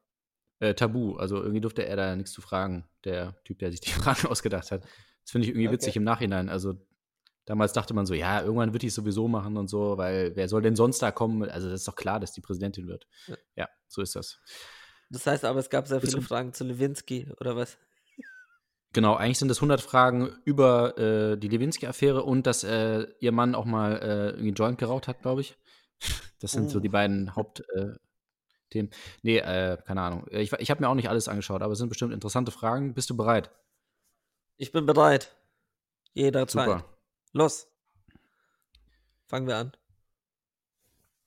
äh, 0.59 0.73
tabu. 0.75 1.15
Also 1.15 1.37
irgendwie 1.37 1.61
durfte 1.61 1.85
er 1.85 1.95
da 1.95 2.15
nichts 2.15 2.31
zu 2.31 2.41
fragen, 2.41 2.87
der 3.03 3.35
Typ, 3.43 3.59
der 3.59 3.71
sich 3.71 3.81
die 3.81 3.89
Fragen 3.91 4.27
ausgedacht 4.27 4.71
hat. 4.71 4.83
Das 4.83 5.31
finde 5.31 5.45
ich 5.45 5.49
irgendwie 5.49 5.67
Okay. 5.67 5.73
witzig 5.75 5.95
im 5.95 6.03
Nachhinein. 6.03 6.49
Also 6.49 6.75
damals 7.45 7.73
dachte 7.73 7.93
man 7.93 8.05
so, 8.05 8.13
ja, 8.13 8.41
irgendwann 8.41 8.73
wird 8.73 8.83
die 8.83 8.87
es 8.87 8.95
sowieso 8.95 9.27
machen 9.27 9.57
und 9.57 9.67
so, 9.67 9.97
weil 9.97 10.35
wer 10.35 10.47
soll 10.47 10.61
denn 10.61 10.75
sonst 10.75 11.01
da 11.01 11.11
kommen? 11.11 11.49
Also 11.49 11.69
das 11.69 11.81
ist 11.81 11.87
doch 11.87 11.95
klar, 11.95 12.19
dass 12.19 12.31
die 12.31 12.41
Präsidentin 12.41 12.87
wird. 12.87 13.07
Ja. 13.27 13.35
Ja, 13.55 13.69
so 13.87 14.01
ist 14.01 14.15
das. 14.15 14.39
Das 15.11 15.27
heißt 15.27 15.43
aber, 15.45 15.59
es 15.59 15.69
gab 15.69 15.87
sehr 15.87 15.99
viele 16.01 16.21
Fragen 16.21 16.53
zu 16.53 16.63
Lewinsky, 16.63 17.27
oder 17.39 17.55
was? 17.55 17.77
Genau, 18.93 19.15
eigentlich 19.15 19.39
sind 19.39 19.47
das 19.47 19.57
100 19.57 19.79
Fragen 19.81 20.29
über 20.43 20.97
äh, 20.97 21.37
die 21.37 21.47
Lewinsky-Affäre 21.47 22.23
und 22.23 22.45
dass 22.47 22.63
äh, 22.63 23.07
ihr 23.19 23.31
Mann 23.31 23.55
auch 23.55 23.65
mal 23.65 23.93
äh, 23.97 24.25
irgendwie 24.29 24.47
einen 24.47 24.55
Joint 24.55 24.77
geraucht 24.77 25.07
hat, 25.07 25.21
glaube 25.21 25.41
ich. 25.41 25.57
Das 26.39 26.51
sind 26.51 26.69
so 26.69 26.79
Oh. 26.79 26.81
die 26.81 26.89
beiden 26.89 27.35
Hauptthemen. 27.35 27.97
Äh, 28.73 28.95
nee, 29.21 29.37
äh, 29.37 29.77
keine 29.85 30.01
Ahnung. 30.01 30.25
Ich, 30.31 30.51
ich 30.53 30.71
habe 30.71 30.81
mir 30.81 30.89
auch 30.89 30.95
nicht 30.95 31.09
alles 31.09 31.27
angeschaut, 31.27 31.61
aber 31.61 31.73
es 31.73 31.79
sind 31.79 31.89
bestimmt 31.89 32.13
interessante 32.13 32.51
Fragen. 32.51 32.93
Bist 32.93 33.09
du 33.09 33.15
bereit? 33.15 33.51
Ich 34.57 34.71
bin 34.71 34.85
bereit. 34.85 35.35
Jederzeit. 36.13 36.65
Super. 36.67 36.85
Los. 37.33 37.67
Fangen 39.27 39.47
wir 39.47 39.55
an. 39.57 39.71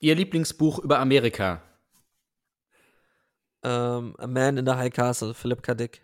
Ihr 0.01 0.15
Lieblingsbuch 0.15 0.79
über 0.81 0.99
Amerika? 0.99 1.63
Ähm, 3.65 4.15
A 4.19 4.27
Man 4.27 4.59
in 4.59 4.67
the 4.67 4.73
High 4.73 4.93
Castle, 4.93 5.35
Philip 5.35 5.63
K. 5.63 5.75
Dick. 5.75 6.03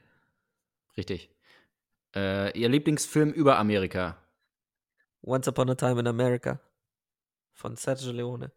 Richtig. 0.97 1.31
Äh, 2.15 2.59
ihr 2.59 2.69
Lieblingsfilm 2.69 3.31
über 3.31 3.59
Amerika? 3.59 4.17
Once 5.23 5.47
Upon 5.47 5.71
a 5.71 5.75
Time 5.75 6.01
in 6.01 6.07
America. 6.07 6.59
Von 7.53 7.77
Sergio 7.77 8.13
Leone. 8.13 8.51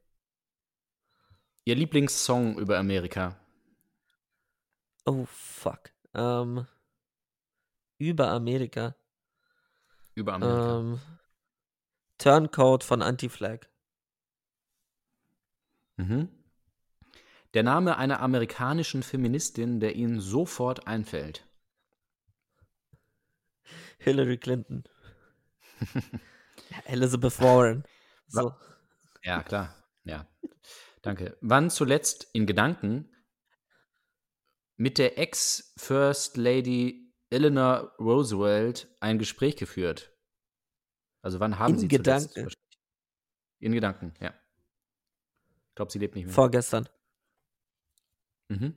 Ihr 1.66 1.76
Lieblingssong 1.76 2.58
über 2.58 2.78
Amerika? 2.78 3.38
Oh, 5.06 5.26
fuck. 5.26 5.92
Ähm, 6.14 6.66
über 7.98 8.30
Amerika. 8.30 8.96
Über 10.16 10.34
Amerika. 10.34 10.80
Ähm, 10.80 11.02
Turncoat 12.18 12.84
von 12.84 13.02
Anti-Flag. 13.02 13.68
Mhm. 15.98 16.30
Der 17.54 17.64
Name 17.64 17.98
einer 17.98 18.20
amerikanischen 18.20 19.04
Feministin, 19.04 19.80
der 19.80 19.96
Ihnen 19.96 20.20
sofort 20.20 20.88
einfällt. 20.88 21.48
Hillary 24.00 24.38
Clinton. 24.38 24.84
Elizabeth 26.86 27.40
Warren. 27.40 27.84
So. 28.28 28.54
Ja, 29.24 29.44
klar. 29.44 29.76
Ja. 30.04 30.28
Danke. 31.02 31.38
Wann 31.42 31.70
zuletzt 31.70 32.28
in 32.34 32.48
Gedanken 32.48 33.10
mit 34.76 34.98
der 34.98 35.20
Ex-First 35.20 36.38
Lady 36.38 37.14
Eleanor 37.30 37.94
Roosevelt 38.00 38.88
ein 39.00 39.20
Gespräch 39.20 39.58
geführt? 39.58 40.12
Also 41.22 41.40
wann 41.40 41.60
haben 41.60 41.76
In 41.76 41.80
Sie 41.80 41.88
Gedanken? 41.88 42.50
In 43.60 43.72
Gedanken, 43.72 44.14
ja. 44.20 44.34
Ich 45.70 45.76
glaube, 45.76 45.92
sie 45.92 46.00
lebt 46.00 46.16
nicht 46.16 46.26
mehr. 46.26 46.34
Vorgestern. 46.34 46.88
Mhm. 48.50 48.76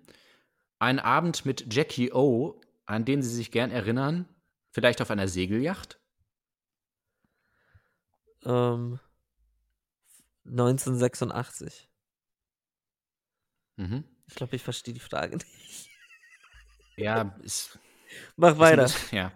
Ein 0.78 0.98
Abend 0.98 1.44
mit 1.46 1.72
Jackie 1.72 2.12
O, 2.12 2.60
an 2.86 3.04
den 3.04 3.22
Sie 3.22 3.34
sich 3.34 3.50
gern 3.50 3.70
erinnern, 3.70 4.28
vielleicht 4.70 5.00
auf 5.02 5.10
einer 5.10 5.28
Segelyacht? 5.28 5.98
Ähm, 8.44 9.00
1986. 10.44 11.88
Mhm. 13.76 14.04
Ich 14.26 14.34
glaube, 14.34 14.56
ich 14.56 14.62
verstehe 14.62 14.94
die 14.94 15.00
Frage 15.00 15.36
nicht. 15.36 15.90
Ja, 16.96 17.36
ist 17.42 17.78
Mach 18.36 18.52
Ist 18.52 18.58
weiter. 18.58 18.82
bisschen- 18.84 19.16
Ja. 19.18 19.32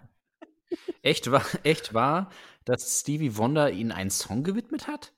Echt 1.03 1.31
war, 1.31 1.45
echt 1.65 1.95
war, 1.95 2.31
dass 2.65 3.01
Stevie 3.01 3.37
Wonder 3.37 3.71
ihnen 3.71 3.91
einen 3.93 4.11
Song 4.11 4.45
gewidmet 4.45 4.87
hat? 4.87 5.13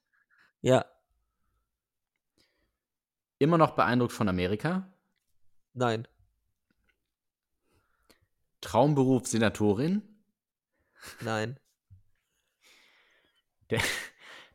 Ja, 0.61 0.87
Immer 3.39 3.59
noch 3.59 3.73
beeindruckt 3.75 4.13
von 4.13 4.29
Amerika? 4.29 4.92
Nein. 5.75 6.09
Traumberuf 8.61 9.27
Senatorin? 9.27 10.03
Nein. 11.21 11.59
Der, 13.71 13.81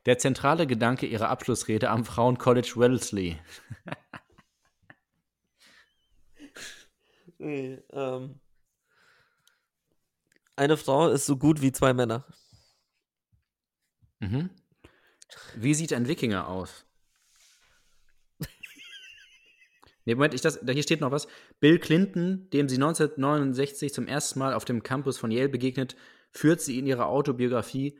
der 0.06 0.18
zentrale 0.18 0.68
Gedanke 0.68 1.06
ihrer 1.06 1.30
Abschlussrede 1.30 1.90
am 1.90 2.06
Frauencollege 2.06 2.76
Wellesley. 2.78 3.40
Nee, 7.40 7.84
ähm, 7.92 8.40
eine 10.56 10.76
Frau 10.76 11.10
ist 11.10 11.28
so 11.28 11.38
gut 11.38 11.62
wie 11.62 11.72
zwei 11.72 11.94
Männer. 11.94 12.26
Mhm. 14.20 14.50
Wie 15.56 15.76
sieht 15.76 15.94
ein 15.94 16.08
Wikinger 16.08 16.48
aus? 16.48 16.87
Nee, 20.08 20.16
Moment, 20.16 20.34
ich 20.34 20.40
das, 20.40 20.58
da 20.64 20.72
hier 20.72 20.84
steht 20.84 21.02
noch 21.02 21.12
was. 21.12 21.28
Bill 21.60 21.80
Clinton, 21.80 22.50
dem 22.52 22.70
sie 22.70 22.78
1969 22.78 23.94
zum 23.94 24.08
ersten 24.08 24.40
Mal 24.40 24.54
auf 24.54 24.64
dem 24.64 24.82
Campus 24.82 25.18
von 25.18 25.32
Yale 25.32 25.50
begegnet, 25.50 25.98
führt 26.32 26.62
sie 26.62 26.80
in 26.80 26.86
ihrer 26.86 27.08
Autobiografie 27.08 28.00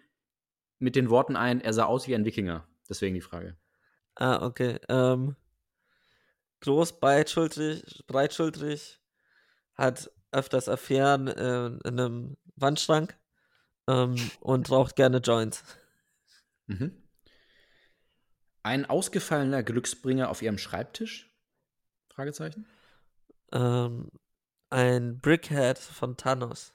mit 0.80 0.96
den 0.96 1.10
Worten 1.10 1.36
ein, 1.36 1.60
er 1.60 1.74
sah 1.74 1.84
aus 1.84 2.08
wie 2.08 2.16
ein 2.16 2.24
Wikinger. 2.24 2.66
Deswegen 2.88 3.14
die 3.14 3.20
Frage. 3.20 3.58
Ah, 4.16 4.46
okay. 4.46 4.80
Ähm, 4.88 5.36
groß, 6.62 7.02
breitschultrig, 7.02 8.06
breitschultrig, 8.08 9.02
hat 9.76 10.10
öfters 10.32 10.70
Affären 10.70 11.28
äh, 11.28 11.68
in 11.68 12.00
einem 12.00 12.38
Wandschrank 12.56 13.18
ähm, 13.90 14.16
und 14.40 14.72
raucht 14.72 14.96
gerne 14.96 15.18
Joints. 15.18 15.62
Mhm. 16.68 17.04
Ein 18.64 18.86
ausgefallener 18.86 19.62
Glücksbringer 19.62 20.30
auf 20.30 20.42
ihrem 20.42 20.58
Schreibtisch? 20.58 21.28
Fragezeichen. 22.18 22.66
Ähm, 23.52 24.10
ein 24.72 25.20
Brickhead 25.20 25.78
von 25.78 26.18
Thanos. 26.18 26.74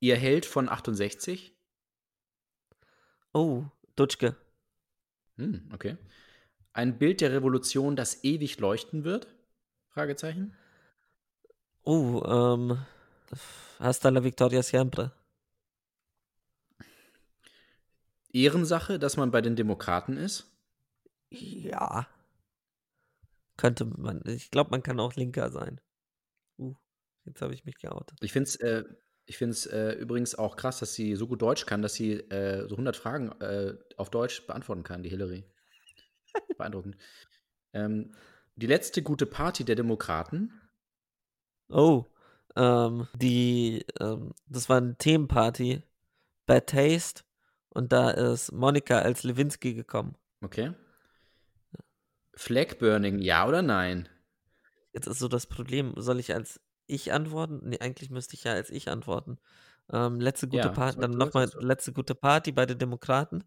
Ihr 0.00 0.16
Held 0.16 0.44
von 0.44 0.68
68? 0.68 1.56
Oh, 3.32 3.66
Dutschke. 3.94 4.34
Hm, 5.36 5.70
okay. 5.72 5.96
Ein 6.72 6.98
Bild 6.98 7.20
der 7.20 7.30
Revolution, 7.30 7.94
das 7.94 8.24
ewig 8.24 8.58
leuchten 8.58 9.04
wird? 9.04 9.28
Fragezeichen. 9.90 10.52
Oh, 11.84 12.20
ähm, 12.26 12.84
hasta 13.78 14.08
la 14.08 14.24
Victoria 14.24 14.64
siempre. 14.64 15.12
Ehrensache, 18.32 18.98
dass 18.98 19.16
man 19.16 19.30
bei 19.30 19.42
den 19.42 19.54
Demokraten 19.54 20.16
ist? 20.16 20.50
Ja. 21.30 22.08
Könnte 23.58 23.84
man. 23.84 24.22
Ich 24.24 24.50
glaube, 24.50 24.70
man 24.70 24.82
kann 24.82 24.98
auch 25.00 25.14
Linker 25.14 25.50
sein. 25.50 25.80
Uh, 26.58 26.74
jetzt 27.24 27.42
habe 27.42 27.52
ich 27.52 27.64
mich 27.64 27.76
geoutet. 27.76 28.16
Ich 28.22 28.32
finde 28.32 28.48
es 28.48 28.56
äh, 28.56 28.84
Ich 29.26 29.42
äh, 29.42 29.92
übrigens 29.94 30.36
auch 30.36 30.56
krass, 30.56 30.78
dass 30.78 30.94
sie 30.94 31.16
so 31.16 31.26
gut 31.26 31.42
Deutsch 31.42 31.66
kann, 31.66 31.82
dass 31.82 31.94
sie 31.94 32.14
äh, 32.14 32.66
so 32.68 32.76
100 32.76 32.96
Fragen 32.96 33.32
äh, 33.40 33.76
auf 33.96 34.10
Deutsch 34.10 34.46
beantworten 34.46 34.84
kann, 34.84 35.02
die 35.02 35.10
Hillary. 35.10 35.44
Beeindruckend. 36.56 36.96
Ähm, 37.74 38.14
die 38.54 38.66
letzte 38.66 39.02
gute 39.02 39.26
Party 39.26 39.64
der 39.64 39.76
Demokraten. 39.76 40.52
Oh, 41.68 42.06
ähm, 42.54 43.08
die, 43.14 43.84
ähm, 44.00 44.34
das 44.46 44.68
war 44.68 44.78
eine 44.78 44.96
Themenparty. 44.96 45.82
Bad 46.46 46.68
Taste. 46.68 47.24
Und 47.70 47.92
da 47.92 48.10
ist 48.10 48.52
Monika 48.52 49.00
als 49.00 49.24
Lewinsky 49.24 49.74
gekommen. 49.74 50.16
Okay. 50.42 50.72
Flag 52.38 52.78
Burning, 52.78 53.18
ja 53.20 53.46
oder 53.46 53.60
nein? 53.60 54.08
Jetzt 54.92 55.06
ist 55.06 55.18
so 55.18 55.28
das 55.28 55.46
Problem, 55.46 55.94
soll 55.96 56.18
ich 56.20 56.34
als 56.34 56.60
ich 56.86 57.12
antworten? 57.12 57.60
Nee, 57.64 57.78
eigentlich 57.80 58.10
müsste 58.10 58.34
ich 58.34 58.44
ja 58.44 58.52
als 58.52 58.70
ich 58.70 58.88
antworten. 58.88 59.38
Ähm, 59.92 60.20
letzte 60.20 60.48
gute 60.48 60.68
Ja, 60.68 60.72
Party, 60.74 60.98
dann 61.00 61.10
nochmal 61.12 61.50
letzte 61.60 61.92
gute 61.92 62.14
Party 62.14 62.52
bei 62.52 62.66
den 62.66 62.78
Demokraten. 62.78 63.44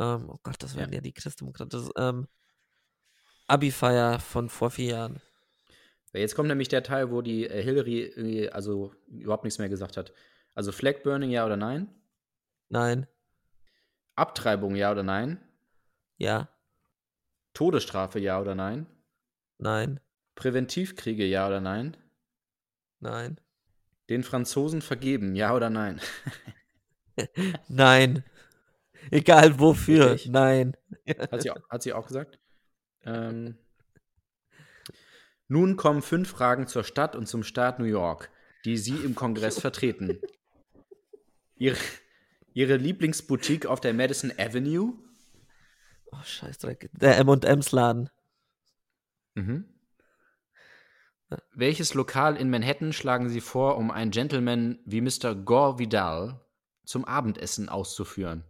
Ähm, 0.00 0.30
oh 0.30 0.38
Gott, 0.42 0.56
das 0.62 0.74
Ja. 0.74 0.80
wären 0.80 0.92
ja, 0.92 1.00
die 1.00 1.12
Christdemokraten. 1.12 1.90
Ähm, 1.96 2.28
Abi-Feier 3.48 4.20
von 4.20 4.48
vor 4.48 4.70
vier 4.70 4.90
Jahren. 4.92 5.20
Jetzt 6.12 6.34
kommt 6.34 6.48
nämlich 6.48 6.68
der 6.68 6.82
Teil, 6.82 7.10
wo 7.10 7.22
die 7.22 7.46
äh, 7.46 7.62
Hillary 7.62 8.00
irgendwie 8.02 8.50
also 8.50 8.94
überhaupt 9.08 9.44
nichts 9.44 9.58
mehr 9.58 9.68
gesagt 9.68 9.96
hat. 9.96 10.12
Also 10.54 10.72
Flag 10.72 11.02
Burning, 11.02 11.30
ja 11.30 11.44
oder 11.46 11.56
nein? 11.56 11.88
Nein, 12.70 13.06
Abtreibung, 14.16 14.74
ja 14.76 14.92
oder 14.92 15.02
nein? 15.02 15.40
ja, 16.18 16.48
Todesstrafe, 17.58 18.20
ja 18.20 18.40
oder 18.40 18.54
nein? 18.54 18.86
nein, 19.58 19.98
Präventivkriege, 20.36 21.24
ja 21.24 21.48
oder 21.48 21.60
nein? 21.60 21.96
nein, 23.00 23.40
Den 24.08 24.22
Franzosen 24.22 24.80
vergeben, 24.80 25.34
ja 25.34 25.52
oder 25.56 25.68
nein? 25.68 26.00
nein. 27.68 28.22
Egal 29.10 29.58
wofür, 29.58 30.12
Richtig? 30.12 30.30
nein. 30.30 30.76
Hat 31.32 31.42
sie, 31.42 31.50
hat 31.50 31.82
sie 31.82 31.92
auch 31.94 32.06
gesagt? 32.06 32.38
Ähm, 33.02 33.58
nun 35.48 35.76
kommen 35.76 36.00
fünf 36.02 36.30
Fragen 36.30 36.68
zur 36.68 36.84
Stadt 36.84 37.16
und 37.16 37.26
zum 37.26 37.42
Staat 37.42 37.80
New 37.80 37.86
York, 37.86 38.30
die 38.66 38.76
Sie 38.76 38.98
im 38.98 39.16
Kongress 39.16 39.58
vertreten. 39.60 40.20
Ihre, 41.56 41.76
ihre 42.54 42.76
Lieblingsboutique 42.76 43.66
auf 43.66 43.80
der 43.80 43.94
Madison 43.94 44.32
Avenue? 44.38 45.07
Oh, 46.12 46.22
Scheißdreck. 46.22 46.90
Der 46.92 47.18
M&M's 47.18 47.72
Laden. 47.72 48.10
Mhm. 49.34 49.68
Welches 51.54 51.92
Lokal 51.94 52.36
in 52.36 52.48
Manhattan 52.48 52.92
schlagen 52.92 53.28
Sie 53.28 53.42
vor, 53.42 53.76
um 53.76 53.90
einen 53.90 54.10
Gentleman 54.10 54.78
wie 54.86 55.02
Mr. 55.02 55.34
Gore 55.34 55.78
Vidal 55.78 56.40
zum 56.84 57.04
Abendessen 57.04 57.68
auszuführen? 57.68 58.44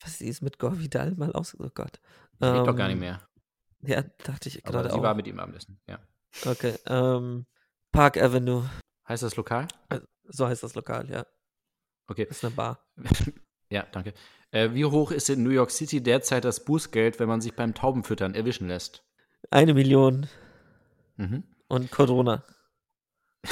Was 0.00 0.18
sie 0.18 0.26
ist 0.28 0.40
mit 0.40 0.58
Gore 0.58 0.78
Vidal 0.80 1.12
mal 1.16 1.32
aus? 1.32 1.54
Oh 1.60 1.68
Gott. 1.74 2.00
Der 2.40 2.54
lebt 2.54 2.66
doch 2.66 2.74
gar 2.76 2.86
nicht 2.88 2.94
Ähm, 2.94 3.00
mehr. 3.00 3.28
Ja, 3.82 4.02
dachte 4.24 4.48
ich 4.48 4.62
gerade 4.62 4.88
sie 4.88 4.96
auch. 4.96 5.02
war 5.02 5.14
mit 5.14 5.26
ihm 5.26 5.38
Abendessen, 5.38 5.80
ja. 5.86 5.98
Okay, 6.46 6.74
ähm, 6.86 7.46
Park 7.92 8.16
Avenue. 8.16 8.68
Heißt 9.06 9.22
das 9.22 9.36
Lokal? 9.36 9.68
So 10.24 10.46
heißt 10.46 10.62
das 10.62 10.74
Lokal, 10.74 11.10
ja. 11.10 11.26
Okay. 12.06 12.26
Ist 12.30 12.42
eine 12.44 12.54
Bar. 12.54 12.78
Ja, 13.72 13.86
danke. 13.90 14.12
Äh, 14.50 14.74
wie 14.74 14.84
hoch 14.84 15.12
ist 15.12 15.30
in 15.30 15.42
New 15.42 15.48
York 15.50 15.70
City 15.70 16.02
derzeit 16.02 16.44
das 16.44 16.62
Bußgeld, 16.62 17.18
wenn 17.18 17.26
man 17.28 17.40
sich 17.40 17.54
beim 17.54 17.72
Taubenfüttern 17.74 18.34
erwischen 18.34 18.68
lässt? 18.68 19.02
Eine 19.50 19.72
Million 19.72 20.28
Mhm. 21.16 21.44
und 21.68 21.90
Corona. 21.90 22.44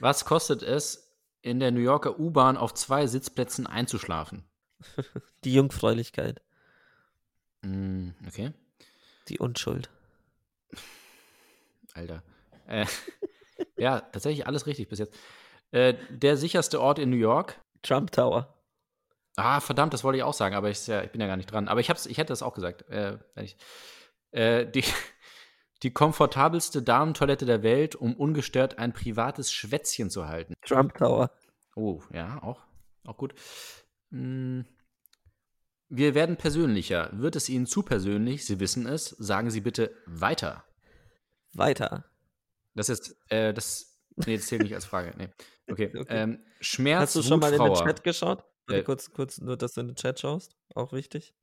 Was 0.00 0.24
kostet 0.24 0.62
es, 0.64 1.16
in 1.40 1.60
der 1.60 1.70
New 1.70 1.80
Yorker 1.80 2.18
U-Bahn 2.18 2.56
auf 2.56 2.74
zwei 2.74 3.06
Sitzplätzen 3.06 3.68
einzuschlafen? 3.68 4.44
Die 5.44 5.54
Jungfräulichkeit. 5.54 6.42
Mm, 7.62 8.08
okay, 8.26 8.52
Die 9.28 9.38
Unschuld. 9.38 9.88
Alter. 11.94 12.24
Äh, 12.66 12.86
ja, 13.76 14.00
tatsächlich 14.00 14.48
alles 14.48 14.66
richtig 14.66 14.88
bis 14.88 14.98
jetzt. 14.98 15.14
Äh, 15.70 15.94
der 16.10 16.36
sicherste 16.36 16.80
Ort 16.80 16.98
in 16.98 17.10
New 17.10 17.16
York? 17.16 17.60
Trump 17.82 18.12
Tower. 18.12 18.54
Ah, 19.36 19.60
verdammt, 19.60 19.94
das 19.94 20.02
wollte 20.02 20.18
ich 20.18 20.24
auch 20.24 20.34
sagen, 20.34 20.56
aber 20.56 20.68
ich, 20.68 20.86
ja, 20.88 21.02
ich 21.02 21.12
bin 21.12 21.20
ja 21.20 21.28
gar 21.28 21.36
nicht 21.36 21.50
dran. 21.50 21.68
Aber 21.68 21.80
ich, 21.80 21.90
hab's, 21.90 22.06
ich 22.06 22.18
hätte 22.18 22.32
das 22.32 22.42
auch 22.42 22.54
gesagt. 22.54 22.88
Äh, 22.90 23.18
ich, 23.36 23.56
äh, 24.32 24.66
die, 24.66 24.82
die 25.84 25.92
komfortabelste 25.92 26.82
Damentoilette 26.82 27.46
der 27.46 27.62
Welt, 27.62 27.94
um 27.94 28.16
ungestört 28.16 28.78
ein 28.78 28.92
privates 28.92 29.52
Schwätzchen 29.52 30.10
zu 30.10 30.26
halten. 30.26 30.54
Trump 30.66 30.94
Tower. 30.94 31.30
Oh, 31.76 32.02
ja, 32.12 32.42
auch, 32.42 32.60
auch 33.04 33.16
gut. 33.16 33.34
Mm. 34.10 34.62
Wir 35.90 36.14
werden 36.14 36.36
persönlicher. 36.36 37.08
Wird 37.12 37.36
es 37.36 37.48
Ihnen 37.48 37.66
zu 37.66 37.82
persönlich? 37.82 38.44
Sie 38.44 38.60
wissen 38.60 38.86
es. 38.86 39.10
Sagen 39.10 39.50
Sie 39.50 39.60
bitte 39.60 39.94
weiter. 40.04 40.64
Weiter. 41.54 42.04
Das 42.74 42.88
ist, 42.88 43.16
äh, 43.30 43.54
das, 43.54 43.98
nee, 44.16 44.36
das 44.36 44.46
zählt 44.46 44.62
nicht 44.62 44.74
als 44.74 44.84
Frage. 44.84 45.14
Nee. 45.16 45.28
Okay. 45.70 45.90
Okay. 45.98 46.06
Ähm, 46.08 46.40
Schmerz, 46.60 47.02
Hast 47.02 47.16
du 47.16 47.22
schon 47.22 47.40
mal 47.40 47.52
in 47.52 47.62
den. 47.62 47.74
Chat 47.74 48.02
geschaut? 48.04 48.44
Äh. 48.68 48.82
kurz, 48.82 49.10
kurz, 49.12 49.38
nur, 49.40 49.56
dass 49.56 49.72
du 49.74 49.80
in 49.82 49.88
den 49.88 49.96
Chat 49.96 50.20
schaust. 50.20 50.54
Auch 50.74 50.92
wichtig. 50.92 51.34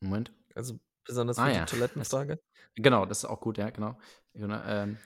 Moment. 0.00 0.32
Also 0.54 0.78
besonders 1.04 1.36
für 1.36 1.42
Ah, 1.44 1.48
die 1.50 1.56
ja. 1.56 1.64
Toilettenfrage. 1.64 2.40
Genau, 2.76 3.06
das 3.06 3.18
ist 3.18 3.24
auch 3.24 3.40
gut, 3.40 3.58
ja, 3.58 3.70
genau. 3.70 3.98
genau 4.34 4.60
ähm, 4.66 4.98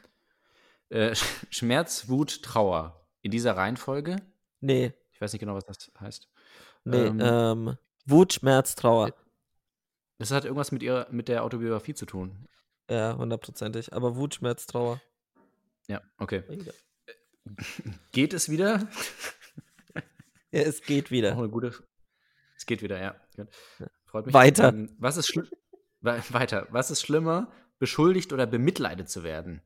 äh, 0.91 1.11
Sch- 1.12 1.47
Schmerz, 1.51 2.09
Wut, 2.09 2.43
Trauer. 2.43 3.07
In 3.23 3.31
dieser 3.31 3.57
Reihenfolge. 3.57 4.17
Nee, 4.61 4.93
Ich 5.12 5.21
weiß 5.21 5.33
nicht 5.33 5.41
genau, 5.41 5.55
was 5.55 5.64
das 5.64 5.91
heißt. 6.01 6.29
nee, 6.85 7.07
Ähm, 7.07 7.21
ähm, 7.21 7.77
Wut, 8.07 8.35
Schmerz, 8.35 8.75
Trauer. 8.75 9.12
Das 10.19 10.31
hat 10.31 10.45
irgendwas 10.45 10.71
mit, 10.73 10.83
ihrer, 10.83 11.09
mit 11.11 11.29
der 11.29 11.45
Autobiografie 11.45 11.95
zu 11.95 12.07
tun. 12.07 12.47
Ja, 12.89 13.17
hundertprozentig. 13.17 13.93
Aber 13.93 14.17
Wut, 14.17 14.35
Schmerz, 14.35 14.67
Trauer. 14.67 15.01
Ja, 15.89 16.01
okay. 16.19 16.43
Geht 18.12 18.34
es 18.34 18.49
wieder? 18.49 18.88
Ja, 20.53 20.62
es 20.62 20.82
geht 20.82 21.07
Auch 21.07 21.11
wieder. 21.11 21.36
eine 21.36 21.49
gute. 21.49 21.74
Es 22.57 22.66
geht 22.66 22.82
wieder, 22.82 23.01
ja. 23.01 23.16
Freut 24.07 24.26
mich. 24.26 24.34
Weiter. 24.34 24.68
Ähm, 24.68 24.94
was 24.99 25.16
ist 25.16 25.38
weiter. 26.01 26.66
Was 26.70 26.90
ist 26.90 27.03
schlimmer, 27.03 27.53
beschuldigt 27.78 28.32
oder 28.32 28.47
bemitleidet 28.47 29.09
zu 29.09 29.22
werden? 29.22 29.62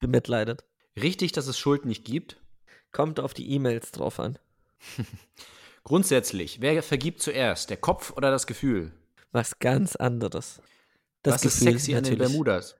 Bemitleidet. 0.00 0.64
Richtig, 1.00 1.32
dass 1.32 1.46
es 1.46 1.58
Schuld 1.58 1.84
nicht 1.84 2.04
gibt. 2.04 2.40
Kommt 2.92 3.20
auf 3.20 3.34
die 3.34 3.50
E-Mails 3.50 3.92
drauf 3.92 4.18
an. 4.18 4.38
Grundsätzlich, 5.84 6.60
wer 6.60 6.82
vergibt 6.82 7.22
zuerst, 7.22 7.70
der 7.70 7.76
Kopf 7.76 8.12
oder 8.16 8.30
das 8.30 8.46
Gefühl? 8.46 8.92
Was 9.32 9.58
ganz 9.58 9.94
anderes. 9.94 10.60
Das 11.22 11.34
was 11.34 11.44
ist 11.44 11.58
Gefühl, 11.60 11.72
sexy 11.72 11.94
an 11.94 12.02
den 12.02 12.14
natürlich. 12.14 12.32
Bermudas? 12.32 12.76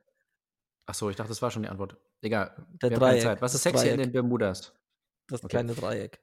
Achso, 0.86 1.10
ich 1.10 1.16
dachte, 1.16 1.28
das 1.28 1.42
war 1.42 1.50
schon 1.50 1.62
die 1.62 1.68
Antwort. 1.68 1.96
Egal. 2.22 2.66
Der 2.82 2.90
Dreieck, 2.90 3.22
Zeit. 3.22 3.42
Was 3.42 3.54
ist 3.54 3.62
sexy 3.62 3.86
Dreieck. 3.86 3.98
den 4.02 4.12
Bermudas? 4.12 4.72
Das 5.28 5.40
Okay. 5.42 5.48
kleine 5.48 5.74
Dreieck. 5.74 6.20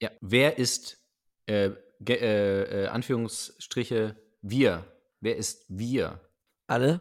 Ja. 0.00 0.10
Wer 0.20 0.58
ist, 0.58 0.98
äh, 1.46 1.70
äh, 2.08 2.84
äh, 2.84 2.86
Anführungsstriche, 2.88 4.16
wir? 4.42 4.84
Wer 5.20 5.36
ist 5.36 5.64
wir? 5.68 6.20
Alle? 6.66 7.00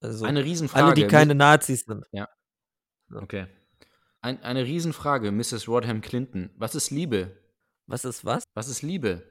Also 0.00 0.24
Eine 0.26 0.44
Riesenfrage. 0.44 0.84
alle, 0.84 0.94
die 0.94 1.06
keine 1.06 1.34
Nazis 1.34 1.84
sind. 1.84 2.04
Okay. 3.14 3.46
Ein, 4.20 4.42
eine 4.42 4.64
Riesenfrage, 4.64 5.30
Mrs. 5.30 5.68
Rodham 5.68 6.00
Clinton. 6.00 6.50
Was 6.56 6.74
ist 6.74 6.90
Liebe? 6.90 7.36
Was 7.86 8.04
ist 8.04 8.24
was? 8.24 8.42
Was 8.54 8.68
ist 8.68 8.82
Liebe, 8.82 9.22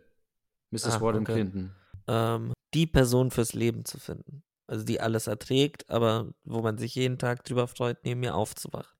Mrs. 0.71 0.87
Ah, 0.87 0.97
Rodham 0.97 1.23
okay. 1.23 1.33
Clinton? 1.33 1.75
Ähm, 2.07 2.53
die 2.73 2.87
Person 2.87 3.31
fürs 3.31 3.53
Leben 3.53 3.83
zu 3.83 3.99
finden. 3.99 4.43
Also 4.67 4.83
die 4.83 4.99
alles 4.99 5.27
erträgt, 5.27 5.89
aber 5.89 6.29
wo 6.43 6.61
man 6.61 6.77
sich 6.77 6.95
jeden 6.95 7.17
Tag 7.17 7.43
drüber 7.43 7.67
freut, 7.67 7.97
neben 8.03 8.21
mir 8.21 8.35
aufzuwachen. 8.35 8.91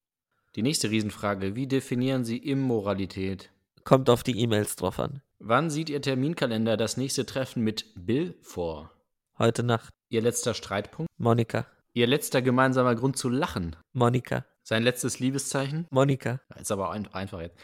Die 0.56 0.62
nächste 0.62 0.90
Riesenfrage. 0.90 1.56
Wie 1.56 1.68
definieren 1.68 2.24
Sie 2.24 2.38
Immoralität? 2.38 3.50
Kommt 3.84 4.10
auf 4.10 4.24
die 4.24 4.40
E-Mails 4.40 4.76
drauf 4.76 5.00
an. 5.00 5.22
Wann 5.40 5.70
sieht 5.70 5.90
Ihr 5.90 6.02
Terminkalender 6.02 6.78
das 6.78 6.98
nächste 6.98 7.26
Treffen 7.26 7.64
mit 7.64 7.86
Bill 7.96 8.36
vor? 8.42 8.92
Heute 9.38 9.64
Nacht. 9.64 9.94
Ihr 10.10 10.22
letzter 10.22 10.54
Streitpunkt? 10.54 11.10
Monika. 11.18 11.66
Ihr 11.94 12.08
letzter 12.08 12.42
gemeinsamer 12.42 12.96
Grund 12.96 13.18
zu 13.18 13.30
lachen? 13.30 13.76
Monika. 13.94 14.46
Sein 14.64 14.84
letztes 14.84 15.20
Liebeszeichen? 15.20 15.88
Monika. 15.92 16.40
Ist 16.60 16.72
aber 16.72 16.92
ein, 16.92 17.08
einfach 17.14 17.42
jetzt. 17.42 17.58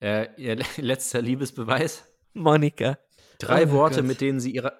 Äh, 0.00 0.28
ihr 0.36 0.56
le- 0.56 0.64
letzter 0.78 1.20
Liebesbeweis? 1.22 2.04
Monika. 2.34 2.98
Drei 3.38 3.66
Oh 3.66 3.70
Worte, 3.72 3.96
Gott. 3.96 4.06
mit 4.06 4.20
denen 4.20 4.40
Sie 4.40 4.52
ihrer 4.52 4.72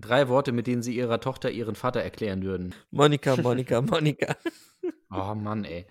drei 0.00 0.28
Worte, 0.28 0.52
mit 0.52 0.66
denen 0.66 0.82
Sie 0.82 0.96
Ihrer 0.96 1.20
Tochter 1.20 1.50
Ihren 1.50 1.74
Vater 1.74 2.00
erklären 2.00 2.42
würden. 2.42 2.74
Monika, 2.90 3.36
Monika, 3.42 3.80
Monika. 3.80 4.36
Oh 5.10 5.34
Mann, 5.34 5.64
ey. 5.64 5.86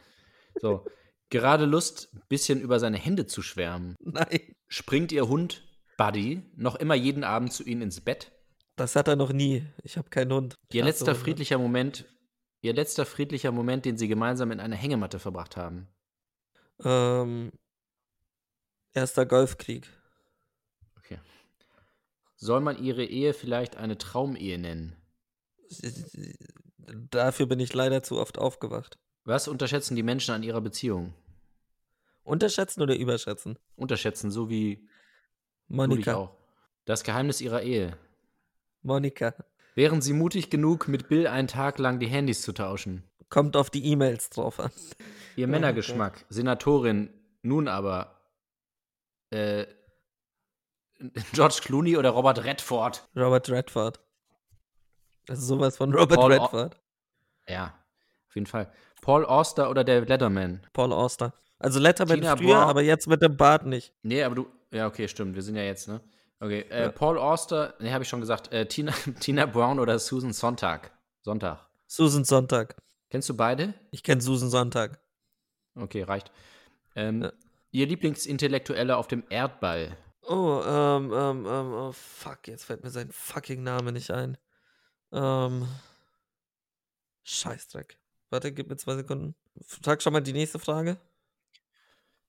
So. 0.61 0.85
Gerade 1.29 1.65
Lust, 1.65 2.09
bisschen 2.27 2.59
über 2.59 2.79
seine 2.79 2.97
Hände 2.97 3.27
zu 3.27 3.41
schwärmen. 3.41 3.95
Nein. 3.99 4.55
Springt 4.67 5.11
Ihr 5.11 5.27
Hund, 5.27 5.63
Buddy, 5.97 6.41
noch 6.55 6.75
immer 6.75 6.95
jeden 6.95 7.23
Abend 7.23 7.53
zu 7.53 7.63
Ihnen 7.63 7.83
ins 7.83 8.01
Bett? 8.01 8.31
Das 8.75 8.95
hat 8.95 9.07
er 9.07 9.15
noch 9.15 9.31
nie. 9.31 9.63
Ich 9.83 9.97
habe 9.97 10.09
keinen 10.09 10.31
Hund. 10.33 10.55
Ihr 10.71 10.83
letzter 10.83 11.07
Hunde. 11.07 11.19
friedlicher 11.19 11.57
Moment, 11.57 12.05
Ihr 12.61 12.73
letzter 12.73 13.05
friedlicher 13.05 13.51
Moment, 13.51 13.85
den 13.85 13.97
Sie 13.97 14.07
gemeinsam 14.07 14.51
in 14.51 14.59
einer 14.59 14.75
Hängematte 14.75 15.19
verbracht 15.19 15.55
haben. 15.55 15.87
Ähm, 16.83 17.51
erster 18.93 19.25
Golfkrieg. 19.25 19.87
Soll 22.41 22.61
man 22.61 22.81
ihre 22.81 23.03
Ehe 23.03 23.33
vielleicht 23.33 23.75
eine 23.75 23.97
Traumehe 23.97 24.57
nennen? 24.57 24.95
Dafür 27.11 27.45
bin 27.47 27.59
ich 27.59 27.73
leider 27.73 28.01
zu 28.01 28.17
oft 28.17 28.37
aufgewacht. 28.37 28.97
Was 29.25 29.49
unterschätzen 29.49 29.97
die 29.97 30.03
Menschen 30.03 30.33
an 30.33 30.41
ihrer 30.41 30.61
Beziehung? 30.61 31.13
Unterschätzen 32.23 32.81
oder 32.81 32.95
überschätzen? 32.95 33.59
Unterschätzen, 33.75 34.31
so 34.31 34.49
wie 34.49 34.87
Monika. 35.67 36.15
auch. 36.15 36.37
Das 36.85 37.03
Geheimnis 37.03 37.41
ihrer 37.41 37.61
Ehe. 37.61 37.97
Monika. 38.83 39.35
Wären 39.75 40.01
sie 40.01 40.13
mutig 40.13 40.49
genug, 40.49 40.87
mit 40.87 41.09
Bill 41.09 41.27
einen 41.27 41.49
Tag 41.49 41.77
lang 41.77 41.99
die 41.99 42.07
Handys 42.07 42.41
zu 42.41 42.53
tauschen? 42.53 43.03
Kommt 43.27 43.57
auf 43.57 43.69
die 43.69 43.85
E-Mails 43.85 44.29
drauf 44.29 44.61
an. 44.61 44.71
Ihr 45.35 45.47
Männergeschmack, 45.47 46.25
Senatorin, 46.29 47.09
nun 47.41 47.67
aber 47.67 48.17
äh, 49.29 49.65
George 51.33 51.59
Clooney 51.61 51.97
oder 51.97 52.09
Robert 52.11 52.43
Redford? 52.43 53.07
Robert 53.15 53.49
Redford. 53.49 53.99
Das 55.25 55.39
ist 55.39 55.47
sowas 55.47 55.77
von 55.77 55.93
Robert 55.93 56.17
Paul 56.19 56.33
Au- 56.33 56.43
Redford. 56.43 56.79
Ja, 57.47 57.73
auf 58.27 58.35
jeden 58.35 58.47
Fall. 58.47 58.71
Paul 59.01 59.25
Auster 59.25 59.69
oder 59.69 59.83
David 59.83 60.09
Letterman? 60.09 60.61
Paul 60.73 60.91
Auster. 60.93 61.33
Also 61.57 61.79
Letterman 61.79 62.19
Tina 62.21 62.35
früher, 62.35 62.55
Brown. 62.55 62.69
aber 62.69 62.81
jetzt 62.81 63.07
mit 63.07 63.21
dem 63.21 63.37
Bart 63.37 63.65
nicht. 63.65 63.93
Nee, 64.03 64.23
aber 64.23 64.35
du. 64.35 64.47
Ja, 64.71 64.87
okay, 64.87 65.07
stimmt. 65.07 65.35
Wir 65.35 65.41
sind 65.41 65.55
ja 65.55 65.63
jetzt, 65.63 65.87
ne? 65.87 66.01
Okay. 66.39 66.61
Äh, 66.69 66.83
Ja. 66.83 66.91
Paul 66.91 67.17
Auster, 67.17 67.73
nee, 67.79 67.91
habe 67.91 68.03
ich 68.03 68.09
schon 68.09 68.19
gesagt. 68.21 68.51
Äh, 68.53 68.65
Tina, 68.67 68.91
Tina 69.19 69.45
Brown 69.45 69.79
oder 69.79 69.97
Susan 69.99 70.31
Sontag? 70.33 70.91
Sonntag. 71.21 71.67
Susan 71.87 72.23
Sonntag. 72.23 72.75
Kennst 73.09 73.27
du 73.29 73.35
beide? 73.35 73.73
Ich 73.91 74.03
kenne 74.03 74.21
Susan 74.21 74.49
Sonntag. 74.49 74.99
Okay, 75.75 76.03
reicht. 76.03 76.31
Ähm, 76.95 77.23
Ja. 77.23 77.31
Ihr 77.71 77.85
Lieblingsintellektuelle 77.87 78.95
auf 78.97 79.07
dem 79.07 79.23
Erdball? 79.29 79.95
Oh, 80.29 80.61
ähm, 80.63 81.11
ähm, 81.11 81.45
ähm, 81.47 81.73
oh, 81.73 81.91
fuck, 81.91 82.47
jetzt 82.47 82.65
fällt 82.65 82.83
mir 82.83 82.91
sein 82.91 83.11
fucking 83.11 83.63
Name 83.63 83.91
nicht 83.91 84.11
ein. 84.11 84.37
Ähm, 85.11 85.67
Scheißdreck. 87.23 87.97
Warte, 88.29 88.51
gib 88.51 88.69
mir 88.69 88.77
zwei 88.77 88.95
Sekunden. 88.95 89.33
Sag 89.83 90.03
schon 90.03 90.13
mal 90.13 90.21
die 90.21 90.33
nächste 90.33 90.59
Frage. 90.59 90.97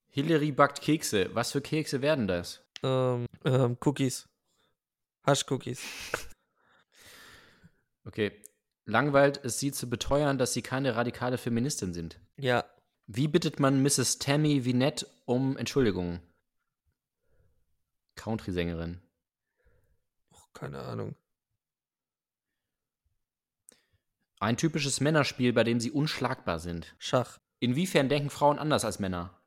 Hillary 0.08 0.50
backt 0.50 0.80
Kekse. 0.80 1.28
Was 1.34 1.52
für 1.52 1.60
Kekse 1.60 2.00
werden 2.00 2.26
das? 2.26 2.62
Ähm, 2.82 3.26
ähm, 3.44 3.76
Cookies. 3.84 4.28
Hasch-Cookies. 5.26 5.80
Okay. 8.06 8.32
Langweilt 8.86 9.44
es 9.44 9.60
sie 9.60 9.72
zu 9.72 9.88
beteuern, 9.88 10.38
dass 10.38 10.54
sie 10.54 10.62
keine 10.62 10.96
radikale 10.96 11.36
Feministin 11.36 11.92
sind. 11.92 12.18
Ja. 12.38 12.64
Wie 13.06 13.28
bittet 13.28 13.60
man 13.60 13.82
Mrs. 13.82 14.18
Tammy 14.18 14.64
Vinette 14.64 15.06
um 15.26 15.58
Entschuldigung? 15.58 16.20
Country-Sängerin. 18.20 19.00
Keine 20.52 20.80
Ahnung. 20.80 21.16
Ein 24.40 24.56
typisches 24.56 25.00
Männerspiel, 25.00 25.52
bei 25.52 25.64
dem 25.64 25.80
sie 25.80 25.90
unschlagbar 25.90 26.58
sind. 26.58 26.94
Schach. 26.98 27.38
Inwiefern 27.60 28.08
denken 28.08 28.30
Frauen 28.30 28.58
anders 28.58 28.84
als 28.84 28.98
Männer? 28.98 29.38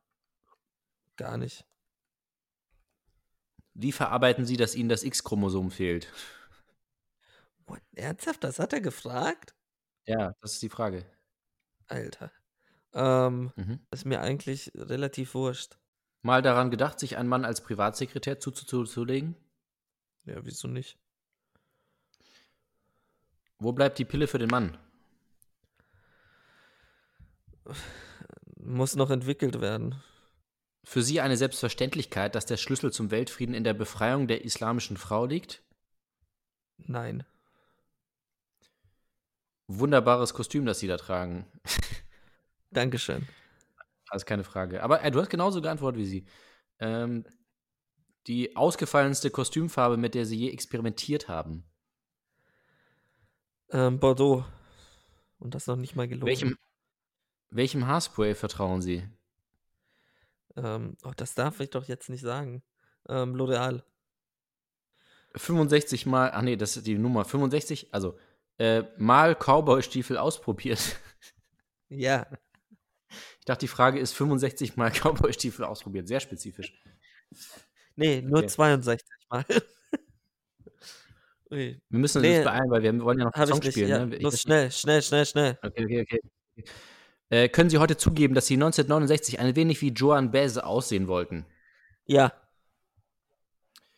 Gar 1.18 1.38
nicht. 1.38 1.66
Wie 3.74 3.92
verarbeiten 3.92 4.46
sie, 4.46 4.58
dass 4.58 4.76
ihnen 4.76 4.90
das 4.90 5.04
X-Chromosom 5.04 5.72
fehlt? 5.72 6.12
What? 7.66 7.82
Ernsthaft? 7.94 8.44
Das 8.44 8.60
hat 8.60 8.74
er 8.74 8.82
gefragt? 8.82 9.56
Ja, 10.06 10.34
das 10.42 10.54
ist 10.54 10.62
die 10.62 10.70
Frage. 10.70 11.06
Alter. 11.88 12.32
Ähm, 12.94 13.52
Mhm. 13.56 13.86
ist 13.92 14.06
mir 14.06 14.22
eigentlich 14.22 14.72
relativ 14.76 15.34
wurscht. 15.34 15.78
Mal 16.24 16.42
daran 16.42 16.72
gedacht, 16.72 17.00
sich 17.00 17.18
einen 17.18 17.28
Mann 17.28 17.44
als 17.44 17.62
Privatsekretär 17.62 18.40
zuzulegen? 18.40 19.36
Ja, 20.24 20.44
wieso 20.46 20.70
nicht? 20.70 20.98
Wo 23.60 23.74
bleibt 23.74 24.00
die 24.00 24.06
Pille 24.06 24.28
für 24.28 24.40
den 24.40 24.50
Mann? 24.50 24.78
Muss 28.56 28.96
noch 28.96 29.10
entwickelt 29.10 29.60
werden. 29.60 30.02
Für 30.86 31.04
sie 31.04 31.20
eine 31.20 31.36
Selbstverständlichkeit, 31.36 32.36
dass 32.36 32.46
der 32.46 32.58
Schlüssel 32.58 32.94
zum 32.94 33.12
Weltfrieden 33.12 33.54
in 33.54 33.66
der 33.66 33.74
Befreiung 33.74 34.28
der 34.28 34.46
islamischen 34.46 34.96
Frau 34.96 35.26
liegt? 35.26 35.62
Nein. 36.78 37.26
Wunderbares 39.68 40.34
Kostüm, 40.34 40.66
das 40.66 40.80
sie 40.80 40.88
da 40.88 40.96
tragen. 40.96 41.46
Dankeschön. 42.72 43.28
Also 44.14 44.28
keine 44.28 44.44
Frage. 44.44 44.84
Aber 44.84 45.02
äh, 45.02 45.10
du 45.10 45.20
hast 45.20 45.32
genauso 45.32 45.60
geantwortet 45.60 46.00
wie 46.00 46.06
sie. 46.06 46.26
Ähm, 46.78 47.26
die 48.28 48.56
ausgefallenste 48.56 49.32
Kostümfarbe, 49.32 49.98
mit 49.98 50.14
der 50.14 50.28
sie 50.28 50.38
je 50.38 50.52
experimentiert 50.52 51.28
haben. 51.28 51.64
Ähm, 53.72 54.00
Bordeaux. 54.00 54.46
Und 55.40 55.56
das 55.56 55.66
noch 55.66 55.78
nicht 55.78 55.96
mal 55.96 56.08
gelogen. 56.08 56.28
Welchem, 56.28 56.58
welchem 57.50 57.88
Haarspray 57.88 58.36
vertrauen 58.36 58.84
sie? 58.84 59.04
Ähm, 60.56 60.96
oh, 61.04 61.12
das 61.18 61.34
darf 61.34 61.60
ich 61.60 61.72
doch 61.72 61.86
jetzt 61.86 62.10
nicht 62.10 62.22
sagen. 62.22 62.62
Ähm, 63.10 63.36
L'Oreal. 63.36 63.82
65 65.36 66.06
mal, 66.06 66.30
ach 66.32 66.44
nee, 66.44 66.56
das 66.56 66.78
ist 66.78 66.86
die 66.86 67.00
Nummer 67.00 67.26
65, 67.26 67.92
also 67.96 68.16
äh, 68.60 68.84
mal 69.00 69.34
Cowboy-Stiefel 69.34 70.20
ausprobiert. 70.20 70.98
Ja. 71.90 72.28
Ich 73.44 73.46
dachte, 73.46 73.60
die 73.66 73.68
Frage 73.68 74.00
ist 74.00 74.14
65 74.14 74.78
mal 74.78 74.90
Cowboy-Stiefel 74.94 75.66
ausprobiert. 75.66 76.08
Sehr 76.08 76.22
spezifisch. 76.22 76.82
Nee, 77.98 78.22
nur 78.22 78.38
Okay. 78.40 78.48
62 78.48 79.06
Mal. 79.30 79.44
Ui. 81.52 81.82
Wir 81.90 82.00
müssen 82.00 82.20
uns 82.20 82.28
Nee, 82.28 82.42
beeilen, 82.42 82.70
weil 82.72 82.84
wir 82.84 82.98
wollen 83.04 83.20
ja 83.20 83.26
noch 83.26 83.34
einen 83.34 83.48
Song 83.48 83.60
nicht. 83.60 83.72
spielen. 83.74 83.90
ja. 83.90 84.06
ne? 84.06 84.16
Ich- 84.16 84.22
Los, 84.24 84.40
schnell, 84.40 84.72
schnell, 84.72 85.02
schnell, 85.02 85.26
schnell. 85.26 85.60
Okay, 85.62 85.84
okay, 85.84 86.02
okay. 86.04 86.64
Äh, 87.30 87.50
können 87.50 87.70
Sie 87.70 87.80
heute 87.80 87.98
zugeben, 87.98 88.34
dass 88.34 88.48
Sie 88.48 88.54
1969 88.54 89.40
ein 89.40 89.58
wenig 89.58 89.82
wie 89.82 89.90
Joan 89.90 90.32
Baez 90.32 90.58
aussehen 90.58 91.10
wollten? 91.10 91.46
Ja. 92.06 92.32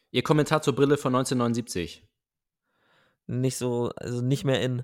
Ihr 0.09 0.23
Kommentar 0.23 0.63
zur 0.63 0.73
Brille 0.75 0.97
von 0.97 1.13
1979. 1.13 2.03
Nicht 3.27 3.57
so, 3.57 3.91
also 3.95 4.21
nicht 4.23 4.43
mehr 4.43 4.59
in. 4.63 4.83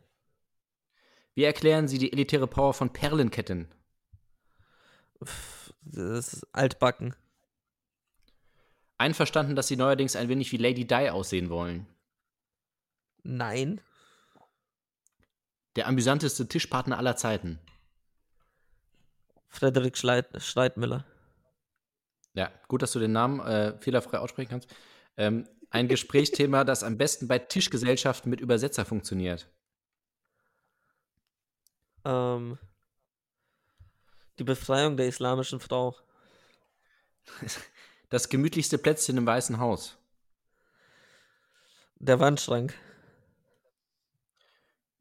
Wie 1.34 1.46
erklären 1.46 1.88
Sie 1.88 1.98
die 1.98 2.12
elitäre 2.14 2.46
Power 2.46 2.76
von 2.76 2.94
Perlenketten? 2.94 3.74
Das 5.84 6.34
ist 6.34 6.48
altbacken. 6.54 7.16
Einverstanden, 8.98 9.56
dass 9.56 9.68
Sie 9.68 9.76
neuerdings 9.76 10.16
ein 10.16 10.30
wenig 10.30 10.52
wie 10.52 10.58
Lady 10.58 10.86
Di 10.86 11.10
aussehen 11.10 11.50
wollen. 11.50 11.88
Nein. 13.24 13.82
Der 15.76 15.88
amüsanteste 15.88 16.48
Tischpartner 16.48 16.98
aller 16.98 17.16
Zeiten. 17.16 17.60
Frederik 19.48 19.98
Schleit 19.98 20.42
Schleitmüller. 20.42 21.06
Ja, 22.34 22.52
gut, 22.68 22.82
dass 22.82 22.94
du 22.94 23.00
den 23.00 23.12
Namen 23.12 23.40
äh, 23.42 23.78
fehlerfrei 23.80 24.20
aussprechen 24.20 24.50
kannst. 24.50 24.74
Ähm, 25.18 25.48
ein 25.70 25.88
Gesprächsthema, 25.88 26.64
das 26.66 26.84
am 26.84 26.98
besten 26.98 27.28
bei 27.28 27.40
Tischgesellschaften 27.40 28.30
mit 28.30 28.40
Übersetzer 28.40 28.86
funktioniert. 28.86 29.50
Ähm, 32.06 32.58
die 34.40 34.44
Befreiung 34.44 34.98
der 34.98 35.08
islamischen 35.08 35.60
Frau. 35.60 35.96
Das 38.10 38.28
gemütlichste 38.28 38.78
Plätzchen 38.78 39.16
im 39.16 39.26
Weißen 39.26 39.58
Haus. 39.58 39.98
Der 42.00 42.20
Wandschrank. 42.20 42.74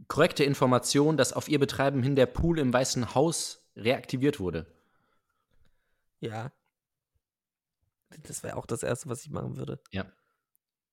Korrekte 0.06 0.44
Information, 0.44 1.16
dass 1.16 1.32
auf 1.32 1.48
ihr 1.48 1.58
Betreiben 1.58 2.04
hin 2.04 2.14
der 2.14 2.26
Pool 2.26 2.60
im 2.60 2.72
Weißen 2.72 3.16
Haus 3.16 3.68
reaktiviert 3.74 4.38
wurde. 4.38 4.66
Ja. 6.20 6.52
Das 8.22 8.44
wäre 8.44 8.56
auch 8.56 8.66
das 8.66 8.84
Erste, 8.84 9.08
was 9.08 9.22
ich 9.22 9.30
machen 9.30 9.56
würde. 9.56 9.80
Ja. 9.90 10.06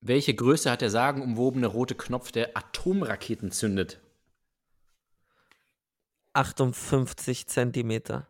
Welche 0.02 0.34
Größe 0.34 0.72
hat 0.72 0.82
der 0.82 0.90
sagenumwobene 0.90 1.68
rote 1.68 1.94
Knopf, 1.94 2.32
der 2.32 2.58
Atomraketen 2.58 3.52
zündet? 3.52 4.00
58 6.38 7.48
Zentimeter. 7.48 8.28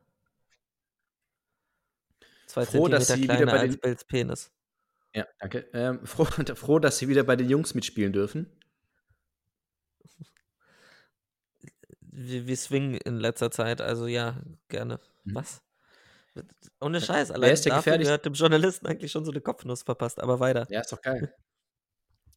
Zwei 2.47 2.65
Froh, 2.65 2.87
dass 2.87 3.07
Zentimeter 3.07 3.15
Sie 3.17 3.21
wieder 3.23 3.35
kleiner 3.35 3.51
bei 3.51 3.59
als 3.59 3.71
den- 3.73 3.81
Bills 3.81 4.03
Penis. 4.05 4.51
Ja, 5.13 5.27
danke. 5.39 5.67
Ähm, 5.73 6.05
froh, 6.05 6.25
froh, 6.55 6.79
dass 6.79 6.97
Sie 6.97 7.07
wieder 7.09 7.23
bei 7.23 7.35
den 7.35 7.49
Jungs 7.49 7.73
mitspielen 7.75 8.13
dürfen. 8.13 8.49
Wir, 12.01 12.47
wir 12.47 12.57
swingen 12.57 12.95
in 12.95 13.19
letzter 13.19 13.51
Zeit, 13.51 13.81
also 13.81 14.07
ja, 14.07 14.41
gerne. 14.69 14.99
Mhm. 15.23 15.35
Was? 15.35 15.61
Ohne 16.79 17.01
Scheiß, 17.01 17.31
allein 17.31 17.51
ist 17.53 17.65
der 17.65 17.73
dafür 17.75 17.93
gefährlichste- 17.93 18.03
gehört 18.05 18.25
dem 18.25 18.33
Journalisten 18.33 18.87
eigentlich 18.87 19.11
schon 19.11 19.25
so 19.25 19.31
eine 19.31 19.41
Kopfnuss 19.41 19.83
verpasst, 19.83 20.19
aber 20.21 20.39
weiter. 20.39 20.67
Ja, 20.69 20.81
ist 20.81 20.91
doch 20.91 21.01
geil. 21.01 21.33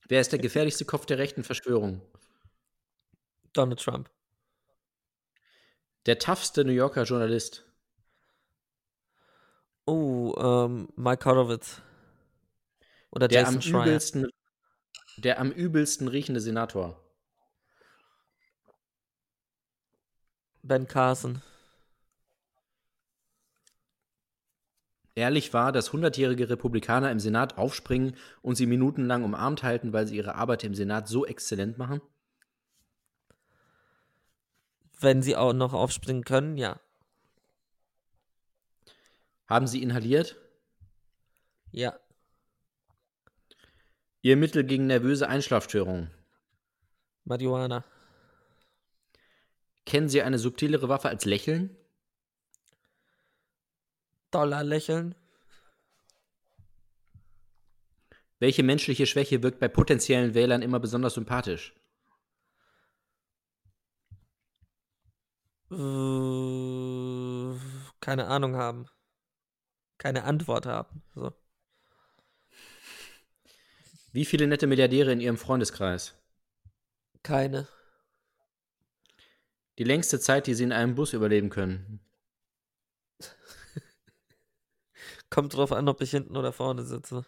Wer 0.09 0.21
ist 0.21 0.33
der 0.33 0.39
gefährlichste 0.41 0.85
Kopf 0.85 1.07
der 1.07 1.19
rechten 1.19 1.45
Verschwörung? 1.45 2.01
Donald 3.53 3.81
Trump. 3.81 4.11
Der 6.07 6.19
toughste 6.19 6.65
New 6.65 6.73
Yorker 6.73 7.05
Journalist. 7.05 7.65
Oh, 9.87 10.35
ähm, 10.39 10.89
Mike 10.97 11.25
Horowitz. 11.25 11.83
Oder 13.11 13.29
Der 13.29 13.41
Jason 13.41 13.57
am 13.57 13.63
Schreier. 13.63 13.87
übelsten, 13.87 14.31
der 15.19 15.41
am 15.41 15.51
übelsten 15.51 16.09
riechende 16.09 16.41
Senator. 16.41 17.03
Ben 20.63 20.87
Carson. 20.87 21.43
Ehrlich 25.15 25.53
war, 25.53 25.73
dass 25.73 25.93
hundertjährige 25.93 26.49
Republikaner 26.49 27.11
im 27.11 27.19
Senat 27.19 27.59
aufspringen 27.59 28.17
und 28.43 28.55
sie 28.55 28.67
minutenlang 28.67 29.25
umarmt 29.25 29.63
halten, 29.63 29.93
weil 29.93 30.07
sie 30.07 30.17
ihre 30.17 30.37
Arbeit 30.37 30.65
im 30.65 30.75
Senat 30.75 31.09
so 31.09 31.27
exzellent 31.27 31.77
machen? 31.79 32.01
Wenn 35.01 35.23
sie 35.23 35.35
auch 35.35 35.55
noch 35.55 35.73
aufspringen 35.73 36.25
können, 36.25 36.59
ja. 36.59 36.79
Haben 39.47 39.67
sie 39.67 39.83
inhaliert? 39.83 40.37
Ja. 41.73 41.99
Ihr 44.21 44.37
Mittel 44.37 44.63
gegen 44.65 44.87
nervöse 44.87 45.29
Einschlafstörungen. 45.29 46.11
Marihuana. 47.25 47.85
Kennen 49.87 50.09
Sie 50.09 50.23
eine 50.23 50.39
subtilere 50.39 50.89
Waffe 50.89 51.09
als 51.09 51.25
Lächeln? 51.25 51.77
Dollar 54.31 54.63
lächeln. 54.63 55.15
Welche 58.39 58.63
menschliche 58.63 59.07
Schwäche 59.07 59.43
wirkt 59.43 59.59
bei 59.59 59.69
potenziellen 59.69 60.35
Wählern 60.35 60.63
immer 60.63 60.79
besonders 60.79 61.15
sympathisch? 61.15 61.75
Äh, 65.71 67.59
keine 68.01 68.27
Ahnung 68.27 68.57
haben. 68.57 68.87
Keine 69.99 70.25
Antwort 70.25 70.67
haben. 70.67 71.03
So. 71.15 71.33
Wie 74.13 74.25
viele 74.25 74.49
nette 74.49 74.67
Milliardäre 74.67 75.13
in 75.13 75.21
Ihrem 75.21 75.39
Freundeskreis? 75.39 76.15
Keine. 77.23 77.69
Die 79.79 79.85
längste 79.85 80.19
Zeit, 80.19 80.47
die 80.47 80.55
Sie 80.55 80.65
in 80.65 80.73
einem 80.73 80.95
Bus 80.95 81.13
überleben 81.13 81.51
können. 81.51 82.01
Kommt 85.31 85.55
drauf 85.55 85.71
an, 85.71 85.89
ob 85.89 86.01
ich 86.01 86.11
hinten 86.11 86.37
oder 86.37 86.53
vorne 86.53 86.83
sitze. 86.83 87.25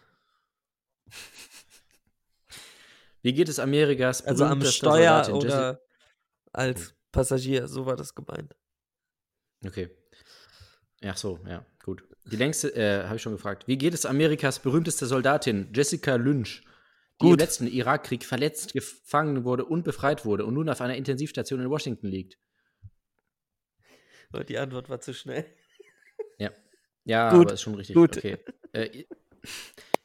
Wie 3.21 3.33
geht 3.33 3.47
es 3.47 3.59
Amerikas 3.59 4.21
Also 4.21 4.43
am 4.43 4.63
Steuer 4.65 5.33
oder 5.33 5.81
als 6.51 6.93
Passagier. 7.13 7.67
So 7.69 7.85
war 7.85 7.95
das 7.95 8.13
gemeint. 8.13 8.53
Okay. 9.65 9.89
Ach 11.05 11.15
so, 11.15 11.39
ja, 11.47 11.65
gut. 11.83 12.03
Die 12.25 12.35
längste, 12.35 12.75
äh, 12.75 13.03
habe 13.05 13.15
ich 13.15 13.21
schon 13.21 13.33
gefragt. 13.33 13.67
Wie 13.67 13.77
geht 13.77 13.93
es 13.93 14.05
Amerikas 14.05 14.59
berühmtester 14.59 15.05
Soldatin, 15.05 15.69
Jessica 15.73 16.15
Lynch, 16.15 16.61
die 17.21 17.25
im 17.25 17.31
Gut. 17.31 17.39
letzten 17.39 17.67
Irakkrieg 17.67 18.23
verletzt, 18.25 18.73
gefangen 18.73 19.43
wurde 19.45 19.65
und 19.65 19.83
befreit 19.83 20.25
wurde 20.25 20.45
und 20.45 20.53
nun 20.53 20.69
auf 20.69 20.81
einer 20.81 20.95
Intensivstation 20.95 21.59
in 21.61 21.69
Washington 21.69 22.07
liegt? 22.07 22.37
Aber 24.31 24.43
Die 24.43 24.57
Antwort 24.57 24.89
war 24.89 24.99
zu 24.99 25.13
schnell. 25.13 25.45
Ja. 26.39 26.51
Ja, 27.05 27.31
Gut, 27.31 27.45
aber 27.47 27.53
ist 27.53 27.61
schon 27.61 27.75
richtig. 27.75 27.95
gut. 27.95 28.17
Okay. 28.17 28.37
Äh, 28.73 28.85
ihr- 28.99 29.05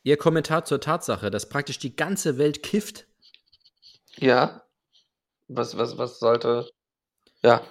Ihr 0.04 0.16
Kommentar 0.16 0.64
zur 0.64 0.80
Tatsache, 0.80 1.30
dass 1.30 1.48
praktisch 1.48 1.78
die 1.78 1.94
ganze 1.94 2.38
Welt 2.38 2.62
kifft, 2.62 3.06
Ja. 4.16 4.64
Was, 5.48 5.76
was, 5.78 5.96
was 5.96 6.18
sollte. 6.18 6.68
Ja. 7.42 7.62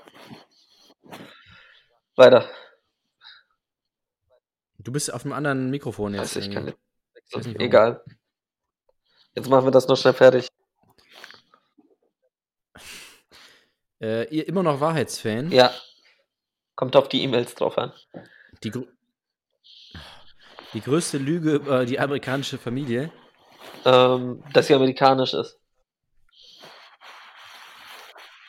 Weiter. 2.16 2.50
Du 4.80 4.92
bist 4.92 5.14
auf 5.14 5.24
einem 5.26 5.34
anderen 5.34 5.70
Mikrofon 5.70 6.14
jetzt. 6.14 6.36
Weiß 6.36 6.46
ich, 6.46 6.52
kann 6.54 6.66
nicht. 6.66 6.78
nicht. 7.36 7.60
Egal. 7.60 8.04
Jetzt 9.36 9.50
machen 9.50 9.66
wir 9.66 9.72
das 9.72 9.88
noch 9.88 9.98
schnell 9.98 10.14
fertig. 10.14 10.48
Äh, 14.00 14.26
ihr 14.30 14.48
immer 14.48 14.62
noch 14.62 14.80
Wahrheitsfan? 14.80 15.52
Ja. 15.52 15.74
Kommt 16.76 16.96
auf 16.96 17.10
die 17.10 17.24
E-Mails 17.24 17.56
drauf 17.56 17.80
an. 17.80 17.92
Die, 18.64 18.72
grö- 18.72 18.88
die 20.74 20.82
größte 20.82 21.18
Lüge 21.18 21.56
über 21.56 21.84
die 21.84 22.00
amerikanische 22.00 22.60
Familie. 22.60 23.12
Ähm, 23.86 24.44
dass 24.54 24.68
sie 24.68 24.76
amerikanisch 24.76 25.34
ist. 25.34 25.60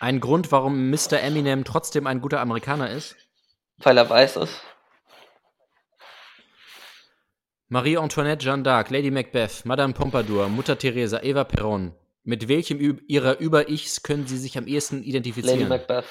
Ein 0.01 0.20
Grund, 0.20 0.53
warum 0.53 0.90
Mr. 0.90 1.20
Eminem 1.20 1.64
trotzdem 1.64 2.07
ein 2.07 2.20
guter 2.20 2.40
Amerikaner 2.40 2.90
ist. 2.90 3.16
Weil 3.78 3.99
er 3.99 4.09
weiß 4.09 4.36
ist. 4.36 4.61
Marie 7.68 7.99
Antoinette, 7.99 8.44
Jeanne 8.44 8.62
d'Arc, 8.62 8.90
Lady 8.90 9.11
Macbeth, 9.11 9.64
Madame 9.64 9.92
Pompadour, 9.92 10.49
Mutter 10.49 10.78
Teresa, 10.78 11.20
Eva 11.22 11.42
Perón. 11.42 11.92
Mit 12.22 12.49
welchem 12.49 12.78
Ü 12.80 12.99
ihrer 13.09 13.38
Über-Ichs 13.38 14.03
können 14.03 14.26
Sie 14.26 14.38
sich 14.38 14.57
am 14.57 14.66
ehesten 14.66 14.99
Lady 14.99 15.11
identifizieren? 15.11 15.68
Macbeth. 15.68 16.05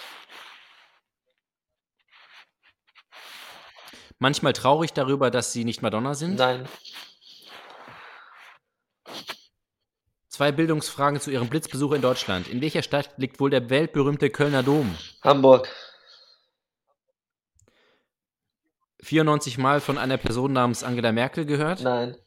Manchmal 4.20 4.54
traurig 4.54 4.94
darüber, 4.94 5.32
dass 5.32 5.54
Sie 5.54 5.64
nicht 5.64 5.82
Madonna 5.82 6.14
sind? 6.14 6.36
Nein. 6.36 6.68
Zwei 10.30 10.52
Bildungsfragen 10.52 11.20
zu 11.22 11.32
Ihrem 11.32 11.50
Blitzbesuch 11.50 11.94
in 11.94 12.02
Deutschland. 12.02 12.48
In 12.48 12.62
welcher 12.62 12.84
Stadt 12.84 13.12
liegt 13.18 13.40
wohl 13.40 13.50
der 13.50 13.70
weltberühmte 13.70 14.30
Kölner 14.30 14.62
Dom? 14.62 14.96
Hamburg. 15.24 15.70
94 19.02 19.58
Mal 19.58 19.80
von 19.80 19.98
einer 19.98 20.18
Person 20.18 20.52
namens 20.54 20.84
Angela 20.84 21.12
Merkel 21.12 21.46
gehört? 21.46 21.82
Nein. 21.82 22.18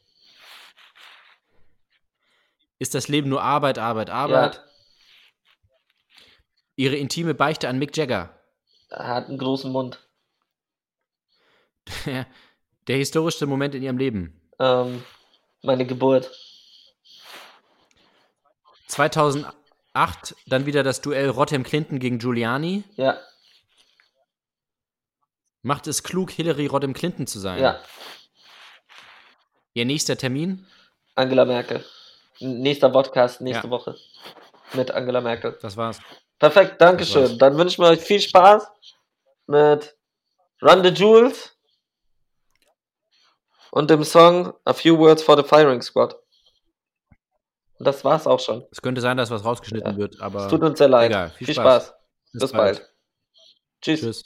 Ist 2.79 2.95
das 2.95 3.07
Leben 3.07 3.29
nur 3.29 3.43
Arbeit, 3.43 3.77
Arbeit, 3.77 4.09
Arbeit? 4.09 4.55
Ja. 4.55 4.63
Ihre 6.75 6.95
intime 6.95 7.35
Beichte 7.35 7.69
an 7.69 7.77
Mick 7.77 7.95
Jagger? 7.95 8.35
Er 8.89 9.07
hat 9.07 9.27
einen 9.27 9.37
großen 9.37 9.71
Mund. 9.71 9.99
Der 12.87 12.97
historischste 12.97 13.45
Moment 13.45 13.75
in 13.75 13.83
Ihrem 13.83 13.99
Leben? 13.99 14.41
Ähm, 14.59 15.03
meine 15.61 15.85
Geburt. 15.85 16.31
2008 18.91 20.35
dann 20.47 20.65
wieder 20.65 20.83
das 20.83 21.01
Duell 21.01 21.29
Rottem 21.29 21.63
Clinton 21.63 21.99
gegen 21.99 22.19
Giuliani. 22.19 22.83
Ja. 22.95 23.19
Macht 25.63 25.87
es 25.87 26.03
klug, 26.03 26.31
Hillary 26.31 26.65
Rodham 26.65 26.93
Clinton 26.93 27.27
zu 27.27 27.39
sein? 27.39 27.61
Ja. 27.61 27.79
Ihr 29.73 29.85
nächster 29.85 30.17
Termin? 30.17 30.67
Angela 31.15 31.45
Merkel. 31.45 31.85
Nächster 32.39 32.89
Podcast 32.89 33.41
nächste 33.41 33.67
Ja. 33.67 33.71
Woche. 33.71 33.95
Mit 34.73 34.91
Angela 34.91 35.21
Merkel. 35.21 35.57
Das 35.61 35.77
war's. 35.77 35.99
Perfekt, 36.39 36.81
Dankeschön. 36.81 37.23
war's. 37.23 37.37
Dann 37.37 37.57
wünschen 37.57 37.83
wir 37.83 37.89
euch 37.91 38.01
viel 38.01 38.19
Spaß 38.19 38.67
mit 39.47 39.95
Run 40.61 40.83
the 40.83 40.89
Jewels 40.89 41.55
und 43.71 43.89
dem 43.89 44.03
Song 44.03 44.53
A 44.65 44.73
Few 44.73 44.97
Words 44.97 45.23
for 45.23 45.37
the 45.37 45.47
Firing 45.47 45.81
Squad. 45.81 46.15
Und 47.81 47.85
das 47.87 48.05
war's 48.05 48.27
auch 48.27 48.39
schon. 48.39 48.63
Es 48.69 48.79
könnte 48.79 49.01
sein, 49.01 49.17
dass 49.17 49.31
was 49.31 49.43
rausgeschnitten 49.43 49.93
Ja. 49.93 49.97
wird, 49.97 50.21
aber 50.21 50.45
Es 50.45 50.51
tut 50.51 50.61
uns 50.61 50.77
sehr 50.77 50.87
leid. 50.87 51.09
egal. 51.09 51.31
Viel, 51.31 51.51
Spaß. 51.51 51.95
Bis, 52.31 52.51
bald. 52.51 52.77
bald. 52.77 52.93
Tschüss. 53.81 54.01
Tschüss. 54.01 54.23